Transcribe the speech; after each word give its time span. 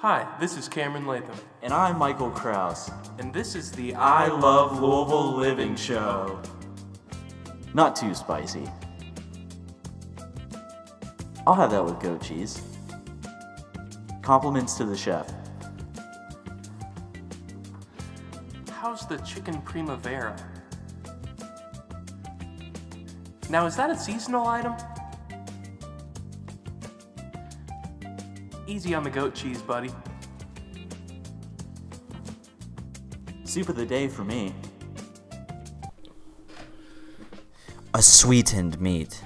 Hi, 0.00 0.28
this 0.38 0.56
is 0.56 0.68
Cameron 0.68 1.06
Latham, 1.06 1.34
And 1.60 1.72
I'm 1.72 1.98
Michael 1.98 2.30
Kraus. 2.30 2.88
and 3.18 3.34
this 3.34 3.56
is 3.56 3.72
the 3.72 3.94
I 3.96 4.28
Love 4.28 4.80
Louisville 4.80 5.34
Living 5.34 5.74
Show. 5.74 6.40
Not 7.74 7.96
too 7.96 8.14
spicy. 8.14 8.70
I'll 11.46 11.54
have 11.54 11.72
that 11.72 11.84
with 11.84 11.98
goat 11.98 12.22
cheese. 12.22 12.62
Compliments 14.22 14.74
to 14.74 14.84
the 14.84 14.96
chef. 14.96 15.32
How's 18.70 19.04
the 19.08 19.16
chicken 19.18 19.60
primavera? 19.62 20.36
Now, 23.50 23.66
is 23.66 23.74
that 23.76 23.90
a 23.90 23.98
seasonal 23.98 24.46
item? 24.46 24.74
Easy 28.68 28.94
on 28.94 29.02
the 29.02 29.08
goat 29.08 29.34
cheese, 29.34 29.62
buddy. 29.62 29.88
Soup 33.44 33.66
of 33.70 33.76
the 33.76 33.86
day 33.86 34.08
for 34.08 34.24
me. 34.24 34.54
A 37.94 38.02
sweetened 38.02 38.78
meat, 38.78 39.24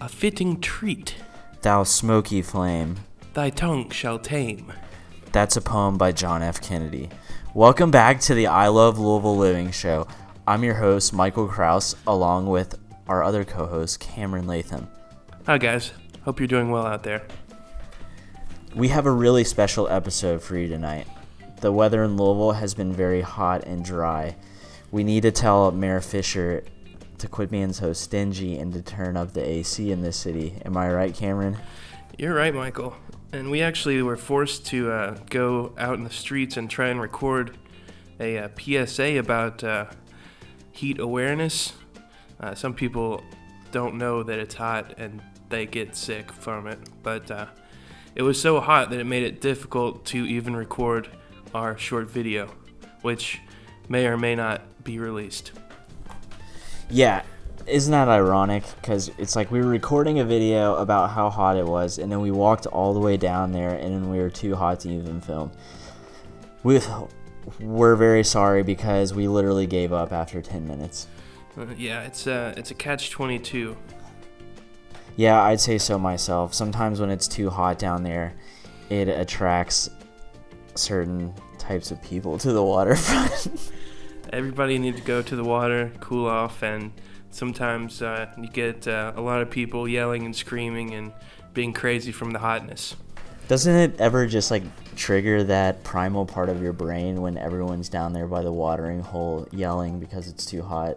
A 0.00 0.08
fitting 0.08 0.60
treat, 0.60 1.16
thou 1.62 1.82
smoky 1.82 2.40
flame. 2.40 2.96
thy 3.34 3.50
tongue 3.50 3.90
shall 3.90 4.20
tame. 4.20 4.72
That's 5.32 5.56
a 5.56 5.60
poem 5.60 5.98
by 5.98 6.12
John 6.12 6.40
F. 6.40 6.60
Kennedy. 6.60 7.10
Welcome 7.54 7.90
back 7.90 8.20
to 8.20 8.34
the 8.34 8.46
I 8.46 8.68
Love 8.68 9.00
Louisville 9.00 9.36
Living 9.36 9.72
Show. 9.72 10.06
I'm 10.46 10.62
your 10.62 10.74
host, 10.74 11.12
Michael 11.12 11.48
Kraus, 11.48 11.96
along 12.06 12.46
with 12.46 12.78
our 13.08 13.24
other 13.24 13.44
co 13.44 13.66
host, 13.66 13.98
Cameron 13.98 14.46
Latham. 14.46 14.86
Hi, 15.46 15.58
guys. 15.58 15.90
Hope 16.24 16.38
you're 16.38 16.46
doing 16.46 16.70
well 16.70 16.86
out 16.86 17.02
there. 17.02 17.26
We 18.78 18.86
have 18.90 19.06
a 19.06 19.10
really 19.10 19.42
special 19.42 19.88
episode 19.88 20.40
for 20.40 20.56
you 20.56 20.68
tonight. 20.68 21.08
The 21.62 21.72
weather 21.72 22.04
in 22.04 22.16
Louisville 22.16 22.52
has 22.52 22.74
been 22.74 22.92
very 22.92 23.22
hot 23.22 23.64
and 23.64 23.84
dry. 23.84 24.36
We 24.92 25.02
need 25.02 25.22
to 25.22 25.32
tell 25.32 25.72
Mayor 25.72 26.00
Fisher 26.00 26.62
to 27.18 27.26
quit 27.26 27.50
being 27.50 27.72
so 27.72 27.92
stingy 27.92 28.56
and 28.56 28.72
to 28.74 28.80
turn 28.80 29.16
up 29.16 29.32
the 29.32 29.44
AC 29.44 29.90
in 29.90 30.02
this 30.02 30.16
city. 30.16 30.62
Am 30.64 30.76
I 30.76 30.92
right, 30.92 31.12
Cameron? 31.12 31.56
You're 32.18 32.36
right, 32.36 32.54
Michael. 32.54 32.94
And 33.32 33.50
we 33.50 33.62
actually 33.62 34.00
were 34.00 34.16
forced 34.16 34.64
to 34.66 34.92
uh, 34.92 35.16
go 35.28 35.74
out 35.76 35.94
in 35.94 36.04
the 36.04 36.10
streets 36.10 36.56
and 36.56 36.70
try 36.70 36.86
and 36.86 37.00
record 37.00 37.58
a 38.20 38.38
uh, 38.38 38.48
PSA 38.56 39.18
about 39.18 39.64
uh, 39.64 39.86
heat 40.70 41.00
awareness. 41.00 41.72
Uh, 42.38 42.54
some 42.54 42.74
people 42.74 43.24
don't 43.72 43.96
know 43.96 44.22
that 44.22 44.38
it's 44.38 44.54
hot 44.54 44.94
and 44.98 45.20
they 45.48 45.66
get 45.66 45.96
sick 45.96 46.30
from 46.30 46.68
it, 46.68 46.78
but 47.02 47.28
uh, 47.28 47.46
it 48.18 48.22
was 48.22 48.38
so 48.38 48.58
hot 48.60 48.90
that 48.90 48.98
it 48.98 49.04
made 49.04 49.22
it 49.22 49.40
difficult 49.40 50.04
to 50.06 50.26
even 50.26 50.54
record 50.54 51.08
our 51.54 51.78
short 51.78 52.10
video, 52.10 52.52
which 53.02 53.40
may 53.88 54.06
or 54.08 54.18
may 54.18 54.34
not 54.34 54.60
be 54.82 54.98
released. 54.98 55.52
Yeah, 56.90 57.22
isn't 57.66 57.92
that 57.92 58.08
ironic? 58.08 58.64
Because 58.80 59.12
it's 59.18 59.36
like 59.36 59.52
we 59.52 59.60
were 59.60 59.68
recording 59.68 60.18
a 60.18 60.24
video 60.24 60.74
about 60.76 61.10
how 61.10 61.30
hot 61.30 61.56
it 61.56 61.64
was, 61.64 61.98
and 61.98 62.10
then 62.10 62.20
we 62.20 62.32
walked 62.32 62.66
all 62.66 62.92
the 62.92 62.98
way 62.98 63.16
down 63.16 63.52
there, 63.52 63.70
and 63.70 63.94
then 63.94 64.10
we 64.10 64.18
were 64.18 64.30
too 64.30 64.56
hot 64.56 64.80
to 64.80 64.90
even 64.90 65.20
film. 65.20 65.52
We, 66.64 66.80
we're 67.60 67.94
very 67.94 68.24
sorry 68.24 68.64
because 68.64 69.14
we 69.14 69.28
literally 69.28 69.68
gave 69.68 69.92
up 69.92 70.12
after 70.12 70.42
10 70.42 70.66
minutes. 70.66 71.06
Uh, 71.56 71.66
yeah, 71.76 72.02
it's 72.02 72.26
uh, 72.26 72.52
it's 72.56 72.72
a 72.72 72.74
catch 72.74 73.10
22. 73.10 73.76
Yeah, 75.18 75.42
I'd 75.42 75.58
say 75.58 75.78
so 75.78 75.98
myself. 75.98 76.54
Sometimes 76.54 77.00
when 77.00 77.10
it's 77.10 77.26
too 77.26 77.50
hot 77.50 77.76
down 77.76 78.04
there, 78.04 78.34
it 78.88 79.08
attracts 79.08 79.90
certain 80.76 81.34
types 81.58 81.90
of 81.90 82.00
people 82.04 82.38
to 82.38 82.52
the 82.52 82.62
waterfront. 82.62 83.72
everybody 84.32 84.78
need 84.78 84.96
to 84.96 85.02
go 85.02 85.20
to 85.20 85.34
the 85.34 85.42
water, 85.42 85.90
cool 85.98 86.28
off, 86.28 86.62
and 86.62 86.92
sometimes 87.32 88.00
uh, 88.00 88.32
you 88.38 88.46
get 88.46 88.86
uh, 88.86 89.12
a 89.16 89.20
lot 89.20 89.42
of 89.42 89.50
people 89.50 89.88
yelling 89.88 90.24
and 90.24 90.36
screaming 90.36 90.94
and 90.94 91.12
being 91.52 91.72
crazy 91.72 92.12
from 92.12 92.30
the 92.30 92.38
hotness. 92.38 92.94
Doesn't 93.48 93.74
it 93.74 94.00
ever 94.00 94.24
just 94.28 94.52
like 94.52 94.62
trigger 94.94 95.42
that 95.42 95.82
primal 95.82 96.26
part 96.26 96.48
of 96.48 96.62
your 96.62 96.72
brain 96.72 97.22
when 97.22 97.36
everyone's 97.36 97.88
down 97.88 98.12
there 98.12 98.28
by 98.28 98.42
the 98.42 98.52
watering 98.52 99.00
hole 99.00 99.48
yelling 99.50 99.98
because 99.98 100.28
it's 100.28 100.46
too 100.46 100.62
hot? 100.62 100.96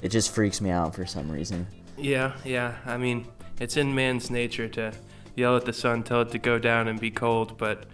It 0.00 0.08
just 0.08 0.34
freaks 0.34 0.62
me 0.62 0.70
out 0.70 0.94
for 0.94 1.04
some 1.04 1.30
reason. 1.30 1.66
Yeah, 1.98 2.32
yeah. 2.42 2.76
I 2.86 2.96
mean, 2.96 3.26
it's 3.60 3.76
in 3.76 3.94
man's 3.94 4.30
nature 4.30 4.68
to 4.68 4.92
yell 5.36 5.56
at 5.56 5.64
the 5.64 5.72
sun, 5.72 6.02
tell 6.02 6.22
it 6.22 6.30
to 6.32 6.38
go 6.38 6.58
down 6.58 6.88
and 6.88 6.98
be 6.98 7.10
cold, 7.10 7.56
but 7.58 7.84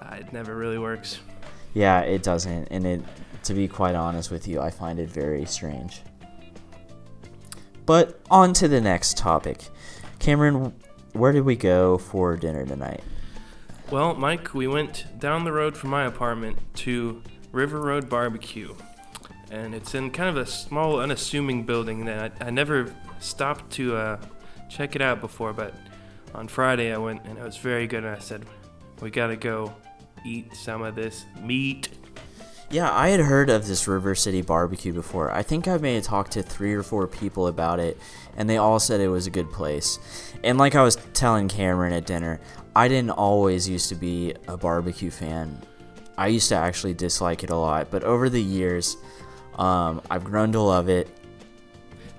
uh, 0.00 0.16
it 0.16 0.32
never 0.32 0.56
really 0.56 0.78
works. 0.78 1.20
Yeah, 1.74 2.00
it 2.00 2.22
doesn't. 2.22 2.68
And 2.70 2.86
it, 2.86 3.02
to 3.44 3.54
be 3.54 3.68
quite 3.68 3.94
honest 3.94 4.30
with 4.30 4.48
you, 4.48 4.60
I 4.60 4.70
find 4.70 4.98
it 4.98 5.08
very 5.08 5.44
strange. 5.44 6.02
But 7.86 8.20
on 8.30 8.54
to 8.54 8.68
the 8.68 8.80
next 8.80 9.18
topic. 9.18 9.68
Cameron, 10.18 10.72
where 11.12 11.32
did 11.32 11.44
we 11.44 11.54
go 11.54 11.98
for 11.98 12.36
dinner 12.36 12.64
tonight? 12.64 13.02
Well, 13.90 14.14
Mike, 14.14 14.54
we 14.54 14.66
went 14.66 15.04
down 15.18 15.44
the 15.44 15.52
road 15.52 15.76
from 15.76 15.90
my 15.90 16.04
apartment 16.04 16.58
to 16.76 17.22
River 17.52 17.80
Road 17.80 18.08
Barbecue. 18.08 18.74
And 19.50 19.74
it's 19.74 19.94
in 19.94 20.10
kind 20.10 20.30
of 20.30 20.36
a 20.38 20.46
small, 20.46 20.98
unassuming 20.98 21.64
building 21.64 22.06
that 22.06 22.32
I, 22.40 22.46
I 22.46 22.50
never 22.50 22.94
stopped 23.20 23.70
to 23.72 23.96
uh, 23.96 24.16
check 24.68 24.96
it 24.96 25.02
out 25.02 25.20
before. 25.20 25.52
But 25.52 25.74
on 26.34 26.48
Friday, 26.48 26.92
I 26.92 26.98
went 26.98 27.24
and 27.24 27.38
it 27.38 27.44
was 27.44 27.56
very 27.56 27.86
good. 27.86 28.04
And 28.04 28.14
I 28.14 28.18
said, 28.18 28.44
We 29.00 29.10
gotta 29.10 29.36
go 29.36 29.74
eat 30.24 30.54
some 30.54 30.82
of 30.82 30.94
this 30.94 31.24
meat. 31.40 31.90
Yeah, 32.70 32.90
I 32.92 33.10
had 33.10 33.20
heard 33.20 33.50
of 33.50 33.66
this 33.66 33.86
River 33.86 34.14
City 34.14 34.42
barbecue 34.42 34.92
before. 34.92 35.30
I 35.30 35.42
think 35.42 35.68
I 35.68 35.76
may 35.76 35.94
have 35.94 36.04
talked 36.04 36.32
to 36.32 36.42
three 36.42 36.74
or 36.74 36.82
four 36.82 37.06
people 37.06 37.46
about 37.46 37.78
it, 37.78 37.98
and 38.36 38.50
they 38.50 38.56
all 38.56 38.80
said 38.80 39.00
it 39.00 39.08
was 39.08 39.26
a 39.26 39.30
good 39.30 39.52
place. 39.52 39.98
And 40.42 40.58
like 40.58 40.74
I 40.74 40.82
was 40.82 40.96
telling 41.12 41.46
Cameron 41.48 41.92
at 41.92 42.06
dinner, 42.06 42.40
I 42.74 42.88
didn't 42.88 43.10
always 43.10 43.68
used 43.68 43.90
to 43.90 43.94
be 43.94 44.34
a 44.48 44.56
barbecue 44.56 45.10
fan. 45.10 45.60
I 46.18 46.28
used 46.28 46.48
to 46.48 46.56
actually 46.56 46.94
dislike 46.94 47.44
it 47.44 47.50
a 47.50 47.56
lot, 47.56 47.90
but 47.90 48.02
over 48.02 48.28
the 48.28 48.42
years, 48.42 48.96
um, 49.56 50.00
I've 50.10 50.24
grown 50.24 50.50
to 50.52 50.60
love 50.60 50.88
it. 50.88 51.08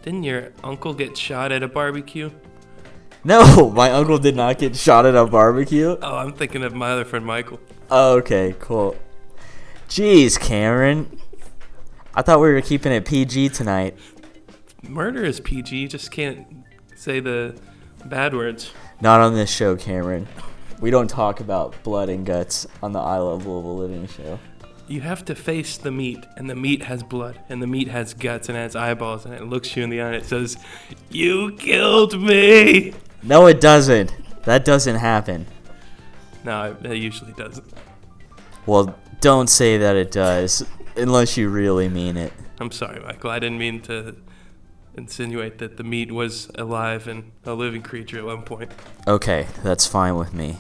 Didn't 0.05 0.21
your 0.21 0.51
uncle 0.63 0.93
get 0.93 1.17
shot 1.17 1.51
at 1.51 1.63
a 1.63 1.67
barbecue? 1.67 2.29
No, 3.23 3.71
my 3.75 3.89
uncle 3.89 4.19
did 4.19 4.35
not 4.35 4.59
get 4.59 4.75
shot 4.75 5.07
at 5.07 5.15
a 5.15 5.25
barbecue. 5.25 5.97
Oh, 5.99 6.17
I'm 6.17 6.31
thinking 6.31 6.63
of 6.63 6.75
my 6.75 6.91
other 6.91 7.03
friend 7.03 7.25
Michael. 7.25 7.59
Oh, 7.89 8.17
okay, 8.17 8.53
cool. 8.59 8.95
Jeez, 9.89 10.39
Cameron. 10.39 11.19
I 12.13 12.21
thought 12.21 12.39
we 12.39 12.53
were 12.53 12.61
keeping 12.61 12.91
it 12.91 13.03
PG 13.03 13.49
tonight. 13.49 13.97
Murder 14.83 15.25
is 15.25 15.39
PG, 15.39 15.75
you 15.75 15.87
just 15.87 16.11
can't 16.11 16.45
say 16.95 17.19
the 17.19 17.59
bad 18.05 18.35
words. 18.35 18.71
Not 19.01 19.21
on 19.21 19.33
this 19.33 19.49
show, 19.49 19.75
Cameron. 19.75 20.27
We 20.79 20.91
don't 20.91 21.09
talk 21.09 21.39
about 21.39 21.81
blood 21.81 22.09
and 22.09 22.27
guts 22.27 22.67
on 22.83 22.91
the 22.91 22.99
I 22.99 23.17
Love 23.17 23.47
Louisville 23.47 23.77
Living 23.77 24.07
show. 24.07 24.37
You 24.87 25.01
have 25.01 25.25
to 25.25 25.35
face 25.35 25.77
the 25.77 25.91
meat, 25.91 26.25
and 26.37 26.47
the 26.49 26.55
meat 26.55 26.83
has 26.83 27.01
blood, 27.01 27.39
and 27.49 27.61
the 27.61 27.67
meat 27.67 27.87
has 27.87 28.13
guts, 28.13 28.49
and 28.49 28.57
it 28.57 28.61
has 28.61 28.75
eyeballs, 28.75 29.25
and 29.25 29.33
it 29.33 29.43
looks 29.43 29.75
you 29.75 29.83
in 29.83 29.89
the 29.89 29.99
eye, 29.99 30.07
and 30.07 30.15
it 30.15 30.25
says, 30.25 30.57
You 31.09 31.55
killed 31.57 32.21
me! 32.21 32.93
No, 33.23 33.47
it 33.47 33.59
doesn't. 33.59 34.13
That 34.43 34.63
doesn't 34.63 34.97
happen. 34.97 35.47
No, 36.43 36.77
it 36.83 36.97
usually 36.97 37.33
doesn't. 37.33 37.65
Well, 38.67 38.95
don't 39.21 39.49
say 39.49 39.79
that 39.79 39.95
it 39.95 40.11
does, 40.11 40.63
unless 40.95 41.35
you 41.35 41.49
really 41.49 41.89
mean 41.89 42.15
it. 42.15 42.31
I'm 42.59 42.71
sorry, 42.71 42.99
Michael. 42.99 43.31
I 43.31 43.39
didn't 43.39 43.57
mean 43.57 43.81
to 43.81 44.15
insinuate 44.93 45.57
that 45.57 45.77
the 45.77 45.83
meat 45.83 46.11
was 46.11 46.49
alive 46.55 47.07
and 47.07 47.31
a 47.43 47.53
living 47.53 47.81
creature 47.81 48.19
at 48.19 48.25
one 48.25 48.43
point. 48.43 48.71
Okay, 49.07 49.47
that's 49.63 49.87
fine 49.87 50.15
with 50.15 50.33
me. 50.33 50.57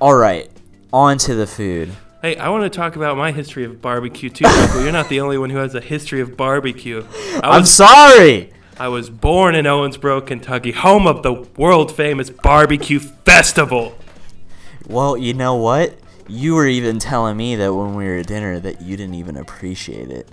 Alright, 0.00 0.50
on 0.92 1.18
to 1.18 1.34
the 1.34 1.46
food. 1.46 1.90
Hey, 2.22 2.36
I 2.36 2.50
want 2.50 2.70
to 2.70 2.76
talk 2.76 2.96
about 2.96 3.16
my 3.16 3.32
history 3.32 3.64
of 3.64 3.80
barbecue 3.80 4.28
too, 4.28 4.44
Michael. 4.44 4.82
You're 4.82 4.92
not 4.92 5.08
the 5.08 5.20
only 5.20 5.38
one 5.38 5.48
who 5.48 5.56
has 5.56 5.74
a 5.74 5.80
history 5.80 6.20
of 6.20 6.36
barbecue. 6.36 7.02
I 7.36 7.40
I'm 7.44 7.60
was, 7.62 7.72
sorry! 7.72 8.52
I 8.78 8.88
was 8.88 9.08
born 9.08 9.54
in 9.54 9.64
Owensboro, 9.64 10.26
Kentucky, 10.26 10.72
home 10.72 11.06
of 11.06 11.22
the 11.22 11.32
world 11.32 11.90
famous 11.90 12.28
barbecue 12.28 12.98
festival. 12.98 13.96
Well, 14.86 15.16
you 15.16 15.32
know 15.32 15.54
what? 15.54 15.98
You 16.28 16.56
were 16.56 16.66
even 16.66 16.98
telling 16.98 17.38
me 17.38 17.56
that 17.56 17.72
when 17.72 17.94
we 17.94 18.04
were 18.04 18.16
at 18.16 18.26
dinner 18.26 18.60
that 18.60 18.82
you 18.82 18.98
didn't 18.98 19.14
even 19.14 19.38
appreciate 19.38 20.10
it. 20.10 20.28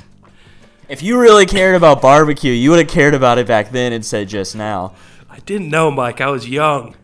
If 0.90 1.01
you 1.01 1.18
really 1.18 1.45
cared 1.45 1.75
about 1.75 2.01
barbecue, 2.01 2.51
you 2.51 2.72
would 2.72 2.80
have 2.80 2.90
cared 2.90 3.13
about 3.13 3.38
it 3.38 3.48
back 3.48 3.72
then 3.72 3.94
instead 3.94 4.28
just 4.28 4.57
now. 4.57 4.94
I 5.30 5.40
didn't 5.40 5.69
know, 5.69 5.90
Mike. 5.90 6.19
I 6.19 6.28
was 6.28 6.50
young. 6.50 6.98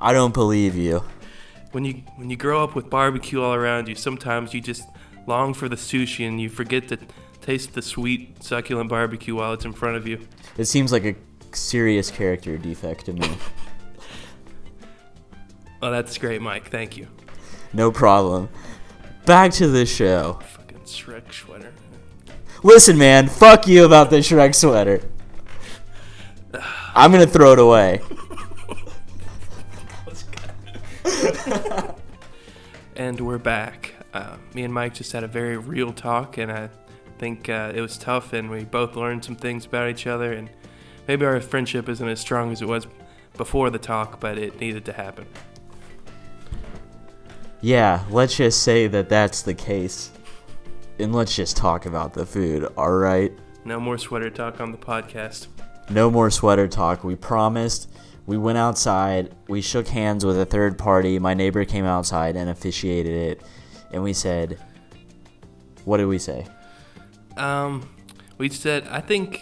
I 0.00 0.14
don't 0.14 0.32
believe 0.32 0.74
you. 0.74 1.04
When 1.72 1.84
you 1.84 2.02
when 2.16 2.30
you 2.30 2.36
grow 2.36 2.62
up 2.62 2.74
with 2.74 2.88
barbecue 2.88 3.40
all 3.42 3.54
around 3.54 3.88
you, 3.88 3.94
sometimes 3.94 4.54
you 4.54 4.60
just 4.60 4.84
long 5.26 5.54
for 5.54 5.68
the 5.68 5.76
sushi 5.76 6.28
and 6.28 6.40
you 6.40 6.48
forget 6.48 6.88
to 6.88 6.98
taste 7.40 7.74
the 7.74 7.82
sweet, 7.82 8.42
succulent 8.42 8.88
barbecue 8.88 9.34
while 9.34 9.52
it's 9.52 9.64
in 9.64 9.72
front 9.72 9.96
of 9.96 10.06
you. 10.06 10.20
It 10.56 10.66
seems 10.66 10.92
like 10.92 11.04
a 11.04 11.14
serious 11.52 12.10
character 12.10 12.56
defect 12.58 13.06
to 13.06 13.14
me. 13.14 13.36
Oh, 15.80 15.90
that's 15.90 16.16
great, 16.18 16.40
Mike. 16.40 16.70
Thank 16.70 16.96
you. 16.96 17.08
No 17.72 17.90
problem. 17.90 18.48
Back 19.24 19.52
to 19.52 19.66
the 19.66 19.84
show. 19.84 20.38
Fucking 20.54 20.78
Shrek 20.80 21.32
sweater. 21.32 21.72
Listen, 22.62 22.96
man, 22.96 23.28
fuck 23.28 23.66
you 23.66 23.84
about 23.84 24.10
the 24.10 24.18
Shrek 24.18 24.54
sweater. 24.54 25.00
I'm 26.94 27.10
gonna 27.10 27.26
throw 27.26 27.52
it 27.52 27.58
away. 27.58 28.00
And 32.94 33.18
we're 33.20 33.38
back. 33.38 33.94
Uh, 34.12 34.36
me 34.52 34.64
and 34.64 34.74
Mike 34.74 34.92
just 34.94 35.12
had 35.12 35.24
a 35.24 35.26
very 35.26 35.56
real 35.56 35.92
talk, 35.94 36.36
and 36.36 36.52
I 36.52 36.68
think 37.18 37.48
uh, 37.48 37.72
it 37.74 37.80
was 37.80 37.96
tough, 37.96 38.34
and 38.34 38.50
we 38.50 38.64
both 38.64 38.96
learned 38.96 39.24
some 39.24 39.34
things 39.34 39.64
about 39.64 39.88
each 39.88 40.06
other. 40.06 40.34
And 40.34 40.50
maybe 41.08 41.24
our 41.24 41.40
friendship 41.40 41.88
isn't 41.88 42.06
as 42.06 42.20
strong 42.20 42.52
as 42.52 42.60
it 42.60 42.68
was 42.68 42.86
before 43.38 43.70
the 43.70 43.78
talk, 43.78 44.20
but 44.20 44.36
it 44.36 44.60
needed 44.60 44.84
to 44.84 44.92
happen. 44.92 45.26
Yeah, 47.62 48.04
let's 48.10 48.36
just 48.36 48.62
say 48.62 48.88
that 48.88 49.08
that's 49.08 49.40
the 49.40 49.54
case. 49.54 50.10
And 50.98 51.14
let's 51.14 51.34
just 51.34 51.56
talk 51.56 51.86
about 51.86 52.12
the 52.12 52.26
food, 52.26 52.70
alright? 52.76 53.32
No 53.64 53.80
more 53.80 53.96
sweater 53.96 54.28
talk 54.28 54.60
on 54.60 54.70
the 54.70 54.78
podcast. 54.78 55.46
No 55.88 56.10
more 56.10 56.30
sweater 56.30 56.68
talk. 56.68 57.04
We 57.04 57.16
promised. 57.16 57.88
We 58.26 58.38
went 58.38 58.58
outside. 58.58 59.34
We 59.48 59.60
shook 59.60 59.88
hands 59.88 60.24
with 60.24 60.38
a 60.38 60.46
third 60.46 60.78
party. 60.78 61.18
My 61.18 61.34
neighbor 61.34 61.64
came 61.64 61.84
outside 61.84 62.36
and 62.36 62.48
officiated 62.48 63.12
it. 63.14 63.42
And 63.92 64.02
we 64.02 64.12
said, 64.12 64.58
What 65.84 65.96
did 65.98 66.06
we 66.06 66.18
say? 66.18 66.46
Um, 67.36 67.88
we 68.38 68.48
said 68.48 68.86
I 68.88 69.00
think 69.00 69.40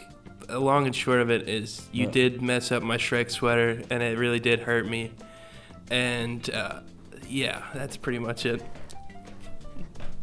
long 0.49 0.87
and 0.87 0.95
short 0.97 1.21
of 1.21 1.31
it 1.31 1.49
is 1.49 1.87
you 1.93 2.07
Yeah. 2.07 2.11
did 2.11 2.43
mess 2.43 2.73
up 2.73 2.83
my 2.83 2.97
Shrek 2.97 3.31
sweater, 3.31 3.83
and 3.91 4.03
it 4.03 4.17
really 4.19 4.41
did 4.41 4.61
hurt 4.61 4.89
me. 4.89 5.13
And 5.91 6.49
uh, 6.51 6.81
yeah, 7.29 7.63
that's 7.75 7.97
pretty 7.97 8.19
much 8.19 8.47
it. 8.47 8.63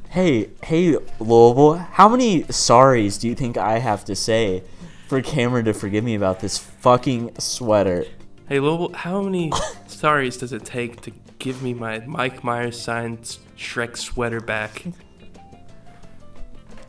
Hey, 0.10 0.50
hey, 0.64 0.98
Louisville, 1.20 1.76
how 1.76 2.10
many 2.10 2.44
sorries 2.46 3.20
do 3.20 3.28
you 3.28 3.36
think 3.36 3.58
I 3.58 3.80
have 3.80 4.04
to 4.06 4.16
say 4.16 4.64
for 5.08 5.22
Cameron 5.22 5.66
to 5.66 5.74
forgive 5.74 6.04
me 6.04 6.16
about 6.16 6.40
this 6.40 6.58
fucking 6.58 7.36
sweater? 7.40 8.06
Hey, 8.50 8.62
Lowell, 8.62 8.94
how 8.94 9.22
many 9.22 9.52
stories 9.88 10.38
does 10.38 10.54
it 10.54 10.64
take 10.64 11.02
to 11.02 11.12
give 11.38 11.62
me 11.62 11.74
my 11.74 12.00
Mike 12.00 12.46
Myers 12.46 12.80
signed 12.80 13.38
Shrek 13.58 13.98
sweater 13.98 14.40
back? 14.40 14.86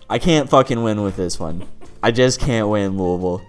I 0.08 0.20
can't 0.20 0.49
fucking 0.49 0.81
win 0.81 1.02
with 1.02 1.16
this 1.16 1.40
one. 1.40 1.66
I 2.00 2.12
just 2.12 2.38
can't 2.38 2.69
win, 2.69 2.96
Louisville. 2.96 3.43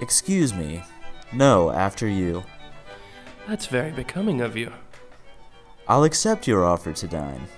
Excuse 0.00 0.52
me. 0.52 0.82
No, 1.34 1.72
after 1.72 2.06
you. 2.06 2.44
That's 3.48 3.66
very 3.66 3.90
becoming 3.90 4.40
of 4.40 4.56
you. 4.56 4.70
I'll 5.88 6.04
accept 6.04 6.46
your 6.46 6.64
offer 6.64 6.92
to 6.92 7.08
dine. 7.08 7.48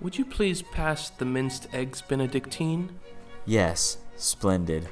Would 0.00 0.16
you 0.16 0.24
please 0.24 0.62
pass 0.62 1.10
the 1.10 1.26
minced 1.26 1.68
eggs 1.74 2.00
Benedictine? 2.00 2.98
Yes, 3.44 3.98
splendid. 4.16 4.88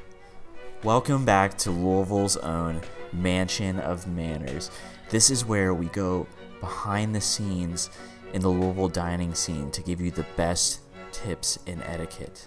Welcome 0.85 1.25
back 1.25 1.57
to 1.59 1.71
Louisville's 1.71 2.37
own 2.37 2.83
Mansion 3.15 3.81
of 3.81 4.07
Manners. 4.07 4.71
This 5.09 5.31
is 5.31 5.47
where 5.47 5.73
we 5.73 5.87
go 5.87 6.27
behind 6.61 7.15
the 7.15 7.23
scenes 7.23 7.89
in 8.35 8.43
the 8.43 8.51
Louisville 8.51 8.91
dining 8.91 9.33
scene 9.33 9.71
to 9.71 9.83
give 9.83 10.03
you 10.03 10.11
the 10.11 10.27
best 10.37 10.81
tips 11.11 11.59
in 11.65 11.83
etiquette. 11.85 12.47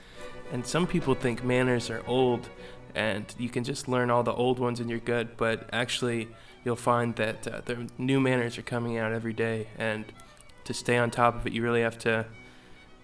And 0.52 0.64
some 0.64 0.86
people 0.86 1.16
think 1.16 1.44
manners 1.44 1.90
are 1.90 2.06
old 2.06 2.48
and 2.96 3.34
you 3.38 3.50
can 3.50 3.64
just 3.64 3.88
learn 3.88 4.10
all 4.10 4.24
the 4.24 4.34
old 4.34 4.60
ones 4.60 4.80
and 4.80 4.90
you're 4.90 5.00
good, 5.00 5.38
but 5.38 5.70
actually, 5.72 6.28
you'll 6.64 6.76
find 6.76 7.16
that 7.16 7.48
uh, 7.48 7.62
the 7.66 7.90
new 7.98 8.20
manners 8.20 8.58
are 8.58 8.64
coming 8.64 8.98
out 8.98 9.12
every 9.12 9.34
day. 9.34 9.68
And 9.78 10.06
to 10.66 10.74
stay 10.74 10.98
on 10.98 11.12
top 11.12 11.36
of 11.36 11.48
it, 11.48 11.54
you 11.54 11.64
really 11.64 11.82
have 11.82 11.98
to 12.00 12.26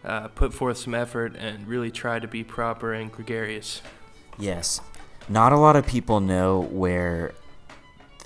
uh, 0.03 0.27
put 0.29 0.53
forth 0.53 0.77
some 0.77 0.93
effort 0.93 1.35
and 1.35 1.67
really 1.67 1.91
try 1.91 2.19
to 2.19 2.27
be 2.27 2.43
proper 2.43 2.93
and 2.93 3.11
gregarious. 3.11 3.81
Yes, 4.37 4.79
not 5.27 5.51
a 5.51 5.57
lot 5.57 5.75
of 5.75 5.85
people 5.85 6.19
know 6.19 6.61
where 6.61 7.33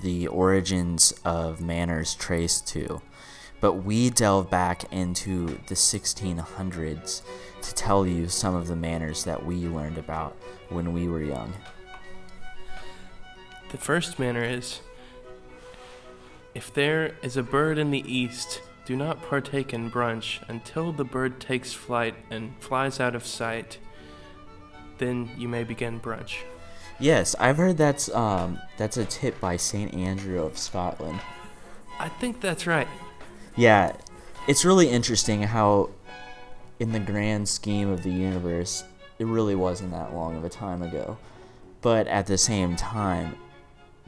the 0.02 0.28
origins 0.28 1.14
of 1.24 1.62
manners 1.62 2.14
trace 2.16 2.60
to, 2.62 3.02
but 3.62 3.74
we 3.74 4.10
delve 4.10 4.50
back 4.50 4.92
into 4.92 5.60
the 5.68 5.76
1600s 5.76 7.22
to 7.62 7.76
tell 7.76 8.06
you 8.08 8.28
some 8.28 8.56
of 8.56 8.68
the 8.68 8.76
manners 8.76 9.24
that 9.24 9.46
we 9.46 9.68
learned 9.68 10.00
about 10.00 10.36
when 10.70 10.92
we 10.92 11.08
were 11.08 11.22
young. 11.22 11.54
The 13.70 13.78
first 13.78 14.20
manner 14.20 14.44
is 14.44 14.82
if 16.54 16.74
there 16.74 17.16
is 17.22 17.38
a 17.38 17.44
bird 17.44 17.78
in 17.78 17.92
the 17.92 18.04
east, 18.12 18.62
do 18.86 18.96
not 18.98 19.22
partake 19.22 19.74
in 19.74 19.92
brunch 19.92 20.42
until 20.50 20.92
the 20.92 21.06
bird 21.06 21.40
takes 21.40 21.72
flight 21.72 22.16
and 22.30 22.54
flies 22.60 23.00
out 23.00 23.16
of 23.16 23.26
sight. 23.26 23.78
Then 24.98 25.30
you 25.38 25.48
may 25.48 25.64
begin 25.64 26.00
brunch. 26.00 26.40
Yes, 27.00 27.36
I've 27.40 27.58
heard 27.58 27.78
that's 27.78 28.14
um 28.14 28.60
that's 28.78 28.98
a 28.98 29.06
tip 29.06 29.40
by 29.40 29.56
St. 29.56 29.94
Andrew 29.94 30.44
of 30.44 30.58
Scotland. 30.58 31.20
I 32.00 32.10
think 32.10 32.42
that's 32.42 32.68
right. 32.68 32.88
Yeah, 33.62 33.96
it's 34.48 34.66
really 34.66 34.90
interesting 34.90 35.44
how 35.44 35.92
in 36.80 36.94
the 36.94 37.00
grand 37.00 37.48
scheme 37.48 37.90
of 37.90 38.02
the 38.02 38.10
universe, 38.10 38.84
it 39.20 39.28
really 39.28 39.54
wasn't 39.54 39.92
that 39.92 40.16
long 40.16 40.36
of 40.36 40.44
a 40.44 40.50
time 40.50 40.82
ago. 40.82 41.16
But 41.84 42.08
at 42.08 42.26
the 42.26 42.40
same 42.40 42.76
time, 42.76 43.36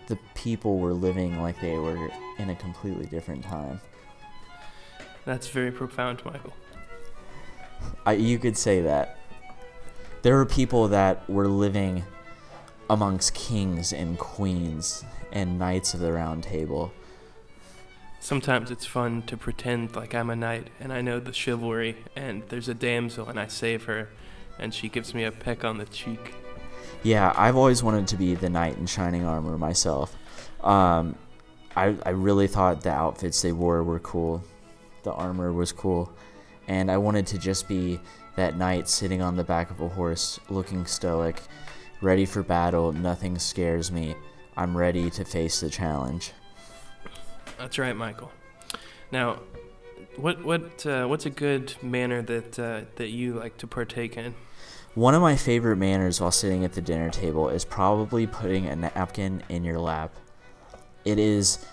the 0.07 0.17
people 0.33 0.79
were 0.79 0.91
living 0.91 1.39
like 1.39 1.61
they 1.61 1.77
were 1.77 2.09
in 2.39 2.49
a 2.49 2.55
completely 2.55 3.05
different 3.05 3.43
time. 3.43 3.79
That's 5.23 5.49
very 5.49 5.71
profound, 5.71 6.25
Michael. 6.25 6.53
I, 8.07 8.13
you 8.13 8.39
could 8.39 8.57
say 8.57 8.81
that. 8.81 9.19
There 10.23 10.35
were 10.35 10.47
people 10.47 10.87
that 10.87 11.29
were 11.29 11.47
living 11.47 12.03
amongst 12.89 13.35
kings 13.35 13.93
and 13.93 14.17
queens 14.17 15.05
and 15.31 15.59
knights 15.59 15.93
of 15.93 15.99
the 15.99 16.11
round 16.11 16.41
table. 16.41 16.91
Sometimes 18.23 18.71
it's 18.71 18.85
fun 18.85 19.23
to 19.23 19.35
pretend 19.35 19.97
like 19.97 20.15
I'm 20.15 20.29
a 20.29 20.35
knight 20.37 20.69
and 20.79 20.93
I 20.93 21.01
know 21.01 21.19
the 21.19 21.33
chivalry, 21.33 21.97
and 22.15 22.41
there's 22.47 22.69
a 22.69 22.73
damsel 22.73 23.27
and 23.27 23.37
I 23.37 23.47
save 23.47 23.83
her, 23.83 24.07
and 24.57 24.73
she 24.73 24.87
gives 24.87 25.13
me 25.13 25.25
a 25.25 25.31
peck 25.33 25.65
on 25.65 25.77
the 25.77 25.83
cheek. 25.83 26.33
Yeah, 27.03 27.33
I've 27.35 27.57
always 27.57 27.83
wanted 27.83 28.07
to 28.07 28.15
be 28.15 28.33
the 28.33 28.49
knight 28.49 28.77
in 28.77 28.85
shining 28.85 29.25
armor 29.25 29.57
myself. 29.57 30.15
Um, 30.63 31.17
I, 31.75 31.97
I 32.05 32.11
really 32.11 32.47
thought 32.47 32.79
the 32.79 32.91
outfits 32.91 33.41
they 33.41 33.51
wore 33.51 33.83
were 33.83 33.99
cool. 33.99 34.41
The 35.03 35.11
armor 35.11 35.51
was 35.51 35.73
cool. 35.73 36.09
And 36.69 36.89
I 36.89 36.95
wanted 36.95 37.27
to 37.27 37.37
just 37.37 37.67
be 37.67 37.99
that 38.37 38.57
knight 38.57 38.87
sitting 38.87 39.21
on 39.21 39.35
the 39.35 39.43
back 39.43 39.69
of 39.69 39.81
a 39.81 39.89
horse, 39.89 40.39
looking 40.47 40.85
stoic, 40.85 41.41
ready 42.01 42.25
for 42.25 42.41
battle. 42.41 42.93
Nothing 42.93 43.37
scares 43.37 43.91
me. 43.91 44.15
I'm 44.55 44.77
ready 44.77 45.09
to 45.09 45.25
face 45.25 45.59
the 45.59 45.69
challenge. 45.69 46.31
That's 47.63 47.77
right, 47.77 47.95
Michael. 47.95 48.29
Now, 49.09 49.39
what 50.17 50.43
what 50.43 50.85
uh, 50.85 51.05
what's 51.05 51.25
a 51.25 51.29
good 51.29 51.73
manner 51.81 52.21
that 52.21 52.59
uh, 52.59 52.81
that 52.97 53.07
you 53.07 53.35
like 53.35 53.57
to 53.59 53.67
partake 53.67 54.17
in? 54.17 54.35
One 54.95 55.15
of 55.15 55.21
my 55.21 55.37
favorite 55.37 55.77
manners 55.77 56.19
while 56.19 56.29
sitting 56.29 56.65
at 56.65 56.73
the 56.73 56.81
dinner 56.81 57.09
table 57.09 57.47
is 57.47 57.63
probably 57.63 58.27
putting 58.27 58.65
a 58.65 58.75
napkin 58.75 59.43
in 59.47 59.63
your 59.63 59.79
lap. 59.79 60.13
It 61.05 61.17
is 61.17 61.65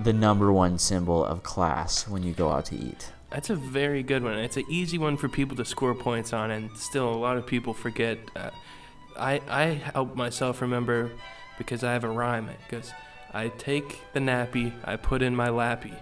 the 0.00 0.14
number 0.14 0.50
one 0.50 0.78
symbol 0.78 1.22
of 1.22 1.42
class 1.42 2.08
when 2.08 2.22
you 2.22 2.32
go 2.32 2.48
out 2.48 2.64
to 2.66 2.76
eat. 2.76 3.12
That's 3.28 3.50
a 3.50 3.56
very 3.56 4.02
good 4.02 4.24
one. 4.24 4.38
It's 4.38 4.56
an 4.56 4.64
easy 4.70 4.96
one 4.96 5.18
for 5.18 5.28
people 5.28 5.54
to 5.58 5.66
score 5.66 5.94
points 5.94 6.32
on, 6.32 6.50
and 6.50 6.74
still 6.78 7.12
a 7.12 7.14
lot 7.14 7.36
of 7.36 7.46
people 7.46 7.74
forget. 7.74 8.18
Uh, 8.34 8.48
I 9.18 9.42
I 9.50 9.64
help 9.66 10.16
myself 10.16 10.62
remember 10.62 11.10
because 11.58 11.84
I 11.84 11.92
have 11.92 12.04
a 12.04 12.08
rhyme. 12.08 12.48
It 12.48 12.60
goes, 12.70 12.90
I 13.32 13.48
take 13.48 14.00
the 14.12 14.20
nappy, 14.20 14.72
I 14.84 14.96
put 14.96 15.22
in 15.22 15.36
my 15.36 15.48
lappy. 15.48 15.94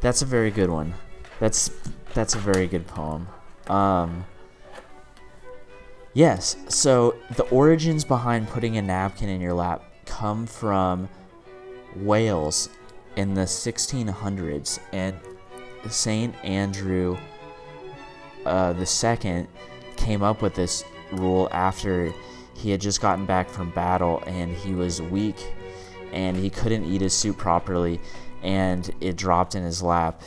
That's 0.00 0.22
a 0.22 0.26
very 0.26 0.50
good 0.50 0.70
one. 0.70 0.94
That's 1.38 1.70
that's 2.14 2.34
a 2.34 2.38
very 2.38 2.66
good 2.66 2.86
poem. 2.86 3.28
Um 3.68 4.24
Yes, 6.14 6.56
so 6.68 7.16
the 7.36 7.44
origins 7.44 8.04
behind 8.04 8.48
putting 8.48 8.76
a 8.76 8.82
napkin 8.82 9.30
in 9.30 9.40
your 9.40 9.54
lap 9.54 9.82
come 10.04 10.46
from 10.46 11.08
Wales 11.96 12.68
in 13.16 13.32
the 13.32 13.42
1600s 13.42 14.78
and 14.92 15.16
St. 15.88 16.34
Andrew 16.44 17.16
uh, 18.44 18.72
the 18.72 18.86
second 18.86 19.48
came 19.96 20.22
up 20.22 20.42
with 20.42 20.54
this 20.54 20.84
rule 21.12 21.48
after 21.52 22.12
he 22.54 22.70
had 22.70 22.80
just 22.80 23.00
gotten 23.00 23.24
back 23.24 23.48
from 23.48 23.70
battle 23.70 24.22
and 24.26 24.54
he 24.54 24.74
was 24.74 25.00
weak 25.00 25.36
and 26.12 26.36
he 26.36 26.50
couldn't 26.50 26.84
eat 26.84 27.00
his 27.00 27.14
soup 27.14 27.38
properly 27.38 28.00
and 28.42 28.90
it 29.00 29.16
dropped 29.16 29.54
in 29.54 29.62
his 29.62 29.82
lap 29.82 30.22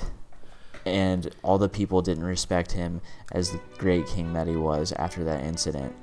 and 0.85 1.33
all 1.41 1.57
the 1.57 1.69
people 1.69 2.01
didn't 2.01 2.23
respect 2.23 2.71
him 2.71 3.01
as 3.31 3.51
the 3.51 3.59
great 3.77 4.05
king 4.07 4.33
that 4.33 4.47
he 4.47 4.55
was 4.55 4.91
after 4.93 5.23
that 5.23 5.43
incident. 5.43 5.93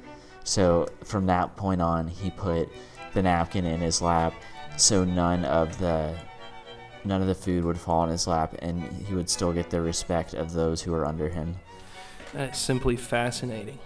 So 0.45 0.89
from 1.05 1.27
that 1.27 1.57
point 1.57 1.81
on, 1.81 2.09
he 2.09 2.31
put 2.31 2.69
the 3.15 3.23
napkin 3.23 3.65
in 3.65 3.81
his 3.81 4.03
lap 4.03 4.35
so 4.77 5.05
none 5.05 5.45
of 5.45 5.79
the 5.79 6.15
none 7.05 7.21
of 7.21 7.27
the 7.27 7.35
food 7.35 7.65
would 7.65 7.79
fall 7.79 8.05
in 8.05 8.11
his 8.11 8.27
lap 8.27 8.55
and 8.61 8.83
he 9.07 9.15
would 9.15 9.29
still 9.29 9.53
get 9.53 9.71
the 9.71 9.81
respect 9.81 10.35
of 10.35 10.53
those 10.53 10.83
who 10.83 10.93
were 10.93 11.05
under 11.05 11.29
him. 11.29 11.57
That 12.33 12.53
is 12.53 12.59
simply 12.59 12.97
fascinating. 12.97 13.79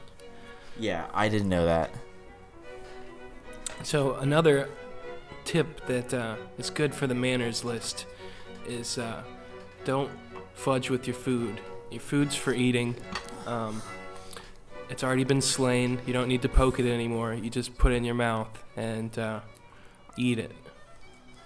Yeah, 0.78 1.06
I 1.12 1.28
didn't 1.28 1.48
know 1.48 1.64
that. 1.64 1.90
So 3.82 4.14
another 4.16 4.68
tip 5.46 5.86
that 5.86 6.12
uh, 6.12 6.36
is 6.58 6.68
good 6.68 6.94
for 6.94 7.06
the 7.06 7.14
manners 7.14 7.64
list 7.64 8.04
is 8.66 8.98
uh, 8.98 9.22
don't 9.84 10.10
fudge 10.54 10.90
with 10.90 11.06
your 11.06 11.14
food. 11.14 11.60
Your 11.90 12.00
food's 12.00 12.34
for 12.34 12.52
eating. 12.52 12.96
Um, 13.46 13.80
it's 14.90 15.04
already 15.04 15.24
been 15.24 15.40
slain. 15.40 16.00
You 16.04 16.12
don't 16.12 16.28
need 16.28 16.42
to 16.42 16.48
poke 16.48 16.80
it 16.80 16.92
anymore. 16.92 17.32
You 17.32 17.48
just 17.48 17.78
put 17.78 17.92
it 17.92 17.96
in 17.96 18.04
your 18.04 18.14
mouth 18.14 18.48
and 18.76 19.16
uh, 19.18 19.40
eat 20.18 20.38
it. 20.38 20.52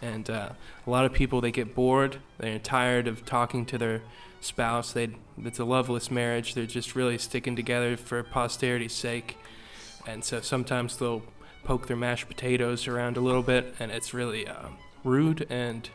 And 0.03 0.29
uh, 0.31 0.51
a 0.87 0.91
lot 0.91 1.05
of 1.05 1.13
people 1.13 1.43
they 1.43 1.51
get 1.51 1.75
bored. 1.75 2.19
They're 2.39 2.59
tired 2.59 3.07
of 3.07 3.27
talking 3.27 3.67
to 3.67 3.79
their 3.79 4.03
spouse. 4.41 4.93
They 4.93 5.11
it's 5.45 5.59
a 5.59 5.65
loveless 5.65 6.11
marriage. 6.11 6.55
They're 6.55 6.65
just 6.65 6.97
really 6.97 7.19
sticking 7.19 7.55
together 7.55 7.99
for 7.99 8.23
posterity's 8.23 8.95
sake. 8.95 9.37
And 10.07 10.25
so 10.25 10.41
sometimes 10.41 10.97
they'll 10.97 11.23
poke 11.65 11.87
their 11.87 11.97
mashed 11.97 12.29
potatoes 12.29 12.87
around 12.89 13.17
a 13.17 13.21
little 13.21 13.43
bit, 13.43 13.75
and 13.79 13.91
it's 13.91 14.13
really 14.15 14.47
uh, 14.47 14.69
rude 15.05 15.47
and 15.51 15.91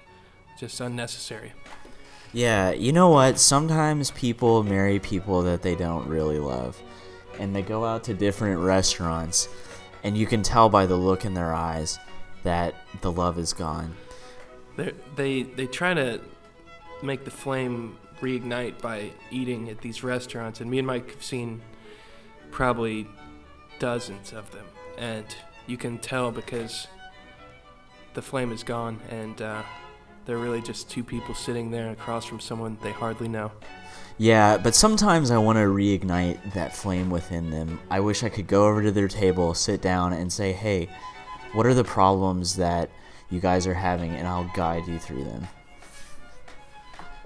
just 0.59 0.79
unnecessary. 0.79 1.53
Yeah, 2.33 2.71
you 2.71 2.91
know 2.91 3.09
what? 3.09 3.39
Sometimes 3.39 4.11
people 4.11 4.63
marry 4.63 4.99
people 4.99 5.41
that 5.43 5.61
they 5.61 5.75
don't 5.75 6.07
really 6.07 6.39
love. 6.39 6.81
And 7.39 7.55
they 7.55 7.61
go 7.61 7.83
out 7.83 8.05
to 8.05 8.13
different 8.13 8.61
restaurants, 8.61 9.49
and 10.03 10.17
you 10.17 10.25
can 10.25 10.41
tell 10.41 10.69
by 10.69 10.85
the 10.85 10.95
look 10.95 11.25
in 11.25 11.33
their 11.33 11.53
eyes 11.53 11.99
that 12.43 12.75
the 13.01 13.11
love 13.11 13.37
is 13.37 13.51
gone. 13.51 13.95
They're, 14.77 14.93
they 15.17 15.43
they 15.43 15.67
try 15.67 15.93
to 15.93 16.21
make 17.03 17.25
the 17.25 17.31
flame 17.31 17.97
reignite 18.21 18.81
by 18.81 19.11
eating 19.31 19.69
at 19.69 19.81
these 19.81 20.01
restaurants, 20.01 20.61
and 20.61 20.71
me 20.71 20.77
and 20.77 20.87
Mike 20.87 21.11
have 21.11 21.23
seen 21.23 21.61
probably 22.51 23.07
dozens 23.79 24.31
of 24.31 24.49
them, 24.51 24.65
and 24.97 25.25
you 25.67 25.77
can 25.77 25.97
tell 25.97 26.31
because 26.31 26.87
the 28.13 28.21
flame 28.21 28.51
is 28.51 28.63
gone, 28.63 28.99
and 29.09 29.41
uh, 29.41 29.63
they're 30.25 30.37
really 30.37 30.61
just 30.61 30.89
two 30.89 31.03
people 31.03 31.35
sitting 31.35 31.71
there 31.71 31.91
across 31.91 32.25
from 32.25 32.39
someone 32.39 32.77
they 32.81 32.91
hardly 32.91 33.27
know. 33.27 33.51
Yeah, 34.17 34.57
but 34.57 34.75
sometimes 34.75 35.29
I 35.29 35.37
want 35.37 35.57
to 35.57 35.65
reignite 35.65 36.53
that 36.53 36.73
flame 36.73 37.09
within 37.09 37.49
them. 37.49 37.79
I 37.89 37.99
wish 37.99 38.23
I 38.23 38.29
could 38.29 38.47
go 38.47 38.65
over 38.65 38.81
to 38.81 38.91
their 38.91 39.09
table, 39.09 39.53
sit 39.53 39.81
down, 39.81 40.13
and 40.13 40.31
say, 40.31 40.53
hey, 40.53 40.87
what 41.53 41.65
are 41.65 41.73
the 41.73 41.83
problems 41.83 42.55
that 42.55 42.89
you 43.29 43.39
guys 43.39 43.67
are 43.67 43.73
having, 43.73 44.11
and 44.11 44.27
I'll 44.27 44.49
guide 44.55 44.87
you 44.87 44.99
through 44.99 45.23
them. 45.23 45.47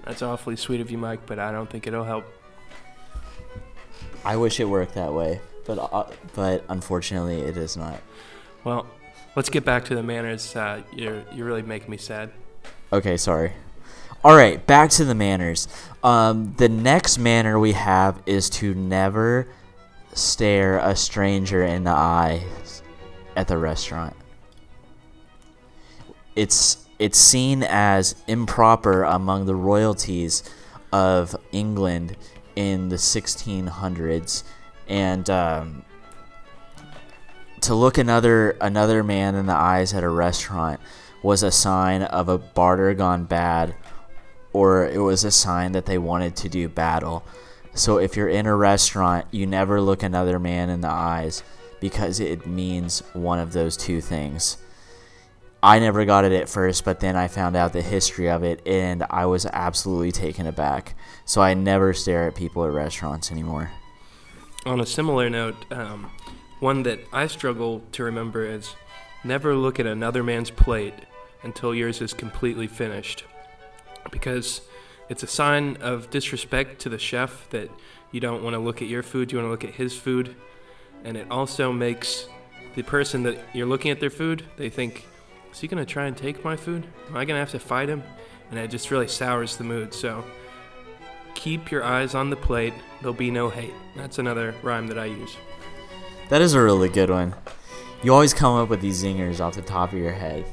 That's 0.04 0.22
awfully 0.22 0.56
sweet 0.56 0.80
of 0.80 0.90
you, 0.90 0.98
Mike, 0.98 1.26
but 1.26 1.38
I 1.38 1.52
don't 1.52 1.68
think 1.68 1.86
it'll 1.86 2.04
help. 2.04 2.24
I 4.24 4.36
wish 4.36 4.60
it 4.60 4.64
worked 4.64 4.94
that 4.94 5.12
way, 5.12 5.40
but 5.66 5.78
uh, 5.78 6.10
but 6.34 6.64
unfortunately, 6.68 7.40
it 7.40 7.56
is 7.56 7.76
not. 7.76 8.00
Well, 8.64 8.86
let's 9.36 9.48
get 9.48 9.64
back 9.64 9.84
to 9.86 9.94
the 9.94 10.02
manners. 10.02 10.54
Uh, 10.54 10.82
you're 10.94 11.22
you're 11.32 11.46
really 11.46 11.62
making 11.62 11.90
me 11.90 11.96
sad. 11.96 12.30
Okay, 12.92 13.16
sorry. 13.16 13.52
All 14.22 14.36
right, 14.36 14.64
back 14.66 14.90
to 14.90 15.04
the 15.04 15.14
manners. 15.14 15.66
Um, 16.04 16.54
the 16.58 16.68
next 16.68 17.16
manner 17.16 17.58
we 17.58 17.72
have 17.72 18.22
is 18.26 18.50
to 18.50 18.74
never 18.74 19.48
stare 20.12 20.78
a 20.78 20.94
stranger 20.94 21.64
in 21.64 21.84
the 21.84 21.90
eyes 21.90 22.82
at 23.36 23.48
the 23.48 23.56
restaurant. 23.56 24.14
It's 26.36 26.86
it's 26.98 27.18
seen 27.18 27.62
as 27.62 28.14
improper 28.26 29.04
among 29.04 29.46
the 29.46 29.54
royalties 29.54 30.42
of 30.92 31.34
England 31.50 32.16
in 32.56 32.90
the 32.90 32.96
1600s, 32.96 34.44
and 34.86 35.30
um, 35.30 35.84
to 37.62 37.74
look 37.74 37.98
another 37.98 38.50
another 38.60 39.02
man 39.02 39.34
in 39.34 39.46
the 39.46 39.54
eyes 39.54 39.92
at 39.94 40.04
a 40.04 40.08
restaurant 40.08 40.80
was 41.22 41.42
a 41.42 41.50
sign 41.50 42.02
of 42.02 42.28
a 42.28 42.38
barter 42.38 42.94
gone 42.94 43.24
bad, 43.24 43.74
or 44.52 44.86
it 44.86 45.00
was 45.00 45.24
a 45.24 45.30
sign 45.30 45.72
that 45.72 45.86
they 45.86 45.98
wanted 45.98 46.36
to 46.36 46.48
do 46.48 46.68
battle. 46.68 47.24
So 47.74 47.98
if 47.98 48.16
you're 48.16 48.28
in 48.28 48.46
a 48.46 48.56
restaurant, 48.56 49.26
you 49.30 49.46
never 49.46 49.80
look 49.80 50.02
another 50.02 50.38
man 50.38 50.70
in 50.70 50.80
the 50.80 50.88
eyes 50.88 51.42
because 51.80 52.20
it 52.20 52.46
means 52.46 53.00
one 53.12 53.38
of 53.38 53.52
those 53.52 53.76
two 53.76 54.00
things. 54.00 54.56
I 55.62 55.78
never 55.78 56.06
got 56.06 56.24
it 56.24 56.32
at 56.32 56.48
first, 56.48 56.84
but 56.84 57.00
then 57.00 57.16
I 57.16 57.28
found 57.28 57.54
out 57.54 57.74
the 57.74 57.82
history 57.82 58.30
of 58.30 58.42
it 58.42 58.66
and 58.66 59.04
I 59.10 59.26
was 59.26 59.44
absolutely 59.44 60.10
taken 60.10 60.46
aback. 60.46 60.94
So 61.26 61.42
I 61.42 61.52
never 61.54 61.92
stare 61.92 62.28
at 62.28 62.34
people 62.34 62.64
at 62.64 62.72
restaurants 62.72 63.30
anymore. 63.30 63.70
On 64.64 64.80
a 64.80 64.86
similar 64.86 65.28
note, 65.28 65.56
um, 65.70 66.10
one 66.60 66.82
that 66.84 67.00
I 67.12 67.26
struggle 67.26 67.82
to 67.92 68.04
remember 68.04 68.44
is 68.44 68.74
never 69.24 69.54
look 69.54 69.80
at 69.80 69.86
another 69.86 70.22
man's 70.22 70.50
plate 70.50 70.94
until 71.42 71.74
yours 71.74 72.00
is 72.00 72.12
completely 72.12 72.66
finished. 72.66 73.24
Because 74.10 74.60
it's 75.08 75.22
a 75.22 75.26
sign 75.26 75.76
of 75.80 76.10
disrespect 76.10 76.80
to 76.82 76.88
the 76.88 76.98
chef 76.98 77.48
that 77.50 77.70
you 78.12 78.20
don't 78.20 78.42
want 78.44 78.54
to 78.54 78.60
look 78.60 78.82
at 78.82 78.88
your 78.88 79.02
food, 79.02 79.32
you 79.32 79.38
want 79.38 79.46
to 79.46 79.50
look 79.50 79.64
at 79.64 79.74
his 79.74 79.96
food. 79.96 80.36
And 81.02 81.16
it 81.16 81.30
also 81.30 81.72
makes 81.72 82.28
the 82.74 82.82
person 82.82 83.22
that 83.24 83.38
you're 83.54 83.66
looking 83.66 83.90
at 83.90 84.00
their 84.00 84.10
food, 84.10 84.44
they 84.56 84.68
think, 84.68 85.06
is 85.50 85.60
he 85.60 85.66
going 85.66 85.84
to 85.84 85.90
try 85.90 86.06
and 86.06 86.16
take 86.16 86.44
my 86.44 86.56
food? 86.56 86.86
Am 87.08 87.16
I 87.16 87.24
going 87.24 87.36
to 87.36 87.40
have 87.40 87.50
to 87.52 87.58
fight 87.58 87.88
him? 87.88 88.02
And 88.50 88.58
it 88.58 88.68
just 88.70 88.90
really 88.90 89.08
sours 89.08 89.56
the 89.56 89.64
mood. 89.64 89.94
So 89.94 90.24
keep 91.34 91.70
your 91.70 91.82
eyes 91.82 92.14
on 92.14 92.30
the 92.30 92.36
plate. 92.36 92.74
There'll 93.00 93.14
be 93.14 93.30
no 93.30 93.48
hate. 93.48 93.74
That's 93.96 94.18
another 94.18 94.54
rhyme 94.62 94.86
that 94.88 94.98
I 94.98 95.06
use. 95.06 95.36
That 96.30 96.40
is 96.40 96.54
a 96.54 96.62
really 96.62 96.88
good 96.88 97.10
one. 97.10 97.34
You 98.02 98.14
always 98.14 98.32
come 98.32 98.56
up 98.56 98.68
with 98.68 98.80
these 98.80 99.02
zingers 99.02 99.40
off 99.40 99.56
the 99.56 99.62
top 99.62 99.92
of 99.92 99.98
your 99.98 100.12
head. 100.12 100.44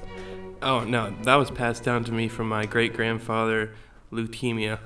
Oh, 0.61 0.83
no, 0.83 1.15
that 1.21 1.35
was 1.35 1.51
passed 1.51 1.83
down 1.83 2.03
to 2.05 2.11
me 2.11 2.27
from 2.27 2.49
my 2.49 2.65
great 2.65 2.93
grandfather, 2.93 3.73
leukemia. 4.11 4.79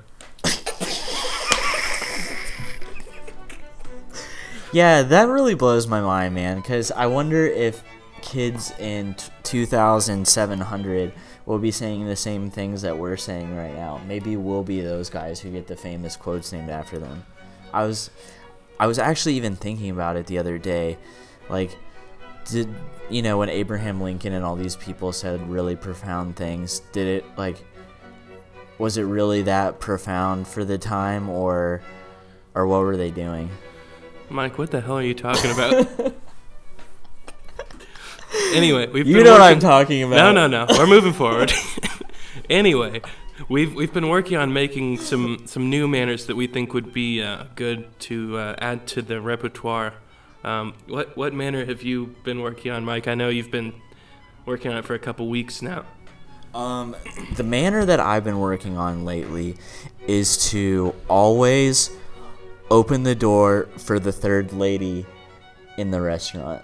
Yeah, 4.72 5.02
that 5.02 5.28
really 5.28 5.54
blows 5.54 5.86
my 5.86 6.00
mind, 6.00 6.34
man. 6.34 6.56
Because 6.56 6.90
I 6.90 7.06
wonder 7.06 7.44
if 7.44 7.84
kids 8.22 8.72
in 8.78 9.14
t- 9.14 9.30
2700 9.42 11.12
will 11.44 11.58
be 11.58 11.70
saying 11.70 12.06
the 12.06 12.16
same 12.16 12.50
things 12.50 12.80
that 12.80 12.96
we're 12.96 13.18
saying 13.18 13.54
right 13.54 13.74
now. 13.74 14.00
Maybe 14.06 14.36
we'll 14.36 14.62
be 14.62 14.80
those 14.80 15.10
guys 15.10 15.40
who 15.40 15.50
get 15.50 15.66
the 15.66 15.76
famous 15.76 16.16
quotes 16.16 16.52
named 16.52 16.70
after 16.70 16.98
them. 16.98 17.24
I 17.74 17.84
was, 17.84 18.10
I 18.78 18.86
was 18.86 18.98
actually 18.98 19.34
even 19.34 19.56
thinking 19.56 19.90
about 19.90 20.16
it 20.16 20.26
the 20.26 20.38
other 20.38 20.58
day, 20.58 20.98
like, 21.48 21.76
did 22.46 22.68
you 23.08 23.22
know 23.22 23.38
when 23.38 23.48
Abraham 23.48 24.00
Lincoln 24.00 24.32
and 24.32 24.44
all 24.44 24.56
these 24.56 24.76
people 24.76 25.12
said 25.12 25.48
really 25.48 25.76
profound 25.76 26.36
things? 26.36 26.80
Did 26.92 27.06
it 27.06 27.24
like, 27.38 27.62
was 28.78 28.96
it 28.96 29.04
really 29.04 29.42
that 29.42 29.78
profound 29.78 30.48
for 30.48 30.64
the 30.64 30.78
time, 30.78 31.28
or, 31.28 31.82
or 32.54 32.66
what 32.66 32.80
were 32.80 32.96
they 32.96 33.10
doing? 33.10 33.50
Mike, 34.28 34.58
what 34.58 34.70
the 34.70 34.80
hell 34.80 34.98
are 34.98 35.02
you 35.02 35.14
talking 35.14 35.50
about? 35.52 36.14
anyway, 38.54 38.88
we've 38.88 39.06
You 39.06 39.22
know 39.22 39.32
what 39.32 39.42
I'm 39.42 39.60
talking 39.60 40.02
about. 40.02 40.16
No, 40.16 40.32
no, 40.32 40.46
no. 40.46 40.66
We're 40.78 40.86
moving 40.86 41.12
forward. 41.12 41.52
anyway, 42.50 43.02
we've 43.48 43.74
we've 43.74 43.92
been 43.92 44.08
working 44.08 44.36
on 44.36 44.52
making 44.52 44.98
some 44.98 45.46
some 45.46 45.70
new 45.70 45.88
manners 45.88 46.26
that 46.26 46.36
we 46.36 46.46
think 46.46 46.74
would 46.74 46.92
be 46.92 47.22
uh, 47.22 47.44
good 47.54 47.98
to 48.00 48.36
uh, 48.38 48.56
add 48.58 48.86
to 48.88 49.02
the 49.02 49.20
repertoire. 49.20 49.94
Um, 50.44 50.74
what 50.86 51.16
what 51.16 51.32
manner 51.32 51.64
have 51.64 51.82
you 51.82 52.14
been 52.24 52.40
working 52.40 52.72
on, 52.72 52.84
Mike? 52.84 53.08
I 53.08 53.14
know 53.14 53.28
you've 53.28 53.50
been 53.50 53.74
working 54.46 54.70
on 54.70 54.78
it 54.78 54.84
for 54.84 54.94
a 54.94 54.98
couple 54.98 55.28
weeks 55.28 55.62
now. 55.62 55.84
Um, 56.54 56.96
the 57.36 57.44
manner 57.44 57.84
that 57.84 58.00
I've 58.00 58.24
been 58.24 58.40
working 58.40 58.76
on 58.76 59.04
lately 59.04 59.56
is 60.06 60.50
to 60.50 60.94
always 61.08 61.90
open 62.70 63.04
the 63.04 63.14
door 63.14 63.68
for 63.78 63.98
the 63.98 64.12
third 64.12 64.52
lady 64.52 65.06
in 65.78 65.90
the 65.90 66.00
restaurant. 66.00 66.62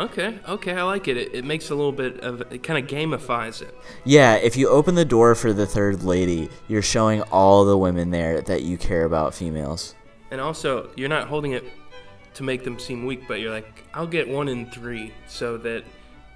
Okay, 0.00 0.38
okay, 0.48 0.72
I 0.72 0.82
like 0.84 1.08
it. 1.08 1.18
It, 1.18 1.34
it 1.34 1.44
makes 1.44 1.68
a 1.68 1.74
little 1.74 1.92
bit 1.92 2.20
of 2.20 2.40
it 2.50 2.62
kind 2.62 2.82
of 2.82 2.90
gamifies 2.90 3.60
it. 3.60 3.74
Yeah, 4.04 4.36
if 4.36 4.56
you 4.56 4.66
open 4.70 4.94
the 4.94 5.04
door 5.04 5.34
for 5.34 5.52
the 5.52 5.66
third 5.66 6.02
lady, 6.02 6.48
you're 6.68 6.80
showing 6.80 7.20
all 7.24 7.66
the 7.66 7.76
women 7.76 8.10
there 8.10 8.40
that 8.42 8.62
you 8.62 8.78
care 8.78 9.04
about 9.04 9.34
females. 9.34 9.94
And 10.30 10.40
also, 10.40 10.88
you're 10.96 11.10
not 11.10 11.28
holding 11.28 11.52
it 11.52 11.64
to 12.32 12.42
make 12.42 12.64
them 12.64 12.78
seem 12.78 13.04
weak, 13.04 13.28
but 13.28 13.40
you're 13.40 13.50
like, 13.50 13.84
I'll 13.92 14.06
get 14.06 14.26
one 14.26 14.48
in 14.48 14.70
three 14.70 15.12
so 15.28 15.58
that 15.58 15.84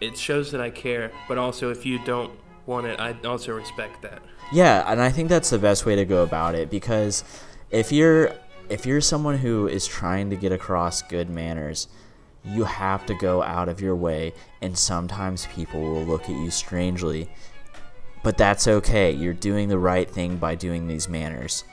it 0.02 0.18
shows 0.18 0.50
that 0.50 0.61
I 0.61 0.68
care. 0.68 1.11
But 1.26 1.38
also, 1.38 1.71
if 1.71 1.87
you 1.87 2.04
don't 2.04 2.38
want 2.66 2.87
it, 2.87 3.00
I 3.00 3.16
also 3.25 3.54
respect 3.54 4.02
that. 4.02 4.21
Yeah, 4.52 4.85
and 4.87 5.00
I 5.00 5.09
think 5.09 5.30
that's 5.30 5.49
the 5.49 5.59
best 5.59 5.87
way 5.87 5.97
to 5.97 6.04
go 6.04 6.23
about 6.23 6.54
it 6.54 6.68
because 6.68 7.25
if 7.71 7.92
you're 7.92 8.35
if 8.68 8.85
you're 8.85 9.00
someone 9.00 9.38
who 9.38 9.68
is 9.68 9.87
trying 9.87 10.28
to 10.28 10.37
get 10.37 10.52
across 10.52 11.00
good 11.00 11.30
manners, 11.30 11.88
you 12.45 12.65
have 12.65 13.07
to 13.07 13.15
go 13.15 13.43
out 13.43 13.69
of 13.69 13.81
your 13.81 13.97
way 13.97 14.33
and 14.61 14.77
sometimes 14.77 15.47
people 15.47 15.81
will 15.81 16.05
look 16.05 16.25
at 16.25 16.31
you 16.31 16.51
strangely. 16.51 17.31
But 18.23 18.39
that's 18.39 18.69
okay. 18.69 19.11
You're 19.11 19.35
doing 19.35 19.69
the 19.69 19.79
right 19.79 20.09
thing 20.09 20.37
by 20.37 20.55
doing 20.55 20.87
these 20.87 21.09
manners. 21.09 21.65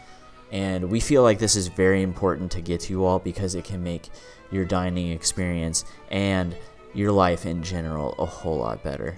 And 0.52 0.90
we 0.90 1.00
feel 1.00 1.24
like 1.24 1.40
this 1.40 1.56
is 1.56 1.68
very 1.68 2.02
important 2.02 2.52
to 2.54 2.62
get 2.62 2.82
to 2.82 2.94
you 2.94 3.06
all 3.06 3.20
because 3.20 3.56
it 3.56 3.64
can 3.64 3.84
make 3.84 4.10
your 4.52 4.66
dining 4.66 5.12
experience 5.12 5.86
and 6.10 6.56
your 6.94 7.12
life 7.12 7.46
in 7.46 7.64
general 7.64 8.16
a 8.20 8.26
whole 8.26 8.58
lot 8.58 8.84
better. 8.84 9.18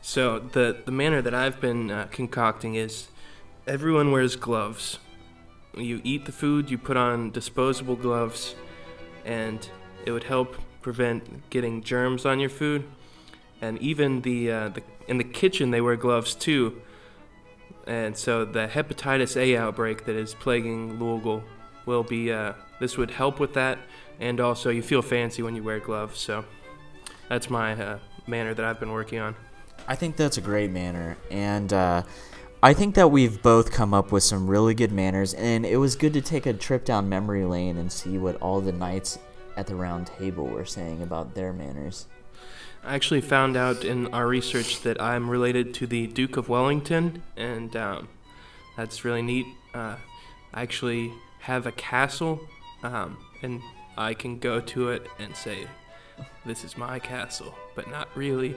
So 0.00 0.38
the 0.38 0.82
the 0.84 0.92
manner 0.92 1.22
that 1.22 1.34
I've 1.34 1.60
been 1.60 1.90
uh, 1.90 2.08
concocting 2.10 2.74
is 2.74 3.08
everyone 3.66 4.10
wears 4.10 4.36
gloves. 4.36 4.98
You 5.76 6.00
eat 6.04 6.26
the 6.26 6.32
food, 6.32 6.70
you 6.70 6.78
put 6.78 6.96
on 6.96 7.30
disposable 7.30 7.96
gloves, 7.96 8.54
and 9.24 9.68
it 10.06 10.12
would 10.12 10.24
help 10.24 10.56
prevent 10.80 11.48
getting 11.50 11.82
germs 11.82 12.26
on 12.26 12.40
your 12.40 12.50
food. 12.50 12.84
And 13.60 13.78
even 13.78 14.22
the, 14.22 14.50
uh, 14.50 14.68
the 14.70 14.82
in 15.06 15.18
the 15.18 15.24
kitchen 15.24 15.70
they 15.70 15.80
wear 15.80 15.96
gloves 15.96 16.34
too. 16.34 16.80
And 17.86 18.16
so 18.16 18.44
the 18.44 18.68
hepatitis 18.68 19.36
A 19.36 19.56
outbreak 19.56 20.04
that 20.04 20.16
is 20.16 20.34
plaguing 20.34 20.98
Louisville 20.98 21.42
will 21.86 22.02
be 22.02 22.32
uh, 22.32 22.52
this 22.80 22.96
would 22.96 23.10
help 23.10 23.40
with 23.40 23.54
that, 23.54 23.78
and 24.20 24.40
also 24.40 24.70
you 24.70 24.82
feel 24.82 25.02
fancy 25.02 25.42
when 25.42 25.56
you 25.56 25.62
wear 25.62 25.80
gloves. 25.80 26.20
So 26.20 26.44
that's 27.28 27.50
my 27.50 27.72
uh, 27.72 27.98
manner 28.26 28.54
that 28.54 28.64
I've 28.64 28.78
been 28.78 28.92
working 28.92 29.18
on. 29.18 29.34
I 29.88 29.96
think 29.96 30.16
that's 30.16 30.38
a 30.38 30.40
great 30.40 30.70
manner, 30.70 31.16
and 31.30 31.72
uh, 31.72 32.04
I 32.62 32.72
think 32.72 32.94
that 32.94 33.08
we've 33.08 33.42
both 33.42 33.72
come 33.72 33.92
up 33.92 34.12
with 34.12 34.22
some 34.22 34.46
really 34.46 34.74
good 34.74 34.92
manners, 34.92 35.34
and 35.34 35.66
it 35.66 35.78
was 35.78 35.96
good 35.96 36.12
to 36.12 36.20
take 36.20 36.46
a 36.46 36.52
trip 36.52 36.84
down 36.84 37.08
memory 37.08 37.44
lane 37.44 37.76
and 37.78 37.90
see 37.90 38.16
what 38.16 38.36
all 38.36 38.60
the 38.60 38.70
knights 38.70 39.18
at 39.56 39.66
the 39.66 39.74
round 39.74 40.06
table 40.06 40.46
were 40.46 40.64
saying 40.64 41.02
about 41.02 41.34
their 41.34 41.52
manners. 41.52 42.06
I 42.84 42.94
actually 42.94 43.20
found 43.20 43.56
out 43.56 43.84
in 43.84 44.12
our 44.12 44.26
research 44.26 44.82
that 44.82 45.00
I'm 45.00 45.30
related 45.30 45.72
to 45.74 45.86
the 45.86 46.08
Duke 46.08 46.36
of 46.36 46.48
Wellington, 46.48 47.22
and 47.36 47.74
um, 47.76 48.08
that's 48.76 49.04
really 49.04 49.22
neat. 49.22 49.46
Uh, 49.72 49.96
I 50.52 50.62
actually 50.62 51.12
have 51.40 51.66
a 51.66 51.72
castle, 51.72 52.40
um, 52.82 53.18
and 53.42 53.60
I 53.96 54.14
can 54.14 54.38
go 54.38 54.60
to 54.60 54.90
it 54.90 55.06
and 55.18 55.36
say, 55.36 55.66
This 56.44 56.64
is 56.64 56.76
my 56.76 56.98
castle, 56.98 57.54
but 57.76 57.88
not 57.88 58.08
really. 58.16 58.56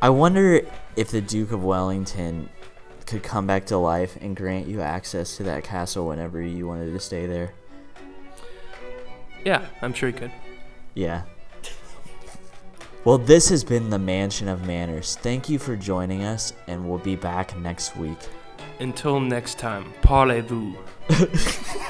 I 0.00 0.10
wonder 0.10 0.60
if 0.94 1.10
the 1.10 1.20
Duke 1.20 1.50
of 1.50 1.64
Wellington 1.64 2.48
could 3.04 3.22
come 3.22 3.46
back 3.46 3.66
to 3.66 3.78
life 3.78 4.16
and 4.20 4.36
grant 4.36 4.68
you 4.68 4.80
access 4.80 5.36
to 5.38 5.42
that 5.44 5.64
castle 5.64 6.06
whenever 6.06 6.40
you 6.40 6.68
wanted 6.68 6.92
to 6.92 7.00
stay 7.00 7.26
there. 7.26 7.54
Yeah, 9.44 9.66
I'm 9.82 9.92
sure 9.92 10.08
he 10.08 10.12
could. 10.12 10.32
Yeah. 10.94 11.22
Well, 13.04 13.18
this 13.18 13.48
has 13.48 13.64
been 13.64 13.90
the 13.90 13.98
Mansion 13.98 14.48
of 14.48 14.66
Manners. 14.66 15.16
Thank 15.16 15.48
you 15.48 15.58
for 15.58 15.76
joining 15.76 16.24
us, 16.24 16.52
and 16.66 16.88
we'll 16.88 16.98
be 16.98 17.16
back 17.16 17.56
next 17.58 17.96
week. 17.96 18.18
Until 18.80 19.20
next 19.20 19.58
time, 19.58 19.92
parlez-vous. 20.02 20.76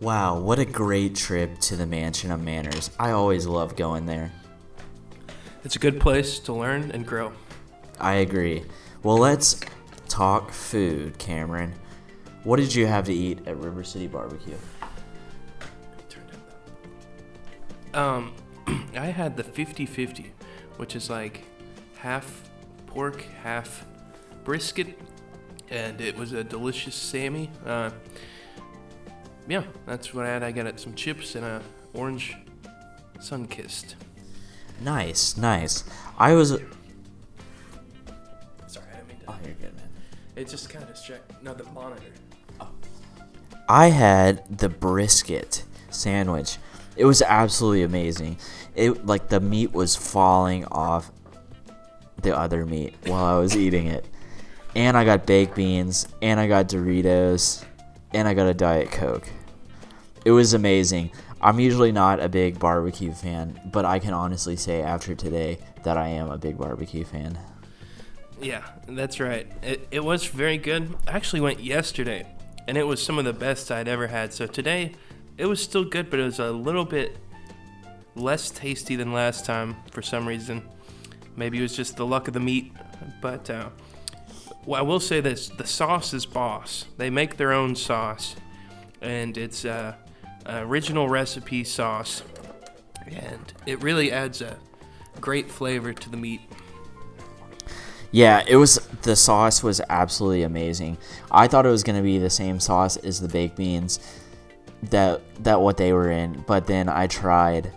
Wow, 0.00 0.38
what 0.38 0.60
a 0.60 0.64
great 0.64 1.16
trip 1.16 1.58
to 1.58 1.74
the 1.74 1.84
Mansion 1.84 2.30
of 2.30 2.40
Manners. 2.40 2.88
I 3.00 3.10
always 3.10 3.48
love 3.48 3.74
going 3.74 4.06
there. 4.06 4.30
It's 5.64 5.74
a 5.74 5.80
good 5.80 5.98
place 5.98 6.38
to 6.40 6.52
learn 6.52 6.92
and 6.92 7.04
grow. 7.04 7.32
I 7.98 8.14
agree. 8.14 8.62
Well, 9.02 9.18
let's 9.18 9.60
talk 10.08 10.50
food, 10.50 11.18
Cameron. 11.18 11.72
What 12.42 12.56
did 12.56 12.74
you 12.74 12.86
have 12.86 13.04
to 13.04 13.14
eat 13.14 13.46
at 13.46 13.56
River 13.58 13.84
City 13.84 14.08
Barbecue? 14.08 14.56
Um, 17.94 18.34
I 18.96 19.06
had 19.06 19.36
the 19.36 19.44
50-50, 19.44 20.26
which 20.76 20.96
is 20.96 21.10
like 21.10 21.44
half 21.98 22.50
pork, 22.86 23.22
half 23.42 23.86
brisket, 24.44 24.98
and 25.70 26.00
it 26.00 26.16
was 26.16 26.32
a 26.32 26.42
delicious 26.42 26.96
Sammy. 26.96 27.50
Uh, 27.64 27.90
yeah, 29.46 29.62
that's 29.86 30.12
what 30.12 30.26
I 30.26 30.28
had. 30.28 30.42
I 30.42 30.50
got 30.50 30.80
some 30.80 30.94
chips 30.94 31.36
and 31.36 31.44
a 31.44 31.62
orange 31.94 32.36
Sunkist. 33.18 33.94
Nice, 34.80 35.36
nice. 35.36 35.84
I 36.18 36.34
was. 36.34 36.60
Oh, 39.28 39.36
you're 39.44 39.54
good, 39.54 39.76
man. 39.76 39.88
It 40.36 40.48
just 40.48 40.70
kind 40.70 40.82
of 40.82 40.90
distracted. 40.90 41.36
No, 41.42 41.52
the 41.54 41.64
monitor. 41.64 42.02
Oh. 42.60 42.68
I 43.68 43.88
had 43.88 44.58
the 44.58 44.68
brisket 44.68 45.64
sandwich. 45.90 46.58
It 46.96 47.04
was 47.04 47.20
absolutely 47.22 47.82
amazing. 47.82 48.38
It 48.74 49.04
like 49.06 49.28
the 49.28 49.40
meat 49.40 49.72
was 49.72 49.94
falling 49.94 50.64
off 50.66 51.12
the 52.22 52.36
other 52.36 52.64
meat 52.64 52.94
while 53.06 53.24
I 53.24 53.38
was 53.38 53.56
eating 53.56 53.86
it. 53.86 54.06
And 54.74 54.96
I 54.96 55.04
got 55.04 55.26
baked 55.26 55.54
beans, 55.54 56.08
and 56.22 56.38
I 56.38 56.46
got 56.46 56.68
Doritos, 56.68 57.64
and 58.12 58.26
I 58.28 58.34
got 58.34 58.46
a 58.46 58.54
Diet 58.54 58.90
Coke. 58.90 59.28
It 60.24 60.30
was 60.30 60.54
amazing. 60.54 61.10
I'm 61.40 61.60
usually 61.60 61.92
not 61.92 62.20
a 62.20 62.28
big 62.28 62.58
barbecue 62.58 63.12
fan, 63.12 63.60
but 63.72 63.84
I 63.84 63.98
can 63.98 64.12
honestly 64.12 64.56
say 64.56 64.82
after 64.82 65.14
today 65.14 65.58
that 65.84 65.96
I 65.96 66.08
am 66.08 66.30
a 66.30 66.38
big 66.38 66.58
barbecue 66.58 67.04
fan. 67.04 67.38
Yeah, 68.40 68.62
that's 68.86 69.18
right. 69.20 69.50
It, 69.62 69.88
it 69.90 70.04
was 70.04 70.26
very 70.26 70.58
good. 70.58 70.94
I 71.06 71.12
actually 71.12 71.40
went 71.40 71.60
yesterday, 71.60 72.26
and 72.68 72.76
it 72.76 72.84
was 72.84 73.02
some 73.02 73.18
of 73.18 73.24
the 73.24 73.32
best 73.32 73.70
I'd 73.70 73.88
ever 73.88 74.06
had. 74.06 74.32
So 74.32 74.46
today, 74.46 74.92
it 75.36 75.46
was 75.46 75.62
still 75.62 75.84
good, 75.84 76.08
but 76.10 76.20
it 76.20 76.24
was 76.24 76.38
a 76.38 76.50
little 76.50 76.84
bit 76.84 77.16
less 78.14 78.50
tasty 78.50 78.96
than 78.96 79.12
last 79.12 79.44
time 79.44 79.76
for 79.90 80.02
some 80.02 80.26
reason. 80.26 80.62
Maybe 81.36 81.58
it 81.58 81.62
was 81.62 81.76
just 81.76 81.96
the 81.96 82.06
luck 82.06 82.28
of 82.28 82.34
the 82.34 82.40
meat. 82.40 82.72
But 83.20 83.48
uh, 83.50 83.70
well, 84.66 84.80
I 84.80 84.82
will 84.82 85.00
say 85.00 85.20
this 85.20 85.48
the 85.48 85.66
sauce 85.66 86.14
is 86.14 86.26
boss. 86.26 86.84
They 86.96 87.10
make 87.10 87.36
their 87.36 87.52
own 87.52 87.74
sauce, 87.74 88.36
and 89.00 89.36
it's 89.36 89.64
uh, 89.64 89.94
original 90.46 91.08
recipe 91.08 91.64
sauce, 91.64 92.22
and 93.06 93.52
it 93.66 93.82
really 93.82 94.12
adds 94.12 94.42
a 94.42 94.56
great 95.20 95.50
flavor 95.50 95.92
to 95.92 96.10
the 96.10 96.16
meat. 96.16 96.40
Yeah, 98.10 98.42
it 98.46 98.56
was 98.56 98.76
the 99.02 99.16
sauce 99.16 99.62
was 99.62 99.80
absolutely 99.88 100.42
amazing. 100.42 100.96
I 101.30 101.46
thought 101.46 101.66
it 101.66 101.70
was 101.70 101.82
gonna 101.82 102.02
be 102.02 102.18
the 102.18 102.30
same 102.30 102.58
sauce 102.60 102.96
as 102.96 103.20
the 103.20 103.28
baked 103.28 103.56
beans 103.56 104.00
that 104.84 105.20
that 105.44 105.60
what 105.60 105.76
they 105.76 105.92
were 105.92 106.10
in, 106.10 106.44
but 106.46 106.66
then 106.66 106.88
I 106.88 107.06
tried 107.06 107.72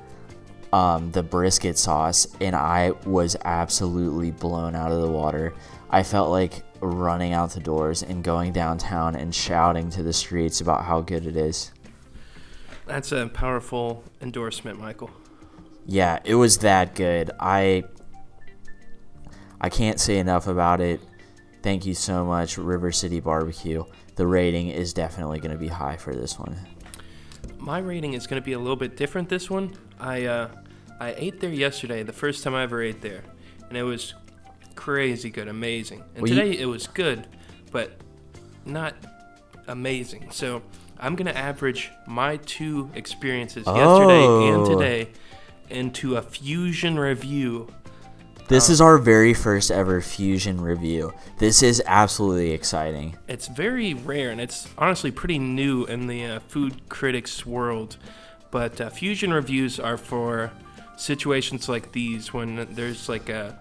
um, 0.74 1.12
the 1.12 1.24
brisket 1.24 1.78
sauce 1.78 2.28
and 2.39 2.56
I 2.56 2.91
was 3.06 3.36
absolutely 3.44 4.32
blown 4.32 4.76
out 4.76 4.91
of 4.91 5.02
the 5.02 5.12
water. 5.12 5.54
I 5.89 6.04
felt 6.04 6.30
like 6.30 6.63
running 6.80 7.34
out 7.34 7.52
the 7.52 7.60
doors 7.60 8.02
and 8.02 8.24
going 8.24 8.54
downtown 8.54 9.15
and 9.15 9.36
shouting 9.36 9.89
to 9.91 10.04
the 10.04 10.13
streets 10.13 10.62
about 10.62 10.86
how 10.86 11.02
good 11.02 11.28
it 11.28 11.36
is. 11.36 11.72
That's 12.86 13.12
a 13.12 13.28
powerful 13.28 14.04
endorsement, 14.22 14.80
Michael. 14.80 15.12
Yeah, 15.86 16.20
it 16.24 16.36
was 16.36 16.60
that 16.60 16.96
good. 16.96 17.32
I 17.39 17.84
I 19.62 19.69
can't 19.69 20.00
say 20.00 20.17
enough 20.17 20.47
about 20.47 20.82
it. 20.82 21.00
Thank 21.62 21.86
you 21.86 21.93
so 21.93 22.26
much, 22.26 22.58
River 22.58 22.91
City 22.91 23.19
Barbecue. 23.19 23.84
The 24.15 24.26
rating 24.26 24.69
is 24.69 24.91
definitely 24.93 25.39
going 25.39 25.52
to 25.52 25.58
be 25.58 25.67
high 25.67 25.95
for 25.97 26.15
this 26.15 26.39
one. 26.39 26.58
My 27.60 27.78
rating 27.78 28.13
is 28.13 28.26
going 28.26 28.41
to 28.41 28.45
be 28.45 28.54
a 28.54 28.60
little 28.60 28.76
bit 28.76 28.97
different 28.97 29.30
this 29.30 29.50
one. 29.50 29.74
I 30.00 30.26
uh, 30.26 30.50
I 31.00 31.13
ate 31.15 31.39
there 31.39 31.52
yesterday, 31.52 32.02
the 32.02 32.12
first 32.13 32.43
time 32.43 32.56
I 32.56 32.63
ever 32.63 32.82
ate 32.82 33.02
there, 33.02 33.24
and 33.69 33.78
it 33.78 33.84
was 33.84 34.15
crazy 34.74 35.30
good, 35.30 35.47
amazing. 35.47 36.04
And 36.15 36.24
Well, 36.24 36.32
you- 36.32 36.36
today 36.41 36.58
it 36.60 36.65
was 36.65 36.88
good, 36.88 37.28
but 37.71 37.91
not 38.65 38.95
amazing. 39.67 40.32
So 40.32 40.63
I'm 41.00 41.15
going 41.15 41.28
to 41.28 41.38
average 41.38 41.91
my 42.08 42.38
two 42.38 42.89
experiences 42.95 43.65
yesterday 43.67 44.26
and 44.50 44.58
Oh. 44.62 44.69
today 44.80 45.10
into 45.69 46.15
a 46.17 46.21
fusion 46.24 46.97
review. 47.00 47.67
This 48.51 48.69
is 48.69 48.81
our 48.81 48.97
very 48.97 49.33
first 49.33 49.71
ever 49.71 50.01
fusion 50.01 50.59
review. 50.59 51.13
This 51.37 51.63
is 51.63 51.81
absolutely 51.85 52.51
exciting. 52.51 53.15
It's 53.29 53.47
very 53.47 53.93
rare, 53.93 54.29
and 54.29 54.41
it's 54.41 54.67
honestly 54.77 55.09
pretty 55.09 55.39
new 55.39 55.85
in 55.85 56.07
the 56.07 56.25
uh, 56.25 56.39
food 56.49 56.89
critics 56.89 57.45
world. 57.45 57.95
But 58.51 58.81
uh, 58.81 58.89
fusion 58.89 59.31
reviews 59.31 59.79
are 59.79 59.95
for 59.95 60.51
situations 60.97 61.69
like 61.69 61.93
these 61.93 62.33
when 62.33 62.67
there's 62.71 63.07
like 63.07 63.29
a, 63.29 63.57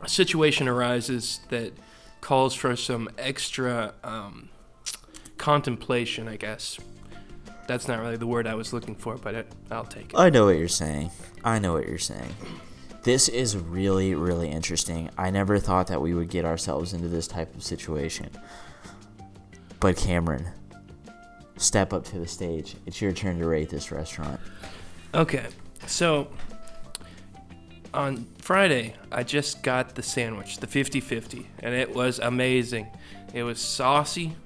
a 0.00 0.08
situation 0.08 0.68
arises 0.68 1.40
that 1.50 1.74
calls 2.22 2.54
for 2.54 2.76
some 2.76 3.10
extra 3.18 3.92
um, 4.02 4.48
contemplation, 5.36 6.28
I 6.28 6.36
guess. 6.36 6.78
that's 7.66 7.86
not 7.86 8.00
really 8.00 8.16
the 8.16 8.26
word 8.26 8.46
I 8.46 8.54
was 8.54 8.72
looking 8.72 8.94
for, 8.94 9.18
but 9.18 9.34
it, 9.34 9.52
I'll 9.70 9.84
take 9.84 10.14
it. 10.14 10.18
I 10.18 10.30
know 10.30 10.46
what 10.46 10.56
you're 10.56 10.66
saying. 10.66 11.10
I 11.44 11.58
know 11.58 11.74
what 11.74 11.86
you're 11.86 11.98
saying. 11.98 12.34
This 13.02 13.28
is 13.28 13.56
really, 13.56 14.14
really 14.14 14.50
interesting. 14.50 15.10
I 15.16 15.30
never 15.30 15.58
thought 15.58 15.86
that 15.86 16.00
we 16.00 16.14
would 16.14 16.28
get 16.28 16.44
ourselves 16.44 16.92
into 16.92 17.08
this 17.08 17.28
type 17.28 17.54
of 17.54 17.62
situation. 17.62 18.30
But 19.80 19.96
Cameron, 19.96 20.48
step 21.56 21.92
up 21.92 22.04
to 22.06 22.18
the 22.18 22.26
stage. 22.26 22.76
It's 22.86 23.00
your 23.00 23.12
turn 23.12 23.38
to 23.38 23.46
rate 23.46 23.70
this 23.70 23.92
restaurant. 23.92 24.40
Okay, 25.14 25.46
so 25.86 26.28
on 27.94 28.26
Friday, 28.38 28.94
I 29.10 29.22
just 29.22 29.62
got 29.62 29.94
the 29.94 30.02
sandwich, 30.02 30.58
the 30.58 30.66
50 30.66 31.00
50, 31.00 31.46
and 31.60 31.74
it 31.74 31.94
was 31.94 32.18
amazing. 32.18 32.88
It 33.32 33.42
was 33.42 33.60
saucy, 33.60 34.36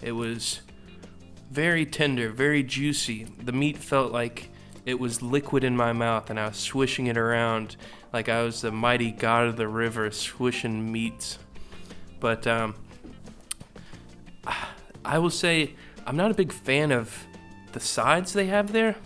it 0.00 0.12
was 0.12 0.60
very 1.50 1.84
tender, 1.84 2.30
very 2.30 2.62
juicy. 2.62 3.24
The 3.24 3.52
meat 3.52 3.76
felt 3.76 4.12
like 4.12 4.50
it 4.86 4.98
was 4.98 5.22
liquid 5.22 5.64
in 5.64 5.76
my 5.76 5.92
mouth, 5.92 6.30
and 6.30 6.38
I 6.38 6.48
was 6.48 6.56
swishing 6.56 7.06
it 7.06 7.16
around 7.16 7.76
like 8.12 8.28
I 8.28 8.42
was 8.42 8.60
the 8.60 8.72
mighty 8.72 9.12
god 9.12 9.46
of 9.46 9.56
the 9.56 9.68
river, 9.68 10.10
swishing 10.10 10.90
meats. 10.90 11.38
But 12.18 12.46
um, 12.46 12.74
I 15.04 15.18
will 15.18 15.30
say, 15.30 15.74
I'm 16.06 16.16
not 16.16 16.30
a 16.30 16.34
big 16.34 16.52
fan 16.52 16.92
of 16.92 17.26
the 17.72 17.80
sides 17.80 18.32
they 18.32 18.46
have 18.46 18.72
there. 18.72 18.96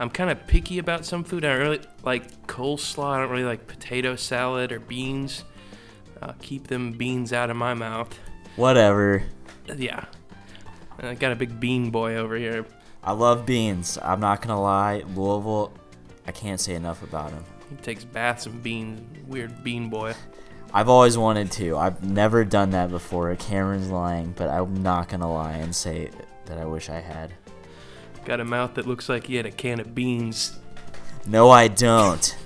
I'm 0.00 0.10
kind 0.10 0.30
of 0.30 0.46
picky 0.46 0.78
about 0.78 1.06
some 1.06 1.22
food. 1.22 1.44
I 1.44 1.50
don't 1.50 1.60
really 1.60 1.80
like 2.02 2.46
coleslaw. 2.46 3.12
I 3.12 3.20
don't 3.20 3.30
really 3.30 3.44
like 3.44 3.66
potato 3.66 4.16
salad 4.16 4.72
or 4.72 4.80
beans. 4.80 5.44
Uh, 6.20 6.32
keep 6.40 6.66
them 6.66 6.92
beans 6.92 7.32
out 7.32 7.50
of 7.50 7.56
my 7.56 7.74
mouth. 7.74 8.18
Whatever. 8.56 9.24
Yeah. 9.76 10.04
I 10.98 11.14
got 11.14 11.32
a 11.32 11.36
big 11.36 11.60
bean 11.60 11.90
boy 11.90 12.16
over 12.16 12.36
here. 12.36 12.66
I 13.04 13.12
love 13.12 13.44
beans. 13.44 13.98
I'm 14.02 14.20
not 14.20 14.40
gonna 14.40 14.60
lie. 14.60 15.04
Louisville, 15.14 15.72
I 16.26 16.32
can't 16.32 16.58
say 16.58 16.74
enough 16.74 17.02
about 17.02 17.30
him. 17.30 17.44
He 17.68 17.76
takes 17.76 18.02
baths 18.02 18.46
in 18.46 18.60
beans. 18.60 19.00
Weird 19.26 19.62
bean 19.62 19.90
boy. 19.90 20.14
I've 20.72 20.88
always 20.88 21.18
wanted 21.18 21.52
to. 21.52 21.76
I've 21.76 22.02
never 22.02 22.44
done 22.44 22.70
that 22.70 22.90
before. 22.90 23.34
Cameron's 23.36 23.90
lying, 23.90 24.32
but 24.36 24.48
I'm 24.48 24.82
not 24.82 25.08
gonna 25.08 25.32
lie 25.32 25.52
and 25.52 25.76
say 25.76 26.10
that 26.46 26.58
I 26.58 26.64
wish 26.64 26.88
I 26.88 27.00
had. 27.00 27.32
Got 28.24 28.40
a 28.40 28.44
mouth 28.44 28.74
that 28.74 28.86
looks 28.86 29.08
like 29.08 29.26
he 29.26 29.36
had 29.36 29.44
a 29.44 29.50
can 29.50 29.80
of 29.80 29.94
beans. 29.94 30.58
No, 31.26 31.50
I 31.50 31.68
don't. 31.68 32.36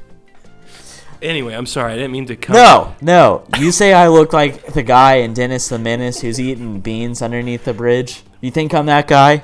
Anyway, 1.23 1.55
I'm 1.55 1.67
sorry. 1.67 1.93
I 1.93 1.97
didn't 1.97 2.13
mean 2.13 2.27
to 2.27 2.37
come. 2.37 2.55
No, 2.55 2.95
no. 3.01 3.45
You 3.59 3.73
say 3.73 3.93
I 3.93 4.09
look 4.09 4.33
like 4.33 4.73
the 4.73 4.83
guy 4.83 5.15
in 5.17 5.35
Dennis 5.35 5.69
the 5.69 5.79
Menace 5.79 6.21
who's 6.21 6.41
eating 6.41 6.81
beans 6.81 7.23
underneath 7.23 7.65
the 7.65 7.75
bridge? 7.75 8.23
You 8.41 8.51
think 8.51 8.75
I'm 8.75 8.87
that 8.87 9.09
guy? 9.09 9.43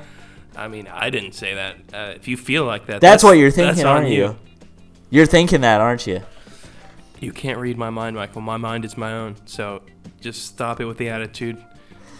I 0.55 0.67
mean, 0.67 0.87
I 0.87 1.09
didn't 1.09 1.33
say 1.33 1.55
that. 1.55 1.75
Uh, 1.93 2.13
if 2.15 2.27
you 2.27 2.37
feel 2.37 2.65
like 2.65 2.87
that, 2.87 3.01
That's, 3.01 3.23
what 3.23 3.37
you're 3.37 3.51
thinking, 3.51 3.85
aren't 3.85 4.09
you? 4.09 4.37
You're 5.09 5.25
thinking 5.25 5.61
that, 5.61 5.81
aren't 5.81 6.07
you? 6.07 6.21
You 7.19 7.31
can't 7.31 7.57
read 7.59 7.77
my 7.77 7.89
mind, 7.89 8.15
Michael. 8.15 8.41
My 8.41 8.57
mind 8.57 8.85
is 8.85 8.97
my 8.97 9.13
own. 9.13 9.35
So 9.45 9.83
just 10.21 10.45
stop 10.45 10.79
it 10.79 10.85
with 10.85 10.97
the 10.97 11.09
attitude 11.09 11.63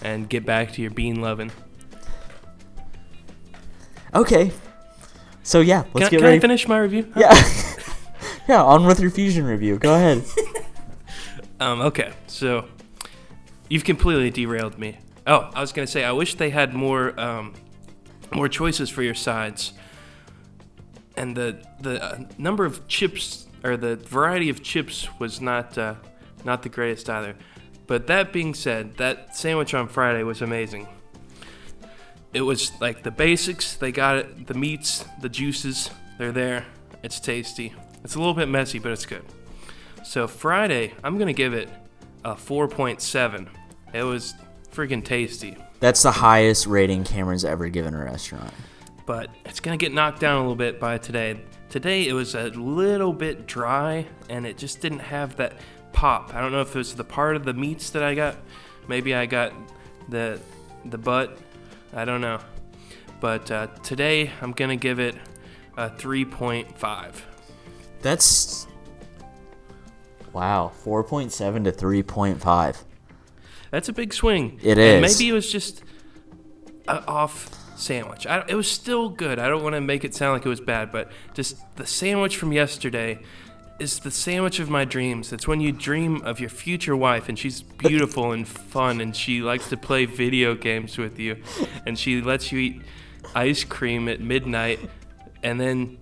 and 0.02 0.30
get 0.30 0.46
back 0.46 0.72
to 0.74 0.82
your 0.82 0.92
bean 0.92 1.22
loving. 1.22 1.52
Okay. 4.14 4.52
So 5.44 5.60
yeah, 5.62 5.84
let's 5.94 6.10
Can, 6.10 6.12
get 6.12 6.12
can 6.12 6.24
ready. 6.24 6.38
I 6.38 6.40
finish 6.40 6.68
my 6.68 6.80
review? 6.80 7.12
Yeah. 7.18 7.34
yeah, 8.48 8.64
on 8.64 8.86
with 8.86 9.00
your 9.00 9.12
fusion 9.12 9.46
review. 9.46 9.78
Go 9.78 9.96
ahead. 9.96 10.24
Um, 11.58 11.80
okay, 11.80 12.12
so 12.28 12.66
you've 13.70 13.86
completely 13.86 14.30
derailed 14.30 14.78
me. 14.78 14.98
Oh, 15.26 15.50
I 15.54 15.62
was 15.62 15.72
gonna 15.72 15.88
say 15.88 16.04
I 16.04 16.12
wish 16.12 16.36
they 16.36 16.50
had 16.50 16.74
more 16.74 17.18
um, 17.18 17.54
more 18.34 18.48
choices 18.48 18.90
for 18.90 19.04
your 19.04 19.14
sides, 19.14 19.74
and 21.16 21.36
the 21.36 21.64
the 21.82 22.04
uh, 22.04 22.20
number 22.38 22.66
of 22.66 22.88
chips 22.88 23.48
or 23.64 23.78
the 23.78 23.96
variety 23.96 24.50
of 24.50 24.62
chips 24.62 25.08
was 25.20 25.42
not 25.42 25.78
uh, 25.78 25.96
not 26.44 26.64
the 26.64 26.70
greatest 26.70 27.10
either. 27.10 27.36
But 27.88 28.08
that 28.08 28.34
being 28.34 28.54
said, 28.54 28.98
that 28.98 29.36
sandwich 29.36 29.74
on 29.74 29.88
Friday 29.88 30.24
was 30.24 30.42
amazing. 30.42 30.88
It 32.34 32.42
was 32.42 32.72
like 32.82 33.04
the 33.04 33.12
basics. 33.12 33.76
They 33.76 33.92
got 33.92 34.18
it. 34.18 34.48
The 34.48 34.54
meats, 34.54 35.06
the 35.22 35.30
juices, 35.30 35.90
they're 36.18 36.32
there. 36.32 36.66
It's 37.04 37.20
tasty. 37.20 37.74
It's 38.04 38.16
a 38.16 38.20
little 38.20 38.34
bit 38.34 38.50
messy, 38.50 38.80
but 38.80 38.92
it's 38.92 39.06
good. 39.06 39.24
So 40.04 40.28
Friday, 40.28 40.94
I'm 41.04 41.18
gonna 41.18 41.34
give 41.34 41.54
it 41.54 41.70
a 42.24 42.36
4.7. 42.36 43.48
It 43.94 44.04
was 44.04 44.34
freaking 44.72 45.04
tasty, 45.04 45.58
That's 45.80 46.02
the 46.04 46.12
highest 46.12 46.68
rating 46.68 47.04
Cameron's 47.04 47.46
ever 47.46 47.70
given 47.70 47.94
a 47.94 48.04
restaurant. 48.04 48.54
but 49.06 49.30
it's 49.46 49.60
gonna 49.60 49.78
get 49.78 49.94
knocked 49.94 50.20
down 50.20 50.38
a 50.38 50.40
little 50.40 50.56
bit 50.56 50.80
by 50.80 50.98
today. 50.98 51.40
Today 51.70 52.08
it 52.08 52.14
was 52.14 52.34
a 52.34 52.48
little 52.50 53.14
bit 53.14 53.46
dry, 53.46 54.08
and 54.30 54.46
it 54.48 54.58
just 54.58 54.82
didn't 54.82 55.00
have 55.00 55.36
that 55.36 55.54
pop. 55.94 56.34
I 56.34 56.42
don't 56.42 56.52
know 56.52 56.62
if 56.62 56.76
it 56.76 56.78
was 56.78 56.96
the 56.96 57.04
part 57.04 57.36
of 57.36 57.46
the 57.46 57.54
meats 57.54 57.92
that 57.92 58.02
I 58.02 58.16
got. 58.16 58.38
Maybe 58.88 59.14
I 59.14 59.26
got 59.26 59.54
the 60.10 60.40
the 60.86 60.98
butt. 60.98 61.38
I 61.94 62.06
don't 62.06 62.22
know. 62.22 62.40
But 63.20 63.50
uh, 63.52 63.68
today 63.84 64.32
I'm 64.42 64.54
gonna 64.54 64.76
give 64.76 65.00
it 65.00 65.16
a 65.78 65.90
3.5. 65.90 67.16
That's 68.02 68.68
wow, 70.34 70.72
4.7 70.84 71.64
to 71.66 71.72
3.5. 71.72 72.84
That's 73.76 73.90
a 73.90 73.94
big 73.94 74.14
swing. 74.14 74.58
It 74.64 74.78
And 74.78 75.04
is. 75.04 75.20
maybe 75.20 75.30
it 75.30 75.34
was 75.34 75.52
just 75.52 75.84
a 76.88 77.06
off 77.08 77.50
sandwich. 77.78 78.26
I, 78.26 78.46
it 78.48 78.56
was 78.56 78.72
still 78.72 79.10
good. 79.10 79.38
I 79.38 79.50
don't 79.50 79.64
want 79.64 79.76
to 79.76 79.82
make 79.82 80.06
it 80.06 80.16
sound 80.16 80.32
like 80.32 80.46
it 80.46 80.48
was 80.50 80.62
bad, 80.62 80.94
but 80.94 81.12
just 81.34 81.58
the 81.76 81.86
sandwich 81.86 82.38
from 82.38 82.54
yesterday 82.54 83.20
is 83.78 84.00
the 84.00 84.12
sandwich 84.12 84.62
of 84.62 84.70
my 84.70 84.86
dreams. 84.86 85.34
It's 85.34 85.46
when 85.46 85.60
you 85.60 85.74
dream 85.74 86.22
of 86.22 86.40
your 86.40 86.48
future 86.48 86.96
wife 86.96 87.28
and 87.28 87.38
she's 87.38 87.64
beautiful 87.64 88.32
and 88.32 88.48
fun 88.48 89.02
and 89.02 89.14
she 89.14 89.42
likes 89.42 89.68
to 89.68 89.76
play 89.76 90.06
video 90.06 90.56
games 90.56 90.98
with 90.98 91.20
you 91.20 91.36
and 91.86 92.00
she 92.00 92.22
lets 92.22 92.54
you 92.54 92.60
eat 92.60 92.82
ice 93.36 93.66
cream 93.66 94.08
at 94.08 94.22
midnight 94.22 94.80
and 95.44 95.60
then 95.60 95.98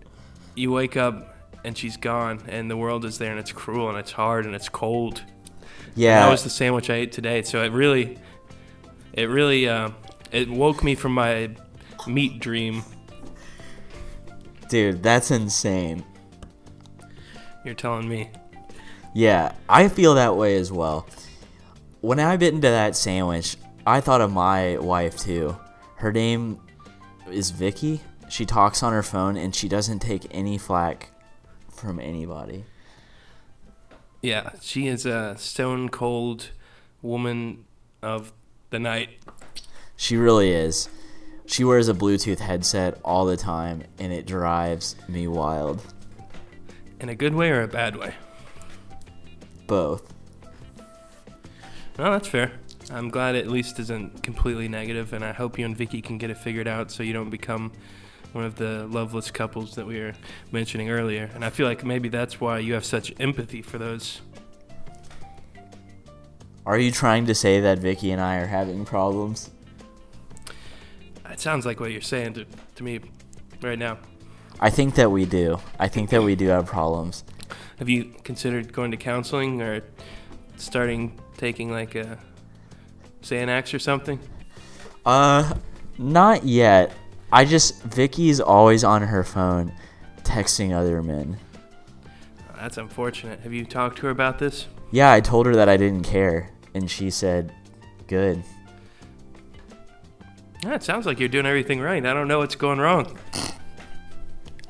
you 0.54 0.72
wake 0.72 0.96
up 0.96 1.36
and 1.64 1.76
she's 1.76 1.98
gone 1.98 2.40
and 2.48 2.70
the 2.70 2.78
world 2.78 3.04
is 3.04 3.18
there 3.18 3.32
and 3.32 3.40
it's 3.40 3.52
cruel 3.52 3.90
and 3.90 3.98
it's 3.98 4.12
hard 4.12 4.46
and 4.46 4.54
it's 4.54 4.70
cold. 4.70 5.24
Yeah. 5.96 6.26
That 6.26 6.32
was 6.32 6.44
the 6.44 6.50
sandwich 6.50 6.90
I 6.90 6.96
ate 6.96 7.12
today. 7.12 7.42
So 7.44 7.64
it 7.64 7.72
really, 7.72 8.18
it 9.14 9.26
really, 9.26 9.68
uh, 9.68 9.92
it 10.32 10.50
woke 10.50 10.84
me 10.84 10.96
from 10.96 11.14
my 11.14 11.52
meat 12.08 12.40
dream. 12.40 12.84
Dude, 14.70 15.04
that's 15.04 15.32
insane. 15.32 16.04
You're 17.64 17.76
telling 17.76 18.10
me. 18.10 18.32
Yeah, 19.14 19.54
I 19.70 19.88
feel 19.88 20.16
that 20.16 20.36
way 20.36 20.58
as 20.58 20.72
well. 20.72 21.08
When 22.02 22.20
I 22.20 22.36
bit 22.38 22.54
into 22.54 22.70
that 22.70 22.96
sandwich, 22.96 23.56
I 23.86 24.02
thought 24.02 24.22
of 24.22 24.32
my 24.32 24.78
wife 24.78 25.18
too. 25.18 25.56
Her 25.98 26.12
name 26.12 26.60
is 27.32 27.52
Vicky. 27.52 28.02
She 28.30 28.46
talks 28.46 28.82
on 28.82 28.92
her 28.94 29.04
phone 29.04 29.38
and 29.38 29.54
she 29.54 29.70
doesn't 29.70 30.00
take 30.00 30.26
any 30.32 30.58
flack 30.58 31.12
from 31.70 32.00
anybody. 32.00 32.66
Yeah, 34.24 34.52
she 34.62 34.88
is 34.88 35.06
a 35.06 35.36
stone 35.38 35.90
cold 35.90 36.52
woman 37.02 37.66
of 38.02 38.32
the 38.70 38.80
night. 38.80 39.10
She 39.98 40.16
really 40.16 40.50
is. 40.52 40.88
She 41.46 41.66
wears 41.66 41.90
a 41.90 41.94
Bluetooth 41.94 42.40
headset 42.40 43.02
all 43.04 43.26
the 43.26 43.36
time 43.36 43.84
and 44.00 44.14
it 44.14 44.26
drives 44.26 44.96
me 45.10 45.28
wild. 45.28 45.94
In 47.02 47.10
a 47.10 47.16
good 47.16 47.36
way 47.36 47.52
or 47.52 47.64
a 47.64 47.68
bad 47.68 47.98
way? 47.98 48.16
Both. 49.68 50.14
Well, 52.00 52.14
that's 52.14 52.30
fair. 52.30 52.54
I'm 52.92 53.10
glad 53.10 53.36
it 53.36 53.44
at 53.44 53.52
least 53.52 53.78
isn't 53.78 54.24
completely 54.24 54.70
negative, 54.70 55.14
and 55.14 55.24
I 55.24 55.34
hope 55.34 55.60
you 55.60 55.66
and 55.66 55.76
Vicky 55.76 56.02
can 56.02 56.18
get 56.18 56.30
it 56.30 56.38
figured 56.38 56.68
out 56.68 56.92
so 56.92 57.04
you 57.04 57.14
don't 57.14 57.30
become 57.30 57.74
one 58.34 58.44
of 58.44 58.56
the 58.56 58.86
loveless 58.88 59.32
couples 59.32 59.76
that 59.76 59.86
we 59.86 60.00
were 60.00 60.14
mentioning 60.52 60.90
earlier. 60.90 61.30
And 61.34 61.46
I 61.46 61.50
feel 61.50 61.68
like 61.68 61.86
maybe 61.86 62.10
that's 62.10 62.42
why 62.42 62.60
you 62.60 62.74
have 62.74 62.86
such 62.86 63.14
empathy 63.20 63.62
for 63.62 63.78
those. 63.78 64.22
Are 66.66 66.78
you 66.78 66.92
trying 66.92 67.26
to 67.28 67.36
say 67.36 67.60
that 67.62 67.80
Vicky 67.80 68.12
and 68.12 68.22
I 68.22 68.38
are 68.38 68.48
having 68.48 68.86
problems? 68.86 69.52
It 71.30 71.40
sounds 71.40 71.66
like 71.66 71.80
what 71.80 71.92
you're 71.92 72.02
saying 72.02 72.34
to, 72.36 72.46
to 72.76 72.84
me 72.84 73.00
right 73.62 73.78
now. 73.78 73.98
I 74.60 74.70
think 74.70 74.96
that 74.96 75.12
we 75.12 75.26
do. 75.26 75.60
I 75.80 75.88
think 75.88 76.10
that 76.12 76.22
we 76.22 76.36
do 76.36 76.48
have 76.48 76.66
problems. 76.66 77.24
Have 77.80 77.90
you 77.90 78.14
considered 78.24 78.72
going 78.72 78.92
to 78.92 78.98
counseling 78.98 79.62
or 79.62 79.82
starting 80.58 81.20
taking 81.38 81.72
like 81.72 81.96
a 81.96 82.18
Xanax 83.24 83.74
or 83.74 83.80
something? 83.80 84.20
Uh, 85.06 85.54
not 85.98 86.46
yet. 86.46 86.94
I 87.34 87.46
just 87.46 87.82
Vicky's 87.82 88.40
always 88.40 88.84
on 88.84 89.02
her 89.02 89.24
phone, 89.24 89.74
texting 90.22 90.72
other 90.72 91.02
men. 91.02 91.38
That's 92.56 92.78
unfortunate. 92.78 93.40
Have 93.40 93.52
you 93.52 93.66
talked 93.66 93.98
to 93.98 94.04
her 94.04 94.12
about 94.12 94.38
this? 94.38 94.68
Yeah, 94.92 95.12
I 95.12 95.20
told 95.20 95.48
her 95.48 95.56
that 95.56 95.68
I 95.68 95.76
didn't 95.76 96.04
care, 96.04 96.52
and 96.76 96.90
she 96.90 97.10
said, 97.10 97.52
"Good." 98.06 98.44
Yeah, 100.64 100.76
it 100.76 100.84
sounds 100.84 101.08
like 101.08 101.20
you're 101.20 101.28
doing 101.28 101.48
everything 101.48 101.82
right. 101.82 102.06
I 102.06 102.14
don't 102.14 102.28
know 102.28 102.38
what's 102.38 102.56
going 102.56 102.78
wrong. 102.78 103.18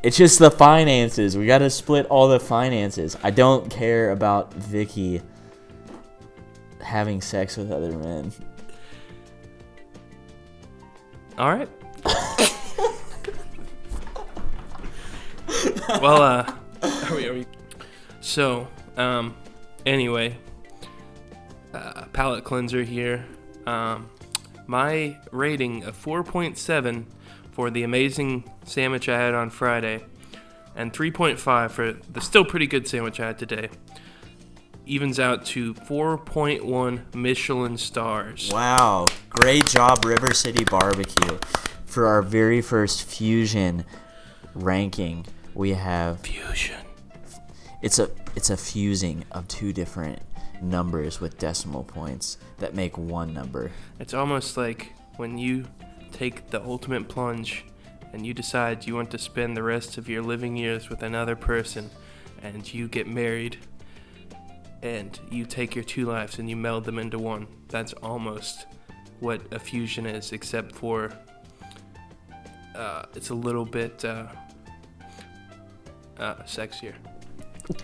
It's 0.01 0.15
just 0.15 0.39
the 0.39 0.49
finances. 0.49 1.37
We 1.37 1.45
got 1.45 1.57
to 1.57 1.69
split 1.69 2.05
all 2.05 2.29
the 2.29 2.39
finances. 2.39 3.17
I 3.23 3.31
don't 3.31 3.69
care 3.69 4.11
about 4.11 4.53
Vicky 4.53 5.21
having 6.81 7.19
sex 7.19 7.57
with 7.57 7.73
other 7.73 7.91
men. 7.91 8.31
All 11.37 11.53
right. 11.53 11.69
Well, 15.89 16.21
uh, 16.21 16.53
are 17.09 17.15
we, 17.15 17.27
are 17.27 17.33
we? 17.33 17.45
So, 18.21 18.67
um, 18.97 19.35
anyway, 19.85 20.37
uh, 21.73 22.05
palate 22.13 22.43
cleanser 22.43 22.83
here. 22.83 23.25
Um, 23.65 24.09
my 24.67 25.17
rating 25.31 25.83
of 25.83 26.01
4.7 26.01 27.05
for 27.51 27.69
the 27.69 27.83
amazing 27.83 28.49
sandwich 28.65 29.07
I 29.09 29.17
had 29.17 29.33
on 29.33 29.49
Friday, 29.49 30.03
and 30.75 30.91
3.5 30.91 31.71
for 31.71 31.93
the 31.93 32.21
still 32.21 32.45
pretty 32.45 32.67
good 32.67 32.87
sandwich 32.87 33.19
I 33.19 33.27
had 33.27 33.39
today, 33.39 33.69
evens 34.85 35.19
out 35.19 35.45
to 35.47 35.73
4.1 35.73 37.15
Michelin 37.15 37.77
stars. 37.77 38.49
Wow. 38.51 39.07
Great 39.29 39.67
job, 39.67 40.03
River 40.05 40.33
City 40.33 40.63
Barbecue. 40.63 41.37
For 41.85 42.07
our 42.07 42.23
very 42.23 42.61
first 42.61 43.03
fusion 43.03 43.85
ranking, 44.55 45.25
we 45.55 45.71
have 45.71 46.19
Fusion. 46.21 46.81
it's 47.81 47.99
a 47.99 48.09
it's 48.35 48.49
a 48.49 48.57
fusing 48.57 49.23
of 49.31 49.47
two 49.47 49.73
different 49.73 50.19
numbers 50.61 51.19
with 51.19 51.37
decimal 51.37 51.83
points 51.83 52.37
that 52.57 52.73
make 52.73 52.97
one 52.97 53.33
number. 53.33 53.71
It's 53.99 54.13
almost 54.13 54.57
like 54.57 54.93
when 55.17 55.37
you 55.37 55.65
take 56.11 56.49
the 56.49 56.61
ultimate 56.63 57.07
plunge 57.07 57.65
and 58.13 58.25
you 58.25 58.33
decide 58.33 58.85
you 58.85 58.95
want 58.95 59.11
to 59.11 59.17
spend 59.17 59.57
the 59.57 59.63
rest 59.63 59.97
of 59.97 60.07
your 60.07 60.21
living 60.21 60.55
years 60.55 60.89
with 60.89 61.03
another 61.03 61.35
person 61.35 61.89
and 62.41 62.71
you 62.73 62.87
get 62.87 63.07
married 63.07 63.57
and 64.81 65.19
you 65.31 65.45
take 65.45 65.75
your 65.75 65.83
two 65.83 66.05
lives 66.05 66.39
and 66.39 66.49
you 66.49 66.55
meld 66.55 66.85
them 66.85 66.99
into 66.99 67.17
one. 67.17 67.47
That's 67.69 67.93
almost 67.93 68.67
what 69.19 69.41
a 69.51 69.59
fusion 69.59 70.05
is, 70.05 70.31
except 70.33 70.73
for 70.73 71.11
uh, 72.75 73.05
it's 73.15 73.29
a 73.29 73.35
little 73.35 73.65
bit 73.65 74.03
uh, 74.03 74.27
uh, 76.19 76.35
sexier. 76.43 76.93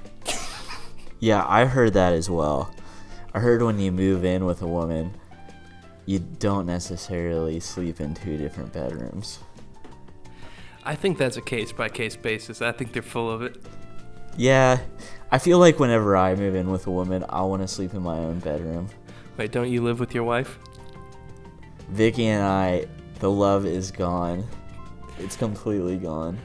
Yeah, 1.19 1.45
I 1.45 1.65
heard 1.65 1.93
that 1.93 2.13
as 2.13 2.29
well. 2.29 2.73
I 3.33 3.39
heard 3.39 3.61
when 3.61 3.77
you 3.77 3.91
move 3.91 4.23
in 4.23 4.45
with 4.45 4.61
a 4.61 4.67
woman, 4.67 5.13
you 6.05 6.19
don't 6.19 6.65
necessarily 6.65 7.59
sleep 7.59 7.99
in 7.99 8.13
two 8.13 8.37
different 8.37 8.71
bedrooms. 8.71 9.39
I 10.85 10.95
think 10.95 11.17
that's 11.17 11.35
a 11.35 11.41
case 11.41 11.73
by 11.73 11.89
case 11.89 12.15
basis. 12.15 12.61
I 12.61 12.71
think 12.71 12.93
they're 12.93 13.01
full 13.01 13.29
of 13.29 13.41
it. 13.41 13.57
Yeah, 14.37 14.79
I 15.29 15.39
feel 15.39 15.59
like 15.59 15.77
whenever 15.77 16.15
I 16.15 16.35
move 16.35 16.55
in 16.55 16.71
with 16.71 16.87
a 16.87 16.91
woman, 16.91 17.25
I 17.27 17.41
want 17.41 17.61
to 17.63 17.67
sleep 17.67 17.93
in 17.93 18.01
my 18.01 18.17
own 18.17 18.39
bedroom. 18.39 18.87
Wait, 19.35 19.51
don't 19.51 19.69
you 19.69 19.83
live 19.83 19.99
with 19.99 20.15
your 20.15 20.23
wife? 20.23 20.57
Vicky 21.89 22.27
and 22.27 22.43
I, 22.43 22.85
the 23.19 23.29
love 23.29 23.65
is 23.65 23.91
gone. 23.91 24.47
It's 25.17 25.35
completely 25.35 25.97
gone. 25.97 26.39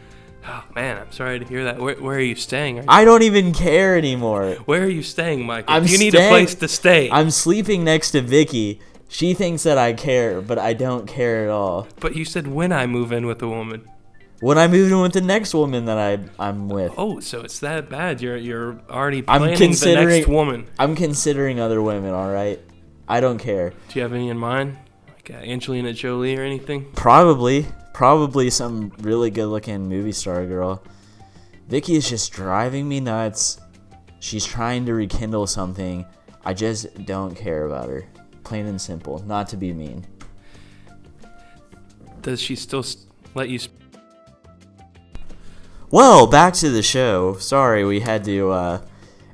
Oh 0.46 0.64
man, 0.74 0.98
I'm 0.98 1.12
sorry 1.12 1.38
to 1.38 1.44
hear 1.44 1.64
that. 1.64 1.78
Where, 1.80 1.94
where 1.96 2.16
are 2.16 2.20
you 2.20 2.34
staying? 2.34 2.78
Are 2.78 2.82
you, 2.82 2.88
I 2.88 3.04
don't 3.04 3.22
even 3.22 3.52
care 3.52 3.96
anymore. 3.96 4.52
where 4.66 4.82
are 4.82 4.88
you 4.88 5.02
staying, 5.02 5.46
Michael? 5.46 5.74
I'm 5.74 5.86
you 5.86 5.98
need 5.98 6.14
a 6.14 6.28
place 6.28 6.54
to 6.56 6.68
stay. 6.68 7.10
I'm 7.10 7.30
sleeping 7.30 7.84
next 7.84 8.10
to 8.12 8.20
Vicky. 8.20 8.80
She 9.08 9.32
thinks 9.32 9.62
that 9.62 9.78
I 9.78 9.92
care, 9.92 10.40
but 10.40 10.58
I 10.58 10.74
don't 10.74 11.06
care 11.06 11.44
at 11.44 11.50
all. 11.50 11.86
but 12.00 12.16
you 12.16 12.24
said 12.24 12.46
when 12.48 12.72
I 12.72 12.86
move 12.86 13.12
in 13.12 13.26
with 13.26 13.40
a 13.42 13.48
woman. 13.48 13.88
When 14.40 14.58
I 14.58 14.66
move 14.68 14.90
in 14.92 15.00
with 15.00 15.12
the 15.14 15.20
next 15.22 15.54
woman 15.54 15.86
that 15.86 15.96
I 15.96 16.18
I'm 16.38 16.68
with, 16.68 16.92
Oh, 16.98 17.20
so 17.20 17.40
it's 17.42 17.60
that 17.60 17.88
bad? 17.88 18.20
You're 18.20 18.36
you're 18.36 18.78
already 18.90 19.24
I'm 19.26 19.40
planning 19.40 19.70
the 19.70 20.04
next 20.04 20.28
woman. 20.28 20.66
I'm 20.78 20.94
considering 20.96 21.60
other 21.60 21.80
women. 21.80 22.12
All 22.12 22.30
right, 22.30 22.60
I 23.08 23.20
don't 23.20 23.38
care. 23.38 23.70
Do 23.70 23.98
you 23.98 24.02
have 24.02 24.12
any 24.12 24.28
in 24.28 24.36
mind? 24.36 24.76
Like 25.08 25.30
uh, 25.30 25.34
Angelina 25.44 25.94
Jolie 25.94 26.36
or 26.36 26.42
anything? 26.42 26.90
Probably, 26.94 27.66
probably 27.94 28.50
some 28.50 28.92
really 29.00 29.30
good-looking 29.30 29.88
movie 29.88 30.12
star 30.12 30.44
girl. 30.44 30.82
Vicky 31.68 31.94
is 31.94 32.10
just 32.10 32.32
driving 32.32 32.86
me 32.86 33.00
nuts. 33.00 33.58
She's 34.20 34.44
trying 34.44 34.84
to 34.86 34.94
rekindle 34.94 35.46
something. 35.46 36.04
I 36.44 36.52
just 36.52 37.06
don't 37.06 37.34
care 37.34 37.64
about 37.64 37.88
her. 37.88 38.04
Plain 38.42 38.66
and 38.66 38.80
simple. 38.80 39.20
Not 39.20 39.48
to 39.48 39.56
be 39.56 39.72
mean. 39.72 40.06
Does 42.20 42.40
she 42.40 42.56
still 42.56 42.84
let 43.34 43.48
you? 43.48 43.58
Sp- 43.60 43.72
Well, 45.90 46.26
back 46.26 46.52
to 46.54 46.70
the 46.70 46.82
show. 46.82 47.36
Sorry, 47.38 47.84
we 47.84 48.00
had 48.00 48.24
to 48.24 48.50
uh, 48.50 48.80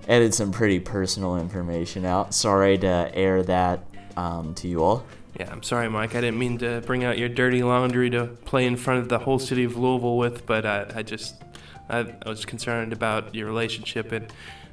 edit 0.07 0.35
some 0.35 0.53
pretty 0.53 0.79
personal 0.79 1.37
information 1.37 2.05
out. 2.05 2.35
Sorry 2.35 2.77
to 2.79 3.11
air 3.15 3.43
that 3.45 3.85
um, 4.17 4.55
to 4.57 4.69
you 4.69 4.85
all. 4.85 5.05
Yeah, 5.39 5.51
I'm 5.51 5.63
sorry, 5.63 5.89
Mike. 5.89 6.15
I 6.15 6.21
didn't 6.21 6.39
mean 6.39 6.59
to 6.59 6.83
bring 6.87 7.05
out 7.05 7.19
your 7.19 7.29
dirty 7.29 7.63
laundry 7.63 8.11
to 8.11 8.27
play 8.27 8.67
in 8.67 8.77
front 8.77 9.01
of 9.01 9.09
the 9.09 9.19
whole 9.19 9.39
city 9.39 9.65
of 9.65 9.77
Louisville 9.77 10.17
with, 10.17 10.47
but 10.47 10.67
I, 10.67 10.87
I 10.97 11.03
just 11.03 11.43
I, 11.89 12.13
I 12.25 12.29
was 12.29 12.45
concerned 12.45 12.93
about 12.93 13.35
your 13.35 13.47
relationship 13.47 14.13
and 14.13 14.33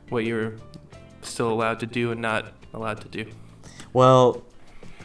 what 0.10 0.26
you're 0.26 0.56
still 1.22 1.52
allowed 1.52 1.80
to 1.82 1.86
do 1.86 2.12
and 2.12 2.22
not 2.22 2.54
allowed 2.74 3.02
to 3.02 3.08
do. 3.08 3.26
Well, 3.94 4.44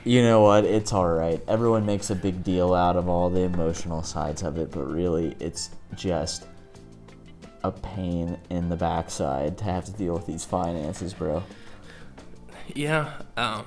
you 0.05 0.23
know 0.23 0.43
what? 0.43 0.65
It's 0.65 0.93
all 0.93 1.09
right. 1.09 1.41
Everyone 1.47 1.87
makes 1.87 2.11
a 2.11 2.15
big 2.15 2.43
deal 2.43 2.75
out 2.75 2.97
of 2.97 3.09
all 3.09 3.31
the 3.31 3.43
emotional 3.43 4.03
sides 4.03 4.43
of 4.43 4.59
it, 4.59 4.71
but 4.71 4.85
really, 4.85 5.37
it's 5.39 5.71
just 5.95 6.47
a 7.65 7.71
pain 7.71 8.39
in 8.51 8.69
the 8.69 8.77
backside 8.77 9.57
to 9.59 9.65
have 9.65 9.85
to 9.85 9.93
deal 9.93 10.15
with 10.15 10.27
these 10.27 10.45
finances, 10.45 11.15
bro. 11.15 11.43
Yeah, 12.75 13.13
um, 13.37 13.65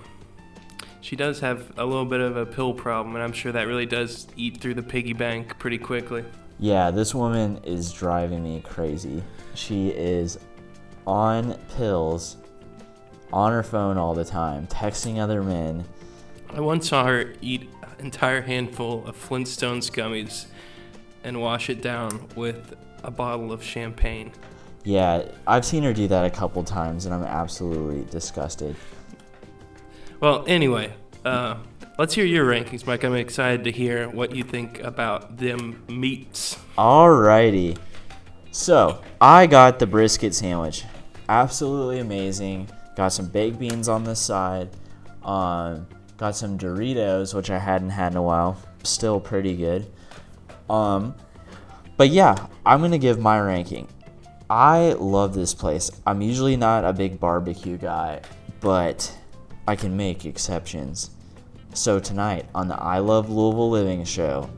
she 1.06 1.15
does 1.15 1.39
have 1.39 1.72
a 1.78 1.86
little 1.86 2.04
bit 2.04 2.20
of 2.20 2.36
a 2.36 2.48
pill 2.48 2.74
problem, 2.74 3.13
and 3.13 3.24
I'm 3.24 3.32
sure 3.32 3.52
that 3.52 3.68
really 3.68 3.86
does 3.86 4.26
eat 4.36 4.60
through 4.60 4.74
the 4.74 4.82
piggy 4.82 5.13
bank 5.13 5.60
pretty 5.60 5.78
quickly. 5.78 6.26
Yeah, 6.58 6.89
this 6.89 7.13
woman 7.13 7.60
is 7.63 7.94
driving 7.94 8.44
me 8.44 8.62
crazy. 8.62 9.22
She 9.54 9.89
is 9.89 10.39
on 11.06 11.60
pills, 11.78 12.38
on 13.32 13.52
her 13.52 13.62
phone 13.62 14.00
all 14.00 14.15
the 14.15 14.26
time, 14.26 14.65
texting 14.65 15.20
other 15.20 15.44
men. 15.44 15.86
I 16.50 16.60
once 16.60 16.89
saw 16.89 17.06
her 17.06 17.36
eat 17.39 17.70
an 17.84 18.06
entire 18.06 18.41
handful 18.41 19.06
of 19.06 19.15
Flintstones 19.15 19.91
gummies 19.91 20.48
and 21.24 21.39
wash 21.39 21.70
it 21.70 21.84
down 21.84 22.28
with 22.36 22.74
a 23.04 23.12
bottle 23.12 23.52
of 23.52 23.63
champagne. 23.63 24.32
Yeah, 24.84 25.26
I've 25.46 25.65
seen 25.65 25.84
her 25.84 25.94
do 25.94 26.08
that 26.08 26.26
a 26.26 26.32
couple 26.32 26.63
times, 26.63 27.06
and 27.06 27.13
I'm 27.13 27.24
absolutely 27.24 28.10
disgusted. 28.10 28.76
Well, 30.26 30.44
anyway, 30.48 30.92
uh, 31.24 31.58
let's 32.00 32.16
hear 32.16 32.26
your 32.26 32.48
rankings, 32.48 32.88
Mike. 32.88 33.04
I'm 33.04 33.14
excited 33.14 33.64
to 33.66 33.72
hear 33.72 34.10
what 34.10 34.36
you 34.36 34.44
think 34.44 34.80
about 34.80 35.38
them 35.38 35.84
meats. 35.88 36.58
Alrighty. 36.76 37.78
So, 38.50 39.04
I 39.22 39.46
got 39.46 39.78
the 39.78 39.86
brisket 39.86 40.34
sandwich. 40.34 40.84
Absolutely 41.30 42.00
amazing. 42.00 42.68
Got 42.96 43.10
some 43.10 43.28
baked 43.28 43.60
beans 43.60 43.88
on 43.88 44.04
the 44.04 44.16
side. 44.16 44.70
Um, 45.24 45.86
got 46.18 46.36
some 46.36 46.58
Doritos, 46.58 47.36
which 47.36 47.52
I 47.52 47.60
hadn't 47.60 47.92
had 47.92 48.14
in 48.14 48.18
a 48.18 48.24
while. 48.24 48.60
Still 48.82 49.20
pretty 49.20 49.56
good. 49.56 49.86
Um, 50.72 51.14
but 51.98 52.10
yeah, 52.10 52.48
I'm 52.66 52.82
gonna 52.82 52.98
give 52.98 53.20
my 53.20 53.40
ranking. 53.40 53.88
I 54.50 54.94
love 54.94 55.36
this 55.36 55.54
place. 55.54 55.92
I'm 56.08 56.24
usually 56.24 56.58
not 56.58 56.84
a 56.84 56.94
big 56.94 57.20
barbecue 57.20 57.78
guy, 57.78 58.22
but 58.60 59.16
I 59.67 59.75
can 59.75 59.97
make 59.97 60.25
exceptions. 60.25 61.10
So 61.73 61.99
tonight 61.99 62.45
on 62.54 62.67
the 62.67 62.75
I 62.75 62.99
Love 62.99 63.30
Louisville 63.30 63.69
Living 63.69 64.04
show, 64.04 64.49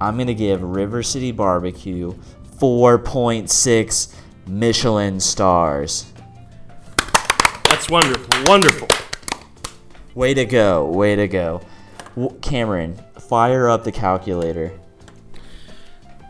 I'm 0.00 0.18
gonna 0.18 0.34
give 0.34 0.62
River 0.62 1.02
City 1.02 1.32
Barbecue 1.32 2.12
4.6 2.58 4.14
Michelin 4.46 5.18
stars. 5.18 6.12
That's 7.64 7.88
wonderful, 7.88 8.44
wonderful. 8.44 8.88
Way 10.14 10.34
to 10.34 10.44
go, 10.44 10.86
way 10.86 11.16
to 11.16 11.26
go. 11.26 11.62
Cameron, 12.42 13.00
fire 13.18 13.68
up 13.68 13.84
the 13.84 13.92
calculator. 13.92 14.78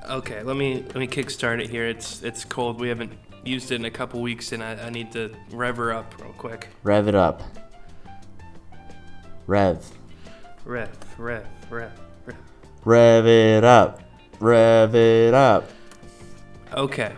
Okay, 0.09 0.43
let 0.43 0.57
me 0.57 0.85
let 0.87 0.97
me 0.97 1.07
kickstart 1.09 1.61
it 1.61 1.71
here. 1.71 1.87
It's 1.87 2.23
it's 2.23 2.45
cold. 2.45 2.81
We 2.81 2.89
haven't 2.89 3.13
used 3.45 3.73
it 3.73 3.77
in 3.77 3.85
a 3.85 3.91
couple 3.91 4.21
weeks, 4.21 4.53
and 4.53 4.63
I, 4.63 4.75
I 4.75 4.91
need 4.91 5.13
to 5.13 5.35
rev 5.51 5.77
her 5.79 5.93
up 5.93 6.21
real 6.21 6.33
quick. 6.33 6.69
Rev 6.83 7.09
it 7.09 7.15
up. 7.15 7.43
Rev. 9.51 9.85
Rev, 10.65 10.89
rev, 11.19 11.45
rev, 11.71 11.91
rev. 12.25 12.37
Rev 12.85 13.27
it 13.27 13.65
up. 13.65 14.01
Rev 14.39 14.95
it 14.95 15.35
up. 15.35 15.69
Okay. 16.73 17.13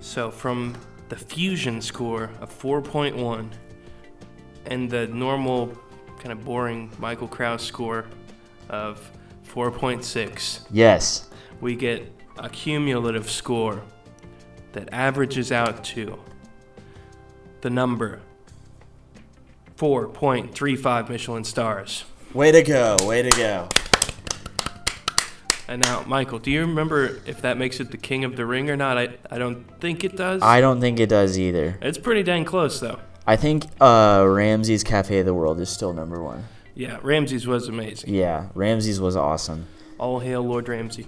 So 0.00 0.32
from 0.32 0.74
the 1.10 1.14
fusion 1.14 1.80
score 1.80 2.28
of 2.40 2.50
4.1 2.50 3.48
and 4.66 4.90
the 4.90 5.06
normal 5.06 5.72
kind 6.18 6.32
of 6.32 6.44
boring 6.44 6.90
Michael 6.98 7.28
Kraus 7.28 7.62
score 7.62 8.06
of 8.68 9.08
4.6, 9.46 10.66
Yes. 10.72 11.30
we 11.60 11.76
get 11.76 12.12
a 12.38 12.48
cumulative 12.48 13.30
score 13.30 13.80
that 14.72 14.88
averages 14.92 15.52
out 15.52 15.84
to 15.84 16.18
the 17.60 17.70
number 17.70 18.20
4.35 19.82 21.08
Michelin 21.08 21.42
stars. 21.42 22.04
Way 22.32 22.52
to 22.52 22.62
go. 22.62 22.96
Way 23.02 23.22
to 23.22 23.30
go. 23.30 23.68
And 25.66 25.82
now, 25.82 26.04
Michael, 26.06 26.38
do 26.38 26.52
you 26.52 26.60
remember 26.60 27.20
if 27.26 27.42
that 27.42 27.58
makes 27.58 27.80
it 27.80 27.90
the 27.90 27.96
king 27.96 28.22
of 28.22 28.36
the 28.36 28.46
ring 28.46 28.70
or 28.70 28.76
not? 28.76 28.96
I, 28.96 29.16
I 29.28 29.38
don't 29.38 29.64
think 29.80 30.04
it 30.04 30.16
does. 30.16 30.40
I 30.40 30.60
don't 30.60 30.80
think 30.80 31.00
it 31.00 31.08
does 31.08 31.36
either. 31.36 31.78
it's 31.82 31.98
pretty 31.98 32.22
dang 32.22 32.44
close, 32.44 32.78
though. 32.78 33.00
I 33.26 33.34
think 33.34 33.64
uh, 33.80 34.20
Ramsi's 34.20 34.84
Cafe 34.84 35.18
of 35.18 35.26
the 35.26 35.34
World 35.34 35.58
is 35.58 35.68
still 35.68 35.92
number 35.92 36.22
one. 36.22 36.44
Yeah, 36.76 37.00
Ramsi's 37.00 37.48
was 37.48 37.66
amazing. 37.66 38.14
Yeah, 38.14 38.50
Ramsi's 38.54 39.00
was 39.00 39.16
awesome. 39.16 39.66
All 39.98 40.20
hail 40.20 40.42
Lord 40.42 40.66
Ramsi. 40.66 41.06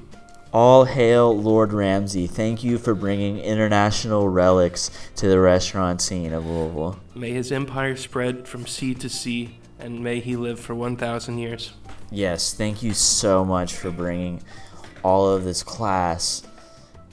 All 0.55 0.85
hail 0.85 1.37
Lord 1.37 1.71
Ramsi. 1.71 2.31
Thank 2.31 2.63
you 2.63 2.79
for 2.79 2.95
bringing 2.95 3.41
international 3.41 4.29
relics 4.29 4.89
to 5.17 5.27
the 5.27 5.41
restaurant 5.41 6.01
scene 6.01 6.33
of 6.33 6.47
Louisville. 6.47 7.01
May 7.13 7.33
his 7.33 7.51
empire 7.51 7.97
spread 7.97 8.47
from 8.47 8.65
sea 8.65 8.95
to 8.95 9.09
sea, 9.09 9.59
and 9.81 9.99
may 9.99 10.21
he 10.21 10.37
live 10.37 10.61
for 10.61 10.77
1,000 10.77 11.39
years. 11.39 11.73
Yes, 12.09 12.55
thank 12.55 12.85
you 12.85 12.95
so 12.95 13.45
much 13.45 13.75
for 13.75 13.91
bringing 13.91 14.45
all 15.03 15.29
of 15.29 15.43
this 15.43 15.65
class 15.65 16.45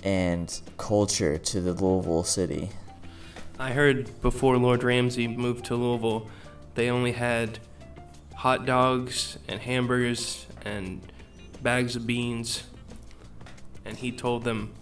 and 0.04 0.62
culture 0.78 1.40
to 1.40 1.62
the 1.62 1.74
Louisville 1.74 2.24
city. 2.24 2.70
I 3.58 3.72
heard 3.72 4.22
before 4.22 4.56
Lord 4.58 4.82
Ramsi 4.82 5.36
moved 5.36 5.66
to 5.66 5.76
Louisville, 5.76 6.30
they 6.76 6.92
only 6.92 7.14
had 7.14 7.58
hot 8.36 8.68
dogs 8.68 9.40
and 9.48 9.60
hamburgers 9.62 10.46
and 10.64 11.02
bags 11.64 11.96
of 11.96 12.06
beans, 12.06 12.66
and 13.86 13.98
he 13.98 14.12
told 14.12 14.44
them 14.44 14.74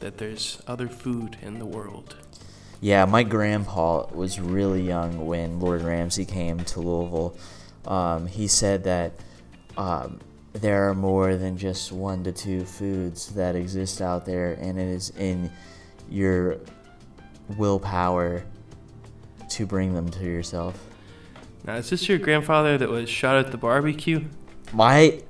that 0.00 0.18
there's 0.18 0.62
other 0.66 0.88
food 0.88 1.36
in 1.42 1.58
the 1.58 1.66
world. 1.66 2.16
Yeah, 2.80 3.04
my 3.06 3.22
grandpa 3.22 4.06
was 4.12 4.38
really 4.38 4.82
young 4.82 5.26
when 5.26 5.60
Lord 5.60 5.80
Ramsi 5.80 6.28
came 6.28 6.60
to 6.64 6.80
Louisville. 6.80 7.36
Um, 7.86 8.26
he 8.26 8.48
said 8.48 8.84
that 8.84 9.12
um, 9.76 10.20
there 10.52 10.88
are 10.88 10.94
more 10.94 11.36
than 11.36 11.56
just 11.56 11.92
one 11.92 12.24
to 12.24 12.32
two 12.32 12.64
foods 12.64 13.28
that 13.34 13.56
exist 13.56 14.02
out 14.02 14.26
there, 14.26 14.52
and 14.60 14.78
it 14.78 14.88
is 14.88 15.10
in 15.10 15.50
your 16.10 16.58
willpower 17.56 18.44
to 19.50 19.66
bring 19.66 19.94
them 19.94 20.08
to 20.10 20.24
yourself. 20.24 20.78
Now, 21.64 21.76
is 21.76 21.90
this 21.90 22.08
your 22.08 22.18
grandfather 22.18 22.78
that 22.78 22.88
was 22.88 23.08
shot 23.08 23.36
at 23.36 23.50
the 23.50 23.58
barbecue? 23.58 24.24
My 24.72 25.20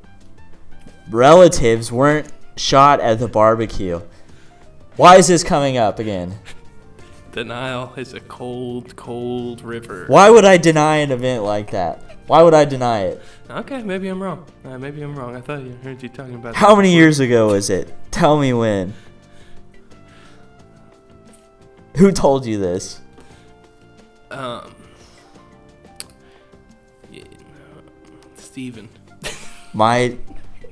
relatives 1.10 1.92
weren't 1.92 2.30
shot 2.56 3.00
at 3.00 3.18
the 3.18 3.28
barbecue. 3.28 4.00
Why 4.96 5.16
is 5.16 5.28
this 5.28 5.44
coming 5.44 5.76
up 5.76 5.98
again? 5.98 6.38
The 7.32 7.44
Nile 7.44 7.92
is 7.96 8.14
a 8.14 8.20
cold, 8.20 8.96
cold 8.96 9.60
river. 9.60 10.06
Why 10.08 10.30
would 10.30 10.46
I 10.46 10.56
deny 10.56 10.96
an 10.96 11.10
event 11.10 11.44
like 11.44 11.70
that? 11.72 12.02
Why 12.26 12.42
would 12.42 12.54
I 12.54 12.64
deny 12.64 13.02
it? 13.02 13.22
Okay, 13.48 13.82
maybe 13.82 14.08
I'm 14.08 14.22
wrong. 14.22 14.46
Uh, 14.64 14.78
maybe 14.78 15.02
I'm 15.02 15.14
wrong. 15.14 15.36
I 15.36 15.40
thought 15.40 15.62
you 15.62 15.78
heard 15.84 16.02
you 16.02 16.08
talking 16.08 16.34
about. 16.34 16.54
How 16.56 16.74
many 16.74 16.94
years 16.94 17.20
ago 17.20 17.48
was 17.48 17.68
it? 17.70 17.94
Tell 18.10 18.38
me 18.38 18.52
when. 18.52 18.94
Who 21.96 22.10
told 22.10 22.46
you 22.46 22.58
this? 22.58 23.00
Um. 24.30 24.74
Yeah, 27.12 27.22
Steven. 28.36 28.88
My 29.74 30.16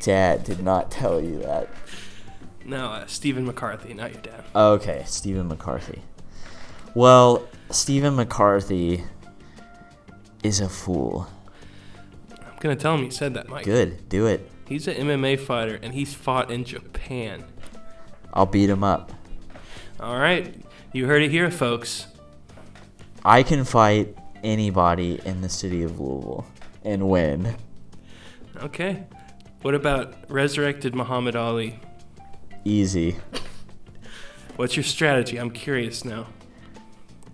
dad 0.05 0.45
did 0.45 0.63
not 0.63 0.91
tell 0.91 1.21
you 1.21 1.39
that. 1.41 1.69
No, 2.65 2.87
uh, 2.87 3.07
Stephen 3.07 3.47
McCarthy, 3.47 3.95
not 3.95 4.13
your 4.13 4.23
dad. 4.23 4.45
Okay, 4.55 5.03
Stephen 5.07 5.49
McCarthy. 5.49 6.03
Well, 6.95 7.49
Stephen 7.71 8.15
McCarthy 8.15 9.05
is 10.43 10.61
a 10.61 10.69
fool. 10.69 11.27
I'm 12.31 12.59
gonna 12.61 12.77
tell 12.77 12.95
him 12.95 13.05
you 13.05 13.11
said 13.11 13.35
that, 13.35 13.49
Mike. 13.49 13.65
Good, 13.65 14.09
do 14.09 14.27
it. 14.27 14.51
He's 14.69 14.87
an 14.87 14.97
MMA 14.97 15.41
fighter, 15.41 15.79
and 15.83 15.95
he's 15.95 16.15
fought 16.15 16.51
in 16.51 16.65
Japan. 16.65 17.45
I'll 18.33 18.47
beat 18.47 18.71
him 18.71 18.85
up. 18.85 19.13
All 20.01 20.19
right, 20.19 20.55
you 20.93 21.07
heard 21.07 21.23
it 21.23 21.31
here, 21.31 21.51
folks. 21.51 22.07
I 23.25 23.43
can 23.43 23.65
fight 23.65 24.17
anybody 24.43 25.19
in 25.25 25.41
the 25.41 25.49
city 25.49 25.83
of 25.83 25.99
Louisville 25.99 26.47
and 26.85 27.09
win. 27.09 27.57
Okay. 28.63 29.05
What 29.65 29.75
about 29.75 30.13
resurrected 30.29 30.95
Muhammad 30.95 31.35
Ali? 31.35 31.81
Easy. 32.67 33.17
What's 34.57 34.77
your 34.77 34.83
strategy? 34.83 35.39
I'm 35.39 35.51
curious 35.51 36.05
now. 36.05 36.27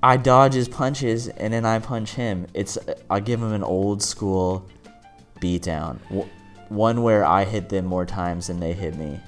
I 0.00 0.16
dodge 0.16 0.54
his 0.54 0.68
punches 0.68 1.26
and 1.26 1.52
then 1.52 1.66
I 1.66 1.80
punch 1.80 2.12
him. 2.12 2.46
It's 2.54 2.78
I 3.10 3.18
give 3.18 3.42
him 3.42 3.52
an 3.52 3.64
old 3.64 4.00
school 4.00 4.64
beatdown. 5.40 5.98
One 6.68 7.02
where 7.02 7.24
I 7.24 7.42
hit 7.42 7.68
them 7.68 7.86
more 7.86 8.06
times 8.06 8.46
than 8.46 8.60
they 8.60 8.74
hit 8.74 8.94
me. 8.94 9.18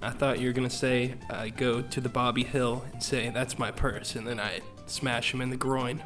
I 0.00 0.10
thought 0.10 0.38
you 0.38 0.46
were 0.46 0.52
gonna 0.52 0.70
say 0.70 1.14
I 1.28 1.48
go 1.48 1.82
to 1.82 2.00
the 2.00 2.08
Bobby 2.08 2.44
Hill 2.44 2.84
and 2.92 3.02
say 3.02 3.30
that's 3.30 3.58
my 3.58 3.72
purse, 3.72 4.14
and 4.14 4.24
then 4.24 4.38
I 4.38 4.60
smash 4.86 5.34
him 5.34 5.40
in 5.40 5.50
the 5.50 5.56
groin. 5.56 6.04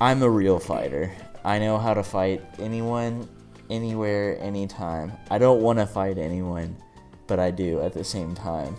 I'm 0.00 0.22
a 0.22 0.30
real 0.30 0.58
fighter. 0.58 1.12
I 1.44 1.58
know 1.58 1.76
how 1.76 1.92
to 1.92 2.02
fight 2.02 2.42
anyone, 2.58 3.28
anywhere, 3.70 4.38
anytime. 4.40 5.12
I 5.30 5.38
don't 5.38 5.62
want 5.62 5.78
to 5.78 5.86
fight 5.86 6.18
anyone, 6.18 6.76
but 7.26 7.38
I 7.38 7.50
do 7.50 7.80
at 7.80 7.92
the 7.92 8.04
same 8.04 8.34
time. 8.34 8.76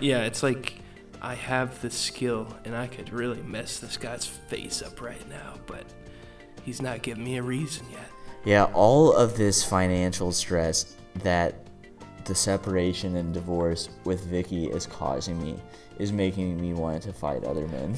Yeah, 0.00 0.22
it's 0.22 0.42
like 0.42 0.74
I 1.20 1.34
have 1.34 1.80
the 1.82 1.90
skill, 1.90 2.46
and 2.64 2.76
I 2.76 2.86
could 2.86 3.12
really 3.12 3.42
mess 3.42 3.80
this 3.80 3.96
guy's 3.96 4.26
face 4.26 4.82
up 4.82 5.00
right 5.00 5.28
now, 5.28 5.54
but 5.66 5.84
he's 6.62 6.80
not 6.80 7.02
giving 7.02 7.24
me 7.24 7.38
a 7.38 7.42
reason 7.42 7.86
yet. 7.90 8.10
Yeah, 8.44 8.64
all 8.74 9.12
of 9.12 9.36
this 9.36 9.64
financial 9.64 10.32
stress 10.32 10.96
that 11.16 11.66
the 12.24 12.34
separation 12.34 13.16
and 13.16 13.34
divorce 13.34 13.88
with 14.04 14.24
Vicky 14.24 14.66
is 14.66 14.86
causing 14.86 15.42
me 15.42 15.56
is 15.98 16.12
making 16.12 16.60
me 16.60 16.74
want 16.74 17.02
to 17.02 17.12
fight 17.12 17.42
other 17.44 17.66
men. 17.68 17.96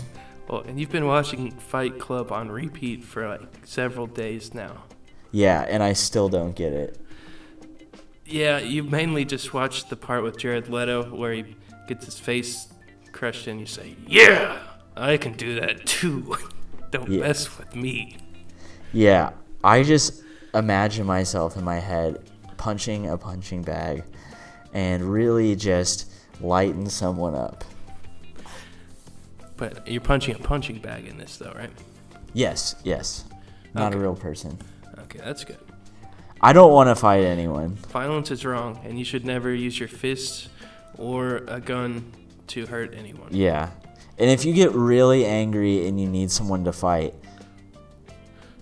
Well, 0.48 0.62
and 0.62 0.80
you've 0.80 0.90
been 0.90 1.06
watching 1.06 1.50
Fight 1.52 1.98
Club 1.98 2.32
on 2.32 2.50
repeat 2.50 3.04
for 3.04 3.28
like 3.28 3.40
several 3.64 4.06
days 4.06 4.54
now. 4.54 4.84
Yeah, 5.32 5.64
and 5.68 5.82
I 5.82 5.92
still 5.92 6.28
don't 6.28 6.54
get 6.56 6.72
it. 6.72 6.98
Yeah, 8.26 8.58
you 8.58 8.82
mainly 8.84 9.24
just 9.24 9.52
watch 9.54 9.88
the 9.88 9.96
part 9.96 10.22
with 10.22 10.38
Jared 10.38 10.68
Leto 10.68 11.04
where 11.14 11.32
he 11.32 11.56
gets 11.88 12.04
his 12.04 12.18
face 12.18 12.68
crushed 13.12 13.48
in. 13.48 13.58
You 13.58 13.66
say, 13.66 13.96
"Yeah, 14.06 14.58
I 14.96 15.16
can 15.16 15.32
do 15.32 15.58
that 15.60 15.86
too. 15.86 16.36
Don't 16.90 17.10
Yeah. 17.10 17.20
mess 17.20 17.58
with 17.58 17.74
me." 17.74 18.16
Yeah, 18.92 19.30
I 19.64 19.82
just 19.82 20.22
imagine 20.54 21.06
myself 21.06 21.56
in 21.56 21.64
my 21.64 21.78
head 21.78 22.28
punching 22.56 23.08
a 23.08 23.16
punching 23.16 23.62
bag 23.62 24.04
and 24.74 25.02
really 25.04 25.54
just 25.56 26.10
lighten 26.40 26.88
someone 26.88 27.34
up. 27.34 27.64
But 29.56 29.86
you're 29.86 30.00
punching 30.00 30.34
a 30.34 30.38
punching 30.38 30.78
bag 30.78 31.06
in 31.06 31.18
this, 31.18 31.36
though, 31.36 31.52
right? 31.54 31.70
Yes, 32.32 32.76
yes. 32.84 33.24
Not 33.74 33.88
Okay. 33.92 33.98
a 33.98 34.02
real 34.02 34.14
person. 34.14 34.58
Okay, 35.10 35.20
that's 35.24 35.44
good. 35.44 35.58
I 36.40 36.52
don't 36.52 36.72
want 36.72 36.88
to 36.88 36.94
fight 36.94 37.24
anyone. 37.24 37.74
Violence 37.74 38.30
is 38.30 38.46
wrong, 38.46 38.80
and 38.84 38.98
you 38.98 39.04
should 39.04 39.24
never 39.24 39.52
use 39.52 39.78
your 39.78 39.88
fists 39.88 40.48
or 40.96 41.38
a 41.48 41.60
gun 41.60 42.12
to 42.48 42.66
hurt 42.66 42.94
anyone. 42.94 43.28
Yeah. 43.30 43.70
And 44.18 44.30
if 44.30 44.44
you 44.44 44.54
get 44.54 44.72
really 44.72 45.26
angry 45.26 45.86
and 45.86 46.00
you 46.00 46.08
need 46.08 46.30
someone 46.30 46.64
to 46.64 46.72
fight, 46.72 47.14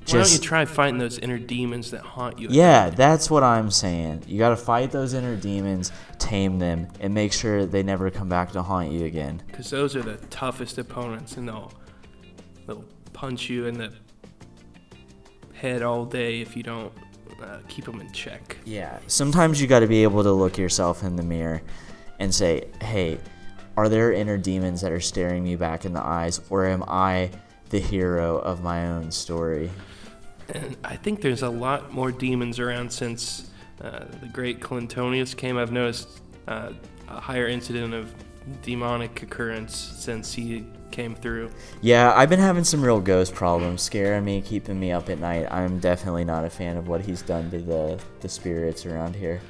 Why 0.06 0.22
don't 0.22 0.32
you 0.32 0.38
try 0.38 0.64
fighting 0.64 0.98
those 0.98 1.18
inner 1.18 1.38
demons 1.38 1.90
that 1.90 2.00
haunt 2.00 2.38
you? 2.38 2.48
Yeah, 2.50 2.90
that's 2.90 3.30
what 3.30 3.42
I'm 3.42 3.70
saying. 3.70 4.24
You 4.26 4.38
got 4.38 4.50
to 4.50 4.56
fight 4.56 4.90
those 4.90 5.12
inner 5.14 5.36
demons, 5.36 5.92
tame 6.18 6.58
them, 6.58 6.88
and 7.00 7.12
make 7.12 7.32
sure 7.32 7.66
they 7.66 7.82
never 7.82 8.10
come 8.10 8.28
back 8.28 8.52
to 8.52 8.62
haunt 8.62 8.90
you 8.90 9.04
again. 9.04 9.42
Because 9.46 9.68
those 9.70 9.94
are 9.94 10.02
the 10.02 10.16
toughest 10.28 10.78
opponents, 10.78 11.36
and 11.36 11.46
they'll 11.48 11.72
they'll 12.66 12.84
punch 13.12 13.50
you 13.50 13.66
in 13.66 13.76
the 13.78 13.92
head 15.58 15.82
all 15.82 16.04
day 16.04 16.40
if 16.40 16.56
you 16.56 16.62
don't 16.62 16.92
uh, 17.42 17.58
keep 17.68 17.84
them 17.84 18.00
in 18.00 18.10
check. 18.12 18.56
Yeah. 18.64 18.98
Sometimes 19.06 19.60
you 19.60 19.66
got 19.66 19.80
to 19.80 19.86
be 19.86 20.02
able 20.02 20.22
to 20.22 20.32
look 20.32 20.58
yourself 20.58 21.02
in 21.02 21.16
the 21.16 21.22
mirror 21.22 21.62
and 22.18 22.34
say, 22.34 22.68
"Hey, 22.80 23.18
are 23.76 23.88
there 23.88 24.12
inner 24.12 24.38
demons 24.38 24.80
that 24.80 24.92
are 24.92 25.00
staring 25.00 25.44
me 25.44 25.56
back 25.56 25.84
in 25.84 25.92
the 25.92 26.04
eyes, 26.04 26.40
or 26.50 26.66
am 26.66 26.84
I 26.88 27.30
the 27.70 27.78
hero 27.80 28.38
of 28.38 28.62
my 28.62 28.88
own 28.88 29.10
story?" 29.10 29.70
And 30.54 30.76
I 30.82 30.96
think 30.96 31.20
there's 31.20 31.42
a 31.42 31.50
lot 31.50 31.92
more 31.92 32.10
demons 32.10 32.58
around 32.58 32.90
since 32.90 33.50
uh, 33.80 34.04
the 34.20 34.28
great 34.32 34.60
Clintonius 34.60 35.36
came. 35.36 35.58
I've 35.58 35.72
noticed 35.72 36.22
uh, 36.48 36.72
a 37.08 37.20
higher 37.20 37.46
incident 37.46 37.94
of 37.94 38.12
demonic 38.62 39.22
occurrence 39.22 39.76
since 39.76 40.32
he 40.32 40.66
came 40.90 41.14
through. 41.14 41.50
Yeah, 41.80 42.12
I've 42.14 42.28
been 42.28 42.40
having 42.40 42.64
some 42.64 42.82
real 42.82 43.00
ghost 43.00 43.34
problems, 43.34 43.82
scaring 43.82 44.24
me, 44.24 44.40
keeping 44.40 44.78
me 44.78 44.92
up 44.92 45.08
at 45.08 45.18
night. 45.18 45.46
I'm 45.50 45.78
definitely 45.78 46.24
not 46.24 46.44
a 46.44 46.50
fan 46.50 46.76
of 46.76 46.88
what 46.88 47.00
he's 47.00 47.22
done 47.22 47.50
to 47.50 47.58
the 47.58 48.00
the 48.20 48.28
spirits 48.28 48.86
around 48.86 49.14
here. 49.14 49.40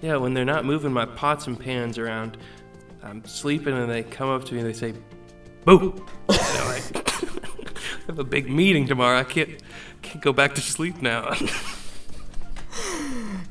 Yeah, 0.00 0.16
when 0.16 0.34
they're 0.34 0.44
not 0.44 0.64
moving 0.64 0.92
my 0.92 1.06
pots 1.06 1.46
and 1.46 1.58
pans 1.58 1.98
around, 1.98 2.36
I'm 3.02 3.24
sleeping 3.24 3.76
and 3.76 3.90
they 3.90 4.02
come 4.02 4.28
up 4.28 4.44
to 4.44 4.54
me 4.54 4.60
and 4.60 4.68
they 4.68 4.72
say, 4.72 4.94
"Boo!" 5.64 6.04
I 6.28 6.34
have 8.06 8.18
a 8.18 8.24
big 8.24 8.50
meeting 8.50 8.86
tomorrow. 8.86 9.18
I 9.18 9.24
can't 9.24 9.62
can't 10.02 10.22
go 10.22 10.32
back 10.32 10.54
to 10.56 10.60
sleep 10.60 11.02
now. 11.02 11.34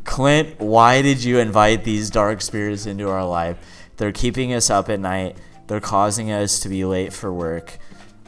Clint, 0.03 0.59
why 0.59 1.01
did 1.01 1.23
you 1.23 1.37
invite 1.37 1.83
these 1.83 2.09
dark 2.09 2.41
spirits 2.41 2.85
into 2.85 3.09
our 3.09 3.25
life? 3.25 3.57
They're 3.97 4.11
keeping 4.11 4.53
us 4.53 4.69
up 4.69 4.89
at 4.89 4.99
night. 4.99 5.37
They're 5.67 5.81
causing 5.81 6.31
us 6.31 6.59
to 6.61 6.69
be 6.69 6.85
late 6.85 7.11
for 7.11 7.33
work. 7.33 7.77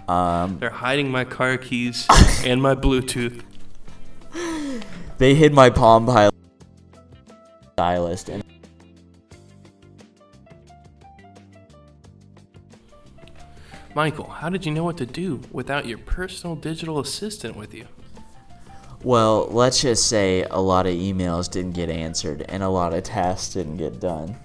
Um, 0.08 0.58
they're 0.60 0.70
hiding 0.70 1.10
my 1.12 1.24
car 1.24 1.58
keys 1.58 2.08
and 2.46 2.62
my 2.62 2.76
Bluetooth. 2.76 3.44
They 5.20 5.36
hid 5.36 5.54
my 5.54 5.70
Palm 5.70 6.06
Pilot 6.06 6.34
stylist 7.74 8.28
and 8.28 8.44
Michael, 13.96 14.30
how 14.30 14.50
did 14.50 14.66
you 14.66 14.72
know 14.72 14.84
what 14.84 14.98
to 14.98 15.06
do 15.06 15.42
without 15.52 15.86
your 15.86 15.98
personal 15.98 16.56
digital 16.56 17.00
assistant 17.00 17.56
with 17.56 17.74
you? 17.74 17.86
Well, 19.04 19.48
let's 19.48 19.82
just 19.82 20.08
say 20.08 20.44
a 20.44 20.60
lot 20.60 20.86
of 20.86 20.94
emails 20.94 21.50
didn't 21.50 21.72
get 21.72 21.90
answered 21.90 22.46
and 22.50 22.64
a 22.64 22.70
lot 22.70 22.94
of 22.94 23.04
tasks 23.04 23.54
didn't 23.54 23.78
get 23.78 24.00
done. 24.00 24.36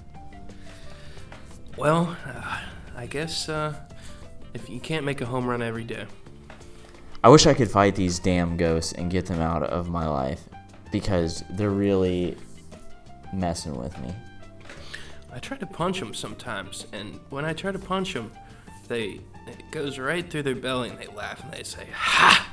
Well, 1.76 2.16
uh, 2.24 2.58
I 2.96 3.06
guess 3.06 3.48
uh, 3.48 3.74
if 4.54 4.70
you 4.70 4.78
can't 4.78 5.04
make 5.04 5.20
a 5.20 5.26
home 5.26 5.46
run 5.46 5.60
every 5.60 5.82
day. 5.82 6.06
I 7.24 7.28
wish 7.28 7.46
I 7.46 7.54
could 7.54 7.70
fight 7.70 7.96
these 7.96 8.20
damn 8.20 8.56
ghosts 8.56 8.92
and 8.92 9.10
get 9.10 9.26
them 9.26 9.40
out 9.40 9.64
of 9.64 9.88
my 9.88 10.06
life 10.06 10.42
because 10.92 11.42
they're 11.50 11.70
really 11.70 12.36
messing 13.32 13.76
with 13.76 13.98
me. 14.00 14.14
I 15.32 15.40
try 15.40 15.56
to 15.56 15.66
punch 15.66 15.98
them 15.98 16.14
sometimes, 16.14 16.86
and 16.92 17.18
when 17.30 17.44
I 17.44 17.52
try 17.52 17.72
to 17.72 17.78
punch 17.78 18.14
them, 18.14 18.30
they 18.86 19.20
it 19.46 19.70
goes 19.72 19.98
right 19.98 20.30
through 20.30 20.44
their 20.44 20.54
belly 20.54 20.90
and 20.90 20.98
they 20.98 21.08
laugh 21.08 21.42
and 21.42 21.52
they 21.52 21.64
say 21.64 21.86
ha, 21.92 22.48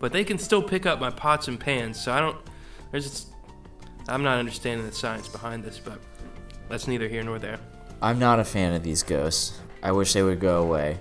but 0.00 0.12
they 0.12 0.24
can 0.24 0.38
still 0.38 0.62
pick 0.62 0.86
up 0.86 0.98
my 0.98 1.10
pots 1.10 1.48
and 1.48 1.60
pans. 1.60 2.00
So 2.00 2.12
I 2.12 2.20
don't. 2.20 2.38
There's. 2.90 3.26
I'm 4.08 4.22
not 4.22 4.38
understanding 4.38 4.86
the 4.86 4.94
science 4.94 5.28
behind 5.28 5.62
this, 5.62 5.78
but 5.78 6.00
that's 6.70 6.88
neither 6.88 7.08
here 7.08 7.22
nor 7.22 7.38
there. 7.38 7.58
I'm 8.02 8.18
not 8.18 8.38
a 8.38 8.44
fan 8.44 8.74
of 8.74 8.82
these 8.82 9.02
ghosts. 9.02 9.58
I 9.82 9.92
wish 9.92 10.12
they 10.12 10.22
would 10.22 10.40
go 10.40 10.62
away. 10.62 10.98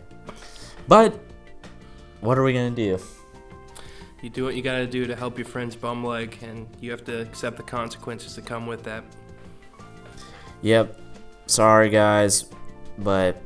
But 0.87 1.19
what 2.21 2.37
are 2.37 2.43
we 2.43 2.53
gonna 2.53 2.71
do? 2.71 2.99
You 4.21 4.29
do 4.29 4.43
what 4.43 4.55
you 4.55 4.61
gotta 4.61 4.87
do 4.87 5.05
to 5.05 5.15
help 5.15 5.37
your 5.37 5.45
friend's 5.45 5.75
bum 5.75 6.03
leg, 6.03 6.37
and 6.41 6.67
you 6.79 6.91
have 6.91 7.03
to 7.05 7.21
accept 7.21 7.57
the 7.57 7.63
consequences 7.63 8.35
that 8.35 8.45
come 8.45 8.65
with 8.65 8.83
that. 8.83 9.03
Yep. 10.61 10.99
Sorry, 11.47 11.89
guys, 11.89 12.45
but 12.97 13.41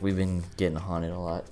we've 0.00 0.16
been 0.16 0.42
getting 0.56 0.76
haunted 0.76 1.12
a 1.12 1.18
lot. 1.18 1.46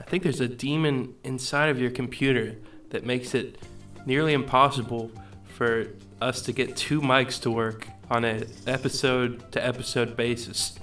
I 0.00 0.04
think 0.04 0.22
there's 0.22 0.40
a 0.40 0.48
demon 0.48 1.14
inside 1.24 1.68
of 1.68 1.78
your 1.78 1.90
computer 1.90 2.56
that 2.90 3.04
makes 3.04 3.34
it 3.34 3.58
nearly 4.06 4.32
impossible 4.32 5.10
for 5.44 5.88
us 6.20 6.42
to 6.42 6.52
get 6.52 6.76
two 6.76 7.00
mics 7.00 7.40
to 7.42 7.50
work 7.50 7.86
on 8.12 8.24
an 8.24 8.46
episode 8.66 9.50
to 9.52 9.66
episode 9.66 10.16
basis. 10.16 10.78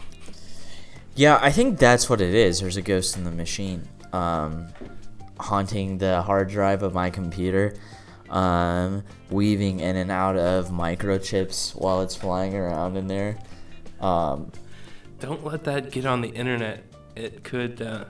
Yeah, 1.16 1.38
I 1.42 1.52
think 1.52 1.78
that's 1.78 2.10
what 2.10 2.22
it 2.22 2.34
is. 2.34 2.60
There's 2.62 2.78
a 2.78 2.82
ghost 2.82 3.18
in 3.18 3.24
the 3.24 3.32
machine, 3.32 3.88
um, 4.14 4.68
haunting 5.40 6.00
the 6.00 6.24
hard 6.24 6.50
drive 6.50 6.82
of 6.82 6.94
my 6.94 7.10
computer, 7.12 7.76
um, 8.30 9.04
weaving 9.30 9.80
in 9.80 9.96
and 9.96 10.10
out 10.10 10.38
of 10.38 10.70
microchips 10.70 11.76
while 11.80 12.02
it's 12.02 12.16
flying 12.16 12.56
around 12.56 12.98
in 12.98 13.08
there. 13.08 13.38
Um, 14.00 14.52
Don't 15.20 15.44
let 15.46 15.64
that 15.66 15.92
get 15.92 16.06
on 16.06 16.22
the 16.22 16.30
internet. 16.30 16.84
It 17.16 17.44
could, 17.44 17.82
uh, 17.82 18.06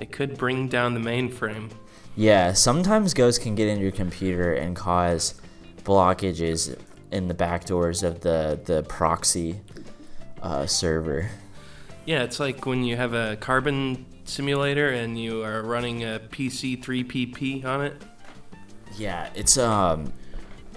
it 0.00 0.10
could 0.10 0.36
bring 0.36 0.66
down 0.68 0.94
the 0.94 1.00
mainframe. 1.00 1.70
yeah, 2.16 2.52
sometimes 2.52 3.14
ghosts 3.14 3.42
can 3.42 3.54
get 3.54 3.68
into 3.68 3.82
your 3.82 3.92
computer 3.92 4.54
and 4.54 4.74
cause 4.74 5.34
blockages 5.84 6.76
in 7.14 7.28
the 7.28 7.34
back 7.34 7.64
doors 7.64 8.02
of 8.02 8.20
the 8.20 8.60
the 8.64 8.82
proxy 8.82 9.60
uh, 10.42 10.66
server. 10.66 11.30
Yeah, 12.04 12.22
it's 12.22 12.38
like 12.38 12.66
when 12.66 12.84
you 12.84 12.96
have 12.96 13.14
a 13.14 13.36
carbon 13.36 14.04
simulator 14.24 14.88
and 14.90 15.18
you 15.18 15.42
are 15.42 15.62
running 15.62 16.02
a 16.02 16.20
PC 16.30 16.82
3PP 16.82 17.64
on 17.64 17.82
it. 17.84 18.02
Yeah, 18.96 19.30
it's 19.34 19.56
um, 19.56 20.12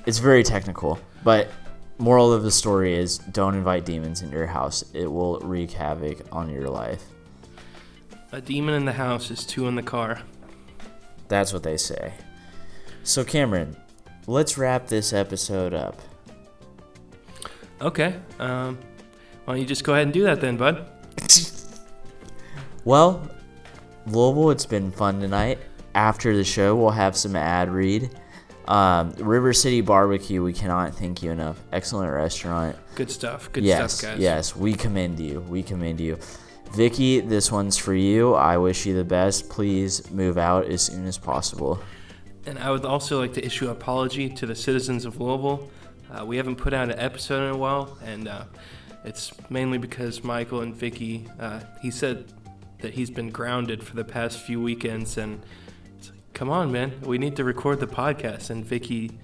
it's 0.06 0.20
very 0.20 0.44
technical, 0.44 1.00
but 1.24 1.50
moral 1.98 2.32
of 2.32 2.44
the 2.44 2.52
story 2.52 2.96
is 2.96 3.18
don't 3.18 3.56
invite 3.56 3.86
demons 3.86 4.22
into 4.22 4.38
your 4.38 4.48
house. 4.48 4.86
It 4.94 5.12
will 5.12 5.40
wreak 5.40 5.72
havoc 5.72 6.20
on 6.32 6.50
your 6.50 6.70
life. 6.70 7.04
A 8.32 8.42
demon 8.42 8.76
in 8.76 8.86
the 8.86 8.94
house 8.94 9.32
is 9.32 9.46
two 9.46 9.68
in 9.68 9.76
the 9.76 9.84
car. 9.84 10.22
That's 11.28 11.52
what 11.52 11.64
they 11.64 11.78
say. 11.78 12.14
So 13.04 13.24
Cameron, 13.24 13.76
let's 14.28 14.58
wrap 14.58 14.88
this 14.88 15.14
episode 15.14 15.74
up. 15.74 16.00
Okay. 17.82 18.20
Um, 18.40 18.78
why 19.46 19.54
don't 19.54 19.62
you 19.62 19.68
just 19.68 19.84
go 19.84 19.94
ahead 19.94 20.04
and 20.04 20.14
do 20.14 20.24
that 20.24 20.42
then, 20.42 20.58
bud? 20.58 20.90
Well, 22.88 23.30
Louisville, 24.06 24.52
it's 24.52 24.66
been 24.66 24.92
fun 24.92 25.20
tonight. 25.20 25.60
After 25.94 26.34
the 26.34 26.46
show, 26.46 26.74
we'll 26.74 26.92
have 26.92 27.18
some 27.18 27.36
ad 27.36 27.70
read. 27.70 28.10
Um, 28.70 29.12
River 29.18 29.52
City 29.52 29.82
Barbecue, 29.82 30.42
we 30.42 30.54
cannot 30.54 30.96
thank 30.96 31.22
you 31.22 31.32
enough. 31.32 31.62
Excellent 31.74 32.14
restaurant. 32.14 32.78
Good 32.96 33.12
stuff. 33.12 33.52
Good 33.52 33.66
yes, 33.66 33.94
stuff, 33.94 34.12
guys. 34.12 34.22
yes, 34.22 34.56
we 34.56 34.74
commend 34.74 35.20
you. 35.20 35.42
We 35.50 35.64
commend 35.64 36.00
you. 36.00 36.18
Vicky, 36.76 37.20
this 37.20 37.52
one's 37.52 37.78
for 37.78 37.94
you. 37.94 38.36
I 38.36 38.58
wish 38.58 38.86
you 38.86 38.96
the 38.96 39.04
best. 39.04 39.50
Please 39.50 40.10
move 40.10 40.38
out 40.38 40.68
as 40.68 40.82
soon 40.84 41.06
as 41.08 41.18
possible. 41.18 41.82
And 42.46 42.58
I 42.58 42.72
would 42.72 42.86
also 42.86 43.20
like 43.20 43.34
to 43.34 43.46
issue 43.46 43.66
an 43.66 43.72
apology 43.72 44.30
to 44.30 44.46
the 44.46 44.56
citizens 44.56 45.04
of 45.04 45.20
Louisville. 45.20 45.70
Uh, 46.12 46.26
we 46.26 46.38
haven't 46.38 46.56
put 46.56 46.74
out 46.74 46.90
an 46.90 47.00
episode 47.00 47.50
in 47.50 47.56
a 47.56 47.58
while, 47.58 47.98
and 48.04 48.28
uh, 48.28 48.44
it's 49.04 49.32
mainly 49.50 49.78
because 49.78 50.24
Michael 50.24 50.62
and 50.62 50.74
Vicky. 50.74 51.28
Uh, 51.40 51.60
he 51.82 51.92
said 51.92 52.32
that 52.80 52.94
he's 52.94 53.10
been 53.10 53.30
grounded 53.30 53.84
for 53.84 53.96
the 53.96 54.04
past 54.04 54.40
few 54.40 54.62
weekends, 54.62 55.18
and 55.18 55.44
it's 55.98 56.10
like, 56.10 56.34
come 56.34 56.50
on, 56.50 56.72
man, 56.72 56.94
we 57.02 57.18
need 57.18 57.36
to 57.36 57.44
record 57.44 57.80
the 57.80 57.88
podcast. 57.88 58.50
And 58.50 58.66
Vicky 58.66 59.18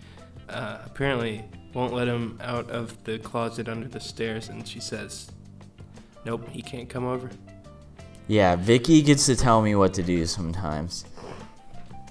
uh, 0.50 0.80
apparently 0.86 1.46
won't 1.74 1.94
let 1.94 2.08
him 2.08 2.40
out 2.42 2.70
of 2.70 3.04
the 3.04 3.18
closet 3.20 3.70
under 3.70 3.88
the 3.88 4.00
stairs, 4.00 4.50
and 4.50 4.68
she 4.68 4.80
says, 4.80 5.32
"Nope, 6.26 6.48
he 6.50 6.62
can't 6.62 6.90
come 6.90 7.06
over." 7.06 7.30
Yeah, 8.28 8.56
Vicky 8.56 9.02
gets 9.02 9.26
to 9.26 9.36
tell 9.36 9.62
me 9.62 9.76
what 9.76 9.94
to 9.96 10.04
do 10.04 10.26
sometimes. 10.26 11.06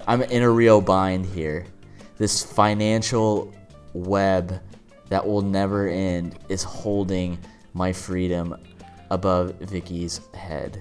I'm 0.07 0.23
in 0.23 0.43
a 0.43 0.51
real 0.51 0.81
bind 0.81 1.27
here. 1.27 1.67
This 2.19 2.43
financial 2.43 3.53
web 3.95 4.61
that 5.09 5.27
will 5.27 5.43
never 5.43 5.89
end 5.89 6.39
is 6.49 6.63
holding 6.63 7.39
my 7.75 7.93
freedom 7.93 8.57
above 9.11 9.55
Vicky's 9.61 10.21
head. 10.35 10.81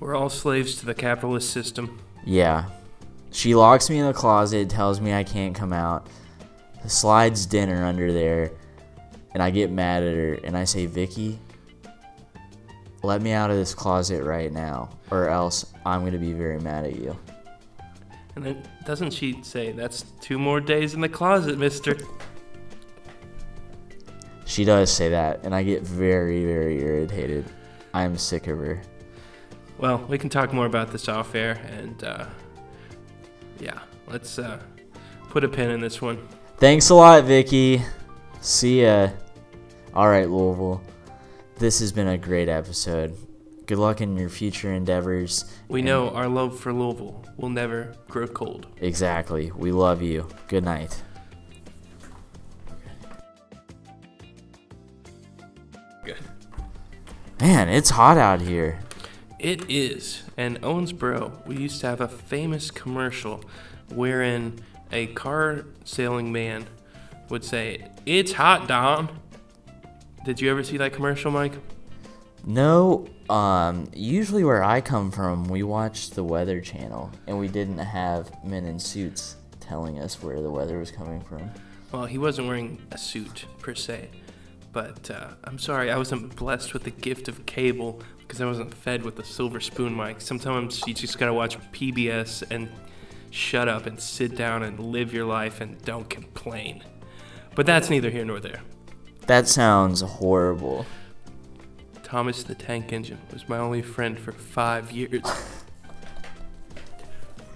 We're 0.00 0.16
all 0.16 0.28
slaves 0.28 0.76
to 0.76 0.86
the 0.86 0.94
capitalist 0.94 1.50
system. 1.50 2.00
Yeah. 2.24 2.64
She 3.30 3.54
locks 3.54 3.88
me 3.88 3.98
in 3.98 4.06
the 4.06 4.12
closet, 4.12 4.68
tells 4.68 5.00
me 5.00 5.14
I 5.14 5.24
can't 5.24 5.54
come 5.54 5.72
out, 5.72 6.08
slides 6.86 7.46
dinner 7.46 7.84
under 7.84 8.12
there, 8.12 8.50
and 9.32 9.42
I 9.42 9.50
get 9.50 9.70
mad 9.70 10.02
at 10.02 10.14
her 10.14 10.34
and 10.44 10.56
I 10.56 10.64
say, 10.64 10.86
Vicky, 10.86 11.38
let 13.02 13.22
me 13.22 13.32
out 13.32 13.50
of 13.50 13.56
this 13.56 13.74
closet 13.74 14.22
right 14.22 14.52
now, 14.52 14.90
or 15.10 15.28
else 15.28 15.72
I'm 15.86 16.00
going 16.00 16.12
to 16.12 16.18
be 16.18 16.32
very 16.32 16.60
mad 16.60 16.84
at 16.84 16.96
you. 16.96 17.16
And 18.36 18.44
then 18.44 18.62
doesn't 18.84 19.12
she 19.12 19.42
say 19.42 19.72
that's 19.72 20.04
two 20.20 20.38
more 20.38 20.60
days 20.60 20.94
in 20.94 21.00
the 21.00 21.08
closet, 21.08 21.58
mister? 21.58 21.96
She 24.44 24.64
does 24.64 24.92
say 24.92 25.08
that, 25.08 25.44
and 25.44 25.54
I 25.54 25.62
get 25.62 25.82
very, 25.82 26.44
very 26.44 26.80
irritated. 26.80 27.46
I'm 27.94 28.18
sick 28.18 28.48
of 28.48 28.58
her. 28.58 28.82
Well, 29.78 29.98
we 30.08 30.18
can 30.18 30.28
talk 30.28 30.52
more 30.52 30.66
about 30.66 30.92
this 30.92 31.08
off 31.08 31.34
air, 31.34 31.60
and 31.70 32.04
uh, 32.04 32.26
yeah, 33.58 33.80
let's 34.08 34.38
uh, 34.38 34.60
put 35.30 35.44
a 35.44 35.48
pin 35.48 35.70
in 35.70 35.80
this 35.80 36.02
one. 36.02 36.28
Thanks 36.58 36.90
a 36.90 36.94
lot, 36.94 37.24
Vicky. 37.24 37.82
See 38.40 38.82
ya. 38.82 39.10
All 39.94 40.08
right, 40.08 40.28
Louisville. 40.28 40.82
This 41.58 41.80
has 41.80 41.92
been 41.92 42.08
a 42.08 42.18
great 42.18 42.48
episode. 42.48 43.16
Good 43.66 43.78
luck 43.78 44.00
in 44.00 44.16
your 44.16 44.28
future 44.28 44.72
endeavors. 44.72 45.44
We 45.68 45.80
and- 45.80 45.86
know 45.86 46.10
our 46.10 46.28
love 46.28 46.58
for 46.58 46.72
Louisville 46.72 47.24
will 47.36 47.48
never 47.48 47.94
grow 48.08 48.26
cold. 48.26 48.66
Exactly. 48.80 49.52
We 49.52 49.72
love 49.72 50.02
you. 50.02 50.28
Good 50.48 50.64
night. 50.64 51.02
Good. 56.04 56.18
Man, 57.40 57.68
it's 57.68 57.90
hot 57.90 58.18
out 58.18 58.40
here. 58.40 58.80
It 59.38 59.68
is. 59.70 60.22
And 60.36 60.60
Owensboro, 60.62 61.46
we 61.46 61.56
used 61.56 61.80
to 61.80 61.86
have 61.88 62.00
a 62.00 62.08
famous 62.08 62.70
commercial 62.70 63.44
wherein 63.90 64.60
a 64.90 65.06
car 65.08 65.66
sailing 65.84 66.32
man 66.32 66.66
would 67.28 67.44
say, 67.44 67.88
It's 68.06 68.32
hot, 68.32 68.68
Don. 68.68 69.08
Did 70.24 70.40
you 70.40 70.50
ever 70.50 70.62
see 70.62 70.76
that 70.76 70.92
commercial, 70.92 71.30
Mike? 71.30 71.54
No, 72.44 73.06
um, 73.30 73.88
usually 73.94 74.42
where 74.42 74.64
I 74.64 74.80
come 74.80 75.10
from, 75.10 75.44
we 75.44 75.62
watched 75.62 76.14
the 76.14 76.24
Weather 76.24 76.60
Channel, 76.60 77.10
and 77.26 77.38
we 77.38 77.48
didn't 77.48 77.78
have 77.78 78.32
men 78.44 78.64
in 78.64 78.78
suits 78.78 79.36
telling 79.60 80.00
us 80.00 80.22
where 80.22 80.42
the 80.42 80.50
weather 80.50 80.78
was 80.78 80.90
coming 80.90 81.20
from. 81.20 81.50
Well, 81.92 82.04
he 82.04 82.18
wasn't 82.18 82.48
wearing 82.48 82.82
a 82.90 82.98
suit 82.98 83.46
per 83.58 83.74
se, 83.74 84.08
but 84.72 85.10
uh, 85.10 85.28
I'm 85.44 85.58
sorry, 85.58 85.90
I 85.90 85.96
wasn't 85.96 86.34
blessed 86.34 86.72
with 86.74 86.82
the 86.82 86.90
gift 86.90 87.28
of 87.28 87.46
cable 87.46 88.02
because 88.18 88.40
I 88.40 88.46
wasn't 88.46 88.74
fed 88.74 89.04
with 89.04 89.18
a 89.18 89.24
silver 89.24 89.60
spoon, 89.60 89.92
Mike. 89.92 90.20
Sometimes 90.20 90.82
you 90.86 90.94
just 90.94 91.18
gotta 91.18 91.34
watch 91.34 91.58
PBS 91.72 92.42
and 92.50 92.68
shut 93.30 93.68
up 93.68 93.86
and 93.86 94.00
sit 94.00 94.36
down 94.36 94.62
and 94.62 94.80
live 94.80 95.12
your 95.12 95.26
life 95.26 95.60
and 95.60 95.80
don't 95.82 96.08
complain. 96.10 96.82
But 97.54 97.66
that's 97.66 97.88
neither 97.88 98.10
here 98.10 98.24
nor 98.24 98.40
there. 98.40 98.62
That 99.26 99.48
sounds 99.48 100.00
horrible. 100.00 100.86
Thomas 102.12 102.42
the 102.42 102.54
Tank 102.54 102.92
Engine 102.92 103.16
was 103.32 103.48
my 103.48 103.56
only 103.56 103.80
friend 103.80 104.18
for 104.18 104.32
five 104.32 104.92
years. 104.92 105.22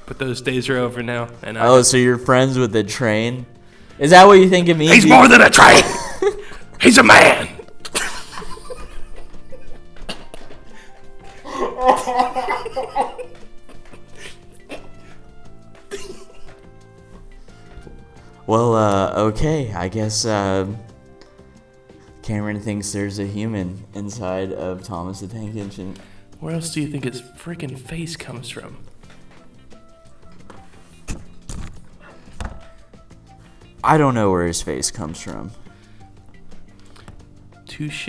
but 0.06 0.18
those 0.18 0.40
days 0.40 0.70
are 0.70 0.78
over 0.78 1.02
now, 1.02 1.28
and 1.42 1.58
I, 1.58 1.66
Oh, 1.66 1.82
so 1.82 1.98
you're 1.98 2.16
friends 2.16 2.56
with 2.56 2.72
the 2.72 2.82
train? 2.82 3.44
Is 3.98 4.12
that 4.12 4.26
what 4.26 4.38
you 4.38 4.48
think 4.48 4.70
it 4.70 4.78
means? 4.78 4.94
he's 4.94 5.06
more 5.06 5.28
than 5.28 5.42
a 5.42 5.50
train. 5.50 5.82
he's 6.80 6.96
a 6.96 7.02
man. 7.02 7.50
Well, 18.46 18.74
uh, 18.74 19.12
okay. 19.30 19.72
I 19.72 19.88
guess 19.88 20.24
uh, 20.24 20.66
Cameron 22.26 22.58
thinks 22.58 22.90
there's 22.90 23.20
a 23.20 23.24
human 23.24 23.84
inside 23.94 24.52
of 24.52 24.82
Thomas 24.82 25.20
the 25.20 25.28
Tank 25.28 25.54
Engine. 25.54 25.94
Where 26.40 26.52
else 26.52 26.74
do 26.74 26.80
you 26.80 26.88
think 26.88 27.04
his 27.04 27.22
freaking 27.22 27.78
face 27.78 28.16
comes 28.16 28.50
from? 28.50 28.78
I 33.84 33.96
don't 33.96 34.12
know 34.12 34.32
where 34.32 34.44
his 34.44 34.60
face 34.60 34.90
comes 34.90 35.20
from. 35.20 35.52
Touche. 37.68 38.08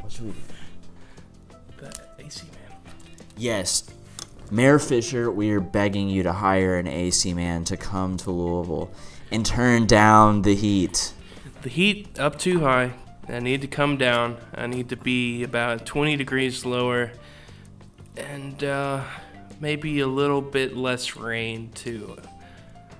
What 0.00 0.10
should 0.10 0.24
we 0.24 0.30
do? 0.30 0.36
The 1.76 1.92
AC 2.20 2.46
man. 2.46 2.78
Yes, 3.36 3.84
Mayor 4.50 4.78
Fischer, 4.78 5.30
we 5.30 5.50
are 5.50 5.60
begging 5.60 6.08
you 6.08 6.22
to 6.22 6.32
hire 6.32 6.78
an 6.78 6.86
AC 6.86 7.34
man 7.34 7.64
to 7.64 7.76
come 7.76 8.16
to 8.16 8.30
Louisville 8.30 8.90
and 9.30 9.44
turn 9.44 9.86
down 9.86 10.42
the 10.42 10.54
heat. 10.54 11.12
The 11.62 11.68
heat 11.68 12.18
up 12.18 12.38
too 12.38 12.60
high. 12.60 12.92
I 13.28 13.38
need 13.38 13.60
to 13.60 13.68
come 13.68 13.96
down. 13.96 14.38
I 14.54 14.66
need 14.66 14.88
to 14.88 14.96
be 14.96 15.44
about 15.44 15.86
20 15.86 16.16
degrees 16.16 16.64
lower, 16.64 17.12
and 18.16 18.62
uh, 18.64 19.04
maybe 19.60 20.00
a 20.00 20.06
little 20.06 20.40
bit 20.40 20.76
less 20.76 21.16
rain 21.16 21.70
too. 21.74 22.16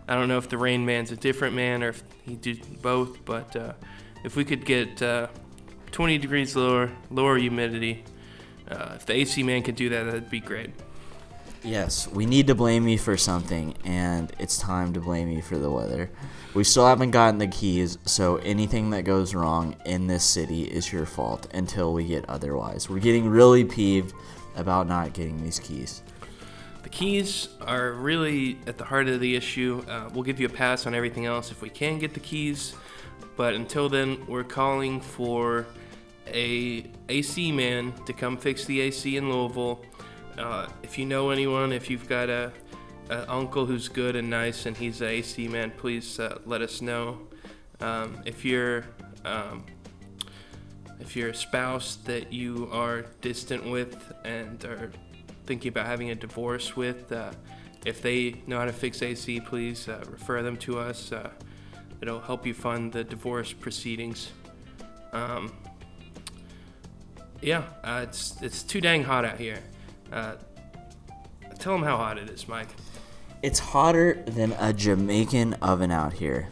I 0.07 0.15
don't 0.15 0.29
know 0.29 0.39
if 0.39 0.49
the 0.49 0.59
Rain 0.59 0.85
Man's 0.85 1.13
a 1.13 1.17
different 1.17 1.55
man 1.55 1.83
or 1.83 1.89
if 1.91 2.03
he 2.23 2.37
did 2.37 2.83
both, 2.83 3.25
but 3.25 3.55
uh, 3.57 3.73
if 4.25 4.37
we 4.37 4.45
could 4.45 4.65
get 4.65 5.01
uh, 5.03 5.29
20 5.93 6.19
degrees 6.19 6.55
lower, 6.55 6.91
lower 7.11 7.39
humidity, 7.39 8.05
uh, 8.69 8.93
if 8.97 9.07
the 9.07 9.15
AC 9.15 9.43
man 9.43 9.63
could 9.63 9.77
do 9.77 9.89
that, 9.89 10.05
that'd 10.05 10.31
be 10.31 10.41
great. 10.41 10.71
Yes, 11.63 12.09
we 12.09 12.25
need 12.25 12.47
to 12.47 12.55
blame 12.55 12.89
you 12.89 12.97
for 12.97 13.19
something, 13.19 13.75
and 13.85 14.33
it's 14.39 14.57
time 14.57 14.95
to 14.95 15.01
blame 15.01 15.31
you 15.31 15.43
for 15.43 15.59
the 15.59 15.71
weather. 15.71 16.11
We 16.55 16.65
still 16.65 16.87
haven't 16.87 17.11
gotten 17.11 17.39
the 17.39 17.49
keys, 17.49 17.99
so 18.07 18.37
anything 18.37 18.91
that 18.91 19.03
goes 19.03 19.35
wrong 19.35 19.77
in 19.85 20.07
this 20.07 20.25
city 20.25 20.63
is 20.63 20.91
your 20.91 21.05
fault 21.05 21.49
until 21.53 21.93
we 21.93 22.05
get 22.05 22.29
otherwise. 22.31 22.89
We're 22.89 23.01
getting 23.01 23.29
really 23.29 23.65
peeved 23.65 24.15
about 24.57 24.89
not 24.89 25.13
getting 25.13 25.45
these 25.45 25.59
keys. 25.59 26.03
The 26.83 26.89
keys 26.89 27.51
are 27.61 27.93
really 27.93 28.59
at 28.67 28.79
the 28.79 28.85
heart 28.85 29.09
of 29.09 29.21
the 29.21 29.37
issue. 29.37 29.85
Uh, 29.87 30.09
we'll 30.15 30.25
give 30.25 30.41
you 30.41 30.47
a 30.47 30.51
pass 30.51 30.87
on 30.87 30.95
everything 30.95 31.27
else 31.27 31.51
if 31.51 31.61
we 31.61 31.69
can 31.69 31.99
get 31.99 32.15
the 32.15 32.21
keys, 32.21 32.75
but 33.37 33.53
until 33.53 33.91
then, 33.91 34.27
we're 34.27 34.45
calling 34.45 34.99
for 34.99 35.67
a 36.27 36.87
AC 37.11 37.53
man 37.53 37.93
to 38.07 38.15
come 38.15 38.39
fix 38.39 38.65
the 38.65 38.81
AC 38.81 39.19
in 39.19 39.31
Louisville. 39.31 39.83
Uh, 40.39 40.67
if 40.83 40.99
you 40.99 41.07
know 41.07 41.31
anyone, 41.31 41.73
if 41.73 41.91
you've 41.91 42.09
got 42.09 42.29
a, 42.29 42.53
a 43.11 43.31
uncle 43.31 43.67
who's 43.67 43.89
good 43.89 44.17
and 44.17 44.31
nice 44.31 44.67
and 44.67 44.77
he's 44.77 45.01
an 45.01 45.09
AC 45.09 45.49
man, 45.49 45.71
please 45.71 46.19
uh, 46.19 46.39
let 46.47 46.63
us 46.63 46.81
know. 46.81 47.19
Um, 47.81 48.23
if 48.25 48.45
you're 48.45 48.85
um, 49.25 49.65
if 51.01 51.17
you're 51.17 51.31
a 51.31 51.35
spouse 51.35 51.97
that 52.05 52.33
you 52.33 52.69
are 52.73 53.03
distant 53.21 53.65
with 53.69 54.13
and 54.25 54.65
are 54.65 54.93
thinking 55.47 55.71
about 55.71 55.87
having 55.87 56.11
a 56.11 56.15
divorce 56.15 56.77
with, 56.77 57.11
uh, 57.11 57.33
if 57.87 58.03
they 58.03 58.43
know 58.47 58.59
how 58.59 58.67
to 58.67 58.73
fix 58.73 59.03
AC, 59.03 59.41
please 59.41 59.89
uh, 59.89 60.05
refer 60.11 60.43
them 60.43 60.57
to 60.59 60.79
us. 60.79 61.11
Uh, 61.13 61.31
it'll 62.01 62.21
help 62.21 62.47
you 62.47 62.55
fund 62.55 62.93
the 62.93 63.03
divorce 63.03 63.53
proceedings. 63.53 64.31
Um, 65.13 65.53
yeah, 67.41 67.65
it's 68.03 68.41
it's 68.43 68.63
too 68.63 68.81
dang 68.81 69.03
hot 69.03 69.25
out 69.25 69.39
here. 69.39 69.63
Uh, 70.13 70.35
tell 71.59 71.73
them 71.73 71.83
how 71.83 71.97
hot 71.97 72.19
it 72.19 72.29
is, 72.29 72.49
Mike. 72.49 72.69
It's 73.43 73.59
hotter 73.59 74.23
than 74.27 74.53
a 74.59 74.73
Jamaican 74.73 75.55
oven 75.55 75.91
out 75.91 76.15
here. 76.15 76.49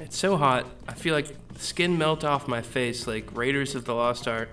It's 0.00 0.16
so 0.16 0.36
hot. 0.36 0.66
I 0.88 0.94
feel 0.94 1.14
like 1.14 1.28
skin 1.58 1.98
melt 1.98 2.24
off 2.24 2.48
my 2.48 2.62
face 2.62 3.06
like 3.06 3.36
Raiders 3.36 3.74
of 3.74 3.84
the 3.84 3.94
Lost 3.94 4.26
Ark, 4.26 4.48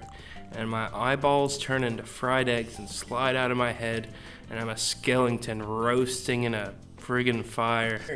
and 0.52 0.70
my 0.70 0.90
eyeballs 0.94 1.58
turn 1.58 1.84
into 1.84 2.04
fried 2.04 2.50
eggs 2.50 2.78
and 2.80 2.90
slide 2.90 3.36
out 3.36 3.52
of 3.52 3.58
my 3.58 3.72
head, 3.72 4.10
and 4.50 4.60
I'm 4.60 4.70
a 4.70 4.78
skeleton 4.78 5.64
roasting 5.64 6.44
in 6.44 6.54
a 6.54 6.74
friggin' 6.98 7.46
fire. 7.46 8.02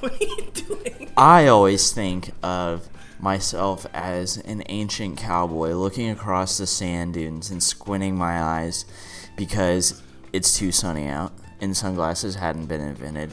What 0.00 0.20
are 0.20 0.24
you 0.24 0.50
doing? 0.52 1.12
I 1.16 1.46
always 1.46 1.92
think 1.92 2.32
of 2.42 2.88
myself 3.22 3.86
as 3.94 4.36
an 4.38 4.64
ancient 4.68 5.16
cowboy 5.16 5.70
looking 5.70 6.10
across 6.10 6.58
the 6.58 6.66
sand 6.66 7.14
dunes 7.14 7.50
and 7.50 7.62
squinting 7.62 8.16
my 8.16 8.42
eyes 8.42 8.84
because 9.36 10.02
it's 10.32 10.58
too 10.58 10.72
sunny 10.72 11.06
out 11.06 11.32
and 11.60 11.76
sunglasses 11.76 12.34
hadn't 12.34 12.66
been 12.66 12.80
invented. 12.80 13.32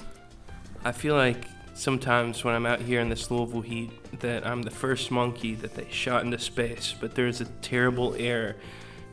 I 0.85 0.91
feel 0.91 1.15
like 1.15 1.45
sometimes 1.73 2.43
when 2.43 2.53
I'm 2.53 2.67
out 2.67 2.79
here 2.79 3.01
in 3.01 3.09
this 3.09 3.31
Louisville 3.31 3.61
heat 3.61 4.19
that 4.19 4.45
I'm 4.45 4.61
the 4.61 4.71
first 4.71 5.09
monkey 5.09 5.55
that 5.55 5.73
they 5.73 5.87
shot 5.89 6.23
into 6.23 6.37
space, 6.37 6.93
but 6.99 7.15
there's 7.15 7.41
a 7.41 7.45
terrible 7.61 8.15
error 8.15 8.55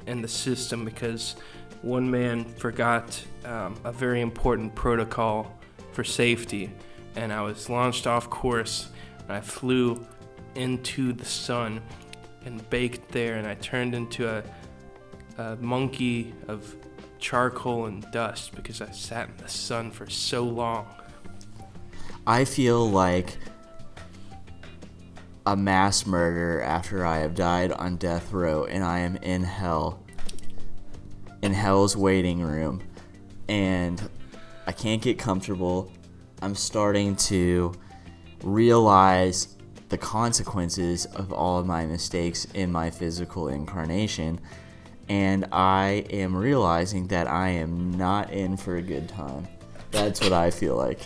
in 0.07 0.21
the 0.21 0.29
system 0.29 0.85
because 0.85 1.37
one 1.81 2.11
man 2.11 2.45
forgot 2.45 3.23
um, 3.47 3.77
a 3.85 3.93
very 3.93 4.21
important 4.21 4.75
protocol 4.75 5.59
for 5.93 6.05
safety, 6.05 6.71
and 7.15 7.33
I 7.33 7.41
was 7.41 7.71
launched 7.71 8.07
off 8.07 8.29
course, 8.29 8.89
and 9.21 9.33
I 9.33 9.41
flew 9.41 10.05
into 10.57 11.13
the 11.13 11.25
sun 11.25 11.81
and 12.45 12.69
baked 12.71 13.11
there, 13.11 13.37
and 13.37 13.47
I 13.47 13.55
turned 13.55 13.95
into 13.95 14.29
a, 14.29 14.43
a 15.39 15.57
monkey 15.57 16.33
of 16.49 16.75
charcoal 17.19 17.87
and 17.87 18.09
dust 18.13 18.55
because 18.55 18.81
I 18.81 18.91
sat 18.91 19.29
in 19.29 19.37
the 19.39 19.49
sun 19.49 19.91
for 19.91 20.09
so 20.09 20.45
long. 20.45 20.87
I 22.27 22.45
feel 22.45 22.89
like 22.89 23.37
a 25.47 25.57
mass 25.57 26.07
murderer 26.07 26.63
after 26.63 27.07
I 27.07 27.19
have 27.19 27.35
died 27.35 27.71
on 27.73 27.97
death 27.97 28.33
row 28.33 28.65
and 28.65 28.83
I 28.83 29.01
am 29.01 29.17
in 29.17 29.45
hell, 29.45 30.03
in 31.43 31.53
hell's 31.53 31.97
waiting 31.97 32.43
room, 32.43 32.83
and 33.49 34.11
I 34.67 34.73
can't 34.73 35.01
get 35.01 35.19
comfortable. 35.19 35.93
I'm 36.43 36.55
starting 36.55 37.17
to 37.17 37.73
realize 38.43 39.56
the 39.89 39.99
consequences 39.99 41.07
of 41.07 41.33
all 41.33 41.59
of 41.59 41.67
my 41.67 41.87
mistakes 41.87 42.47
in 42.55 42.73
my 42.73 42.91
physical 42.91 43.49
incarnation. 43.49 44.41
And 45.09 45.47
I 45.53 46.05
am 46.11 46.37
realizing 46.37 47.07
that 47.09 47.29
I 47.29 47.51
am 47.51 47.93
not 47.93 48.33
in 48.33 48.57
for 48.57 48.77
a 48.77 48.83
good 48.83 49.09
time. 49.09 49.47
That's 49.93 50.21
what 50.21 50.33
I 50.33 50.51
feel 50.51 50.77
like. 50.77 51.01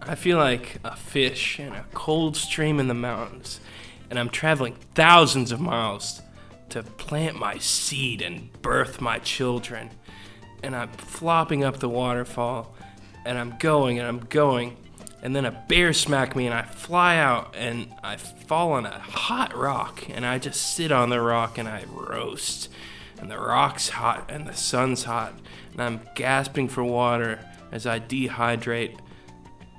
I 0.00 0.14
feel 0.14 0.38
like 0.38 0.78
a 0.82 0.96
fish 0.96 1.60
in 1.60 1.72
a 1.72 1.84
cold 1.94 2.36
stream 2.36 2.80
in 2.80 2.88
the 2.88 2.94
mountains, 2.94 3.60
and 4.10 4.18
I'm 4.18 4.30
traveling 4.30 4.74
thousands 4.94 5.52
of 5.52 5.60
miles 5.60 6.22
to 6.70 6.82
plant 6.82 7.38
my 7.38 7.58
seed 7.58 8.22
and 8.22 8.50
birth 8.62 9.00
my 9.00 9.18
children. 9.18 9.90
And 10.62 10.74
I'm 10.74 10.88
flopping 10.92 11.62
up 11.62 11.78
the 11.78 11.88
waterfall, 11.88 12.74
and 13.24 13.38
I'm 13.38 13.56
going 13.58 13.98
and 13.98 14.08
I'm 14.08 14.20
going, 14.20 14.76
and 15.22 15.34
then 15.34 15.44
a 15.44 15.52
bear 15.52 15.92
smacked 15.92 16.34
me, 16.34 16.46
and 16.46 16.54
I 16.54 16.62
fly 16.62 17.16
out, 17.16 17.54
and 17.56 17.94
I 18.02 18.16
fall 18.16 18.72
on 18.72 18.84
a 18.84 18.98
hot 18.98 19.56
rock, 19.56 20.08
and 20.10 20.26
I 20.26 20.38
just 20.38 20.74
sit 20.74 20.90
on 20.90 21.10
the 21.10 21.20
rock 21.20 21.58
and 21.58 21.68
I 21.68 21.84
roast. 21.88 22.68
And 23.20 23.30
the 23.30 23.38
rock's 23.38 23.88
hot, 23.88 24.28
and 24.28 24.48
the 24.48 24.54
sun's 24.54 25.04
hot, 25.04 25.32
and 25.70 25.80
I'm 25.80 26.00
gasping 26.16 26.68
for 26.68 26.82
water 26.82 27.38
as 27.70 27.86
I 27.86 28.00
dehydrate 28.00 28.98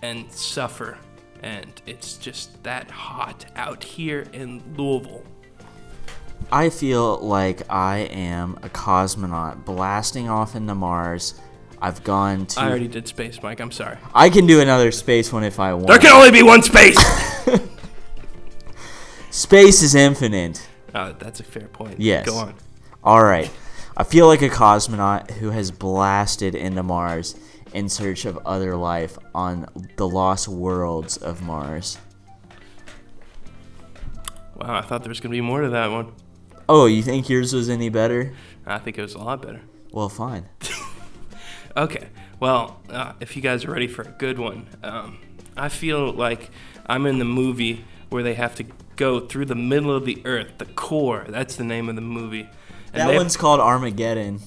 and 0.01 0.31
suffer. 0.31 0.97
And 1.41 1.81
it's 1.85 2.15
just 2.15 2.63
that 2.63 2.89
hot 2.89 3.45
out 3.57 3.83
here 3.83 4.25
in 4.31 4.63
Louisville. 4.77 5.25
I 6.53 6.69
feel 6.69 7.17
like 7.17 7.63
I 7.69 7.99
am 8.11 8.57
a 8.63 8.69
cosmonaut 8.69 9.65
blasting 9.65 10.29
off 10.29 10.55
into 10.55 10.75
Mars. 10.75 11.33
I've 11.84 12.01
gone 12.05 12.45
to. 12.45 12.61
I 12.61 12.69
already 12.69 12.88
did 12.88 13.09
space, 13.09 13.43
Mike. 13.43 13.59
I'm 13.59 13.69
sorry. 13.69 13.97
I 14.15 14.29
can 14.29 14.47
do 14.47 14.61
another 14.61 14.89
space 14.93 15.34
one 15.34 15.43
if 15.43 15.59
I 15.59 15.73
want. 15.73 15.88
There 15.88 15.99
can 15.99 16.13
only 16.13 16.31
be 16.31 16.41
one 16.41 16.63
space. 16.63 16.97
Space 19.31 19.81
is 19.81 19.93
infinite. 19.93 20.65
uh, 20.93 21.11
that's 21.19 21.39
a 21.39 21.43
fair 21.43 21.67
point. 21.67 21.99
Yes. 21.99 22.25
Go 22.25 22.36
on. 22.36 22.53
All 23.03 23.21
right. 23.23 23.51
I 23.97 24.03
feel 24.03 24.27
like 24.27 24.41
a 24.43 24.47
cosmonaut 24.47 25.31
who 25.31 25.49
has 25.49 25.71
blasted 25.71 26.55
into 26.55 26.84
Mars 26.84 27.36
in 27.73 27.89
search 27.89 28.25
of 28.25 28.38
other 28.45 28.77
life 28.77 29.17
on 29.36 29.67
the 29.97 30.07
lost 30.07 30.47
worlds 30.47 31.17
of 31.17 31.41
Mars. 31.41 31.97
Wow, 34.55 34.77
I 34.77 34.81
thought 34.81 35.01
there 35.01 35.09
was 35.09 35.19
gonna 35.19 35.31
be 35.34 35.41
more 35.41 35.61
to 35.61 35.69
that 35.69 35.91
one. 35.91 36.13
Oh, 36.69 36.86
you 36.86 37.01
think 37.01 37.27
yours 37.27 37.53
was 37.53 37.69
any 37.69 37.89
better? 37.89 38.34
I 38.65 38.77
think 38.77 38.97
it 38.97 39.01
was 39.01 39.15
a 39.15 39.19
lot 39.19 39.41
better. 39.41 39.61
Well, 39.91 40.09
fine. 40.09 40.45
Okay. 41.76 42.07
Well, 42.39 42.82
uh, 42.89 43.13
if 43.19 43.36
you 43.36 43.41
guys 43.41 43.65
are 43.65 43.71
ready 43.71 43.88
for 43.88 44.03
a 44.03 44.11
good 44.11 44.38
one, 44.38 44.67
um, 44.84 45.19
I 45.55 45.69
feel 45.69 46.11
like 46.11 46.49
I'm 46.86 47.05
in 47.05 47.19
the 47.19 47.26
movie 47.26 47.86
where 48.09 48.24
they 48.24 48.34
have 48.36 48.55
to 48.55 48.65
go 48.95 49.19
through 49.19 49.45
the 49.45 49.55
middle 49.55 49.95
of 49.95 50.05
the 50.05 50.21
earth, 50.26 50.57
the 50.57 50.65
core. 50.65 51.26
That's 51.28 51.55
the 51.55 51.63
name 51.63 51.89
of 51.89 51.95
the 51.95 52.01
movie. 52.01 52.49
And 52.93 53.09
That 53.09 53.15
one's 53.15 53.38
called 53.38 53.59
Armageddon. 53.59 54.39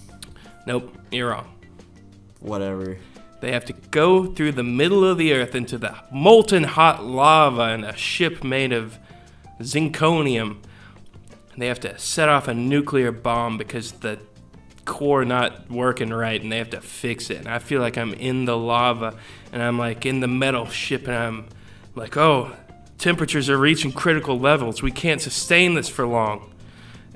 Nope, 0.67 0.97
you're 1.11 1.31
wrong. 1.31 1.53
Whatever. 2.41 2.99
They 3.41 3.53
have 3.53 3.65
to 3.67 3.73
go 3.73 4.27
through 4.27 4.53
the 4.53 4.63
middle 4.63 5.05
of 5.05 5.19
the 5.19 5.33
earth 5.33 5.55
into 5.55 5.79
the 5.79 5.97
molten 6.13 6.65
hot 6.65 7.05
lava 7.05 7.73
in 7.75 7.85
a 7.85 7.97
ship 7.97 8.45
made 8.45 8.73
of 8.73 8.99
zinconium. 9.61 10.59
They 11.57 11.67
have 11.67 11.81
to 11.81 11.99
set 11.99 12.29
off 12.29 12.49
a 12.49 12.55
nuclear 12.55 13.13
bomb 13.13 13.59
because 13.59 13.93
the 13.93 14.21
core 14.87 15.25
not 15.27 15.71
working 15.71 16.11
right 16.11 16.41
and 16.41 16.51
they 16.51 16.59
have 16.59 16.71
to 16.71 16.81
fix 16.81 17.29
it. 17.29 17.39
And 17.39 17.49
I 17.49 17.59
feel 17.59 17.83
like 17.83 17.99
I'm 17.99 18.15
in 18.15 18.47
the 18.47 18.57
lava 18.57 19.19
and 19.53 19.63
I'm 19.63 19.79
like 19.79 20.07
in 20.07 20.21
the 20.21 20.29
metal 20.29 20.67
ship 20.67 21.07
and 21.07 21.17
I'm 21.17 21.49
like, 21.95 22.17
"Oh, 22.17 22.53
temperatures 22.97 23.51
are 23.51 23.59
reaching 23.59 23.93
critical 23.93 24.39
levels. 24.39 24.83
We 24.83 24.91
can't 24.93 25.21
sustain 25.21 25.75
this 25.75 25.89
for 25.89 26.07
long." 26.07 26.55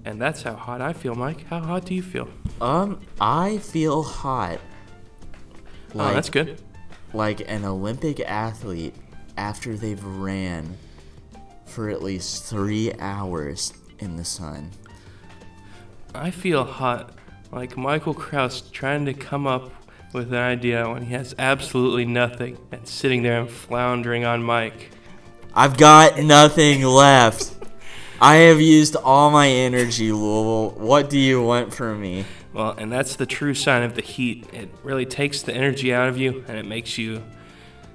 And 0.04 0.20
that's 0.20 0.42
how 0.42 0.54
hot 0.54 0.80
I 0.80 0.92
feel, 0.92 1.14
Mike. 1.14 1.46
How 1.46 1.60
hot 1.60 1.84
do 1.86 1.94
you 1.94 2.02
feel? 2.02 2.28
Um, 2.60 3.00
I 3.20 3.58
feel 3.58 4.02
hot. 4.02 4.58
oh, 5.94 6.12
that's 6.14 6.30
good. 6.30 6.60
like 7.12 7.42
an 7.50 7.64
Olympic 7.64 8.20
athlete 8.20 8.94
after 9.36 9.76
they've 9.76 10.02
ran 10.02 10.76
for 11.66 11.88
at 11.88 12.02
least 12.02 12.44
three 12.44 12.92
hours 12.98 13.72
in 13.98 14.16
the 14.16 14.24
sun. 14.24 14.70
I 16.14 16.30
feel 16.30 16.64
hot, 16.64 17.12
like 17.52 17.76
Michael 17.76 18.14
Kraus 18.14 18.62
trying 18.70 19.04
to 19.06 19.14
come 19.14 19.46
up 19.46 19.70
with 20.12 20.28
an 20.32 20.38
idea 20.38 20.88
when 20.88 21.02
he 21.02 21.14
has 21.14 21.34
absolutely 21.38 22.04
nothing 22.04 22.58
and 22.72 22.86
sitting 22.86 23.22
there 23.22 23.40
and 23.40 23.50
floundering 23.50 24.24
on 24.24 24.42
Mike. 24.42 24.90
I've 25.54 25.76
got 25.76 26.18
nothing 26.18 26.82
left. 26.82 27.54
I 28.20 28.36
have 28.36 28.60
used 28.60 28.96
all 28.96 29.30
my 29.30 29.48
energy, 29.48 30.12
Louisville. 30.12 30.70
What 30.70 31.10
do 31.10 31.18
you 31.18 31.42
want 31.42 31.72
from 31.72 32.00
me? 32.00 32.24
Well, 32.52 32.72
and 32.72 32.90
that's 32.90 33.16
the 33.16 33.26
true 33.26 33.54
sign 33.54 33.82
of 33.82 33.94
the 33.94 34.02
heat. 34.02 34.46
It 34.52 34.68
really 34.82 35.06
takes 35.06 35.42
the 35.42 35.54
energy 35.54 35.94
out 35.94 36.08
of 36.08 36.18
you 36.18 36.44
and 36.48 36.58
it 36.58 36.66
makes 36.66 36.98
you 36.98 37.22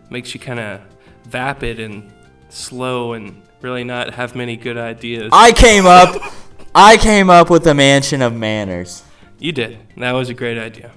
makes 0.10 0.34
you 0.34 0.39
kind 0.39 0.60
of 0.60 0.82
vapid 1.26 1.80
and 1.80 2.12
slow 2.49 3.14
and 3.14 3.41
really 3.62 3.84
not 3.84 4.14
have 4.14 4.36
many 4.36 4.56
good 4.56 4.78
ideas. 4.78 5.30
I 5.34 5.51
came 5.51 5.86
up 5.86 6.34
I 6.74 6.97
came 6.97 7.30
up 7.30 7.49
with 7.49 7.64
the 7.64 7.74
mansion 7.74 8.22
of 8.22 8.34
manners. 8.34 9.03
You 9.39 9.51
did. 9.51 9.77
That 9.97 10.11
was 10.11 10.29
a 10.29 10.33
great 10.33 10.57
idea. 10.57 10.91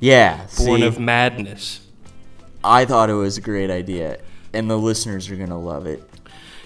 Yeah, 0.00 0.46
Born 0.58 0.80
see, 0.80 0.86
of 0.86 0.98
madness. 0.98 1.80
I 2.62 2.84
thought 2.84 3.10
it 3.10 3.14
was 3.14 3.38
a 3.38 3.40
great 3.40 3.70
idea, 3.70 4.18
and 4.52 4.70
the 4.70 4.76
listeners 4.76 5.30
are 5.30 5.36
gonna 5.36 5.58
love 5.58 5.86
it. 5.86 6.02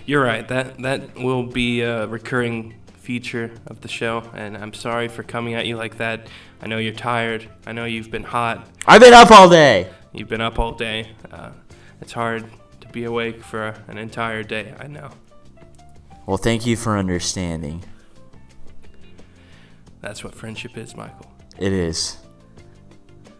You're 0.06 0.22
right. 0.22 0.46
That 0.48 0.78
that 0.78 1.16
will 1.16 1.44
be 1.44 1.82
a 1.82 2.06
recurring 2.06 2.74
feature 2.96 3.50
of 3.66 3.80
the 3.80 3.88
show, 3.88 4.22
and 4.34 4.56
I'm 4.56 4.72
sorry 4.74 5.08
for 5.08 5.22
coming 5.22 5.54
at 5.54 5.66
you 5.66 5.76
like 5.76 5.98
that. 5.98 6.26
I 6.60 6.66
know 6.66 6.78
you're 6.78 6.92
tired. 6.92 7.48
I 7.66 7.72
know 7.72 7.84
you've 7.84 8.10
been 8.10 8.24
hot. 8.24 8.68
I've 8.86 9.00
been 9.00 9.14
up 9.14 9.30
all 9.30 9.48
day. 9.48 9.90
You've 10.12 10.28
been 10.28 10.40
up 10.40 10.58
all 10.58 10.72
day. 10.72 11.12
Uh, 11.30 11.50
it's 12.00 12.12
hard 12.12 12.44
to 12.80 12.88
be 12.88 13.04
awake 13.04 13.42
for 13.42 13.74
an 13.86 13.98
entire 13.98 14.42
day. 14.42 14.74
I 14.78 14.86
know. 14.86 15.10
Well, 16.26 16.38
thank 16.38 16.66
you 16.66 16.76
for 16.76 16.98
understanding. 16.98 17.84
That's 20.00 20.22
what 20.22 20.34
friendship 20.34 20.76
is, 20.76 20.96
Michael. 20.96 21.30
It 21.58 21.72
is. 21.72 22.16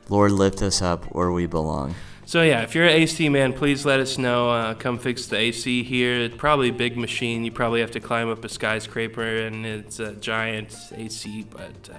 Lord, 0.08 0.32
lift 0.32 0.62
us 0.62 0.82
up 0.82 1.04
where 1.14 1.30
we 1.30 1.46
belong. 1.46 1.94
So 2.24 2.42
yeah, 2.42 2.62
if 2.62 2.74
you're 2.74 2.84
an 2.84 2.90
AC 2.92 3.28
man, 3.30 3.52
please 3.52 3.86
let 3.86 4.00
us 4.00 4.18
know. 4.18 4.50
Uh, 4.50 4.74
come 4.74 4.98
fix 4.98 5.26
the 5.26 5.36
AC 5.38 5.82
here. 5.82 6.14
It's 6.20 6.36
probably 6.36 6.68
a 6.68 6.72
big 6.74 6.96
machine. 6.96 7.44
You 7.44 7.50
probably 7.52 7.80
have 7.80 7.90
to 7.92 8.00
climb 8.00 8.28
up 8.28 8.44
a 8.44 8.48
skyscraper, 8.48 9.22
and 9.46 9.64
it's 9.64 9.98
a 9.98 10.12
giant 10.14 10.76
AC. 10.94 11.46
But 11.50 11.90
uh, 11.90 11.96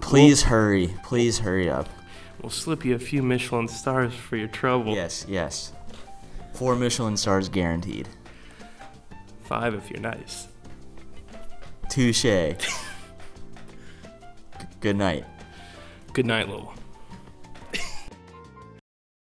Please 0.00 0.42
hurry. 0.44 0.94
Please 1.02 1.40
hurry 1.40 1.68
up. 1.68 1.88
we'll 2.42 2.50
slip 2.50 2.84
you 2.84 2.94
a 2.94 2.98
few 2.98 3.22
Michelin 3.22 3.68
stars 3.68 4.14
for 4.14 4.36
your 4.36 4.48
trouble. 4.48 4.94
Yes, 4.94 5.26
yes. 5.28 5.72
Four 6.54 6.76
Michelin 6.76 7.16
stars 7.16 7.48
guaranteed. 7.48 8.08
Five 9.44 9.74
if 9.74 9.90
you're 9.90 10.00
nice. 10.00 10.48
Touche. 11.90 12.24
Good 14.80 14.96
night. 14.96 15.24
Good 16.12 16.26
night, 16.26 16.48
Lowell. 16.48 16.77